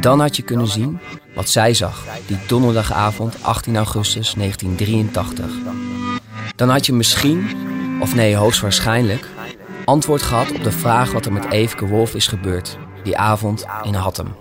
Dan 0.00 0.20
had 0.20 0.36
je 0.36 0.42
kunnen 0.42 0.66
zien 0.66 0.98
wat 1.34 1.48
zij 1.48 1.74
zag 1.74 2.04
die 2.26 2.38
donderdagavond 2.46 3.36
18 3.42 3.76
augustus 3.76 4.34
1983. 4.34 5.46
Dan 6.56 6.68
had 6.68 6.86
je 6.86 6.92
misschien, 6.92 7.48
of 8.00 8.14
nee 8.14 8.36
hoogstwaarschijnlijk, 8.36 9.28
antwoord 9.84 10.22
gehad 10.22 10.52
op 10.52 10.64
de 10.64 10.72
vraag 10.72 11.12
wat 11.12 11.26
er 11.26 11.32
met 11.32 11.50
Eveke 11.50 11.86
Wolf 11.86 12.14
is 12.14 12.26
gebeurd 12.26 12.78
die 13.02 13.16
avond 13.16 13.66
in 13.82 13.94
Hattem. 13.94 14.34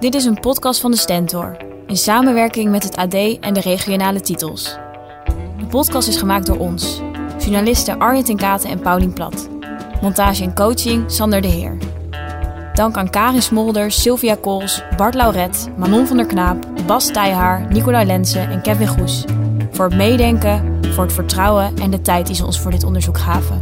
Dit 0.00 0.14
is 0.14 0.24
een 0.24 0.40
podcast 0.40 0.80
van 0.80 0.90
de 0.90 0.96
Stentor, 0.96 1.56
in 1.88 1.96
samenwerking 1.96 2.70
met 2.70 2.82
het 2.82 2.96
AD 2.96 3.14
en 3.40 3.54
de 3.54 3.60
regionale 3.60 4.20
titels. 4.20 4.76
De 5.58 5.66
podcast 5.68 6.08
is 6.08 6.16
gemaakt 6.16 6.46
door 6.46 6.58
ons, 6.58 7.00
journalisten 7.38 7.98
Arjen 7.98 8.24
ten 8.24 8.36
Katen 8.36 8.70
en 8.70 8.80
Paulien 8.80 9.12
Plat. 9.12 9.48
Montage 10.02 10.42
en 10.42 10.54
coaching 10.54 11.10
Sander 11.10 11.40
de 11.40 11.48
Heer. 11.48 11.76
Dank 12.74 12.96
aan 12.96 13.10
Karin 13.10 13.42
Smolders, 13.42 14.02
Sylvia 14.02 14.36
Kools, 14.40 14.82
Bart 14.96 15.14
Lauret, 15.14 15.68
Manon 15.76 16.06
van 16.06 16.16
der 16.16 16.26
Knaap, 16.26 16.66
Bas 16.86 17.06
Tijhaar, 17.06 17.66
Nicola 17.68 18.04
Lensen 18.04 18.50
en 18.50 18.62
Kevin 18.62 18.86
Goes. 18.86 19.24
Voor 19.70 19.84
het 19.84 19.96
meedenken, 19.96 20.80
voor 20.92 21.04
het 21.04 21.12
vertrouwen 21.12 21.76
en 21.76 21.90
de 21.90 22.00
tijd 22.00 22.26
die 22.26 22.36
ze 22.36 22.46
ons 22.46 22.60
voor 22.60 22.70
dit 22.70 22.84
onderzoek 22.84 23.18
gaven. 23.18 23.60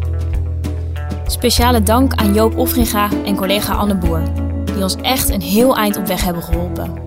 Speciale 1.27 1.83
dank 1.83 2.15
aan 2.15 2.35
Joop 2.35 2.57
Offringa 2.59 3.09
en 3.25 3.37
collega 3.37 3.75
Anne 3.75 3.97
Boer, 3.97 4.23
die 4.65 4.83
ons 4.83 4.97
echt 4.97 5.29
een 5.29 5.43
heel 5.43 5.77
eind 5.77 5.97
op 5.97 6.07
weg 6.07 6.25
hebben 6.25 6.43
geholpen. 6.43 7.07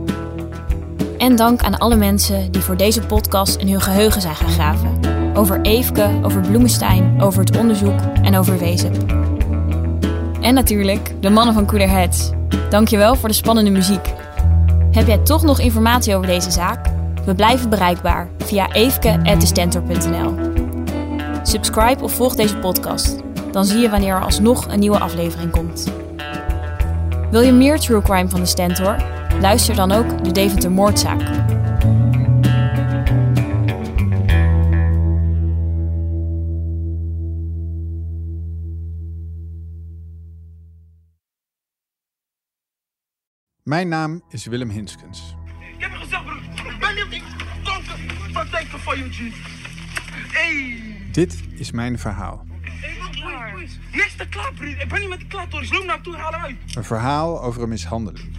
En 1.20 1.36
dank 1.36 1.64
aan 1.64 1.78
alle 1.78 1.96
mensen 1.96 2.52
die 2.52 2.62
voor 2.62 2.78
deze 2.78 3.02
podcast 3.02 3.56
in 3.56 3.70
hun 3.70 3.82
geheugen 3.82 4.22
zijn 4.22 4.36
gaan 4.36 4.50
graven. 4.50 5.00
Over 5.34 5.62
Eefke, 5.62 6.20
over 6.24 6.42
Bloemenstein, 6.42 7.22
over 7.22 7.40
het 7.40 7.58
onderzoek 7.58 8.00
en 8.22 8.38
over 8.38 8.58
Wezep. 8.58 8.96
En 10.42 10.54
natuurlijk 10.54 11.14
de 11.22 11.30
mannen 11.30 11.54
van 11.54 11.66
Cooler 11.66 11.90
Heads. 11.90 12.30
Dankjewel 12.70 13.16
voor 13.16 13.30
de 13.30 13.36
spannende 13.36 13.72
muziek. 13.72 14.14
Heb 14.92 15.08
jij 15.08 15.18
toch 15.18 15.44
nog 15.44 15.60
informatie 15.60 16.16
over 16.16 16.28
deze 16.28 16.52
zaak? 16.52 16.86
We 17.26 17.36
blijven 17.36 17.70
bereikbaar 17.70 18.30
via 18.38 18.74
eefke.destentor.nl 18.74 20.34
Subscribe 21.44 22.04
of 22.04 22.14
volg 22.14 22.36
deze 22.36 22.58
podcast. 22.58 23.16
Dan 23.52 23.66
zie 23.66 23.80
je 23.80 23.90
wanneer 23.90 24.16
er 24.16 24.24
alsnog 24.24 24.68
een 24.68 24.80
nieuwe 24.80 25.00
aflevering 25.00 25.52
komt. 25.52 25.88
Wil 27.32 27.42
je 27.42 27.52
meer 27.52 27.80
true 27.80 28.02
crime 28.02 28.30
van 28.30 28.40
de 28.40 28.46
Stentor? 28.46 29.19
Luister 29.42 29.76
dan 29.76 29.92
ook 29.92 30.24
de 30.24 30.32
Deventer 30.32 30.72
Moordzaak. 30.72 31.20
Mijn 43.64 43.88
naam 43.88 44.24
is 44.30 44.46
Willem 44.46 44.70
Hinskens. 44.70 45.36
Ik 45.78 45.82
heb 45.82 45.92
gezegd, 45.92 46.24
broer. 46.24 46.78
Ben 46.80 47.10
niet 47.10 47.24
koken. 47.64 48.34
Wat 48.34 48.52
denk 48.52 48.72
je 48.72 48.78
van 48.78 48.98
je? 48.98 49.32
Hey. 50.32 50.82
Dit 51.12 51.44
is 51.56 51.72
mijn 51.72 52.00
verhaal. 52.00 52.46
Niks 53.92 54.16
te 54.16 54.28
klaar, 54.30 54.52
vriend. 54.56 54.82
Ik 54.82 54.90
ben 54.90 55.00
niet 55.00 55.10
met 55.10 55.20
de 55.20 55.28
klaar. 55.28 55.48
Loop 55.52 55.86
naar 55.86 56.02
toe, 56.02 56.16
haal 56.16 56.32
hem 56.32 56.42
uit. 56.42 56.76
Een 56.76 56.84
verhaal 56.84 57.44
over 57.44 57.64
een 57.64 57.70
mishandeling. 57.70 58.39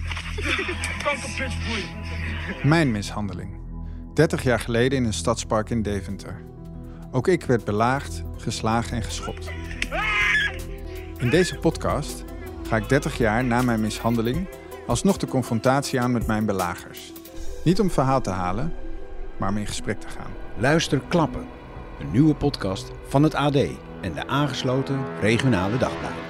Mijn 2.63 2.91
mishandeling. 2.91 3.59
30 4.15 4.43
jaar 4.43 4.61
geleden 4.61 4.99
in 4.99 5.05
een 5.05 5.13
stadspark 5.13 5.71
in 5.71 5.83
Deventer. 5.83 6.43
Ook 7.11 7.29
ik 7.29 7.45
werd 7.45 7.65
belaagd, 7.65 8.23
geslagen 8.37 8.97
en 8.97 9.03
geschopt. 9.03 9.51
In 11.19 11.31
deze 11.31 11.59
podcast 11.59 12.25
ga 12.69 12.77
ik 12.77 12.89
30 12.89 13.19
jaar 13.19 13.45
na 13.45 13.63
mijn 13.63 13.81
mishandeling 13.81 14.49
alsnog 14.87 15.17
de 15.17 15.27
confrontatie 15.27 16.01
aan 16.01 16.13
met 16.13 16.27
mijn 16.27 16.47
belagers. 16.47 17.13
Niet 17.65 17.81
om 17.81 17.91
verhaal 17.91 18.21
te 18.21 18.31
halen, 18.31 18.73
maar 19.37 19.49
om 19.49 19.57
in 19.57 19.67
gesprek 19.67 20.01
te 20.01 20.09
gaan. 20.09 20.31
Luister 20.57 21.01
Klappen, 21.09 21.47
een 22.01 22.11
nieuwe 22.11 22.35
podcast 22.35 22.91
van 23.09 23.23
het 23.23 23.35
AD 23.35 23.57
en 24.01 24.13
de 24.15 24.27
aangesloten 24.27 25.05
regionale 25.21 25.79
dagbladen. 25.79 26.30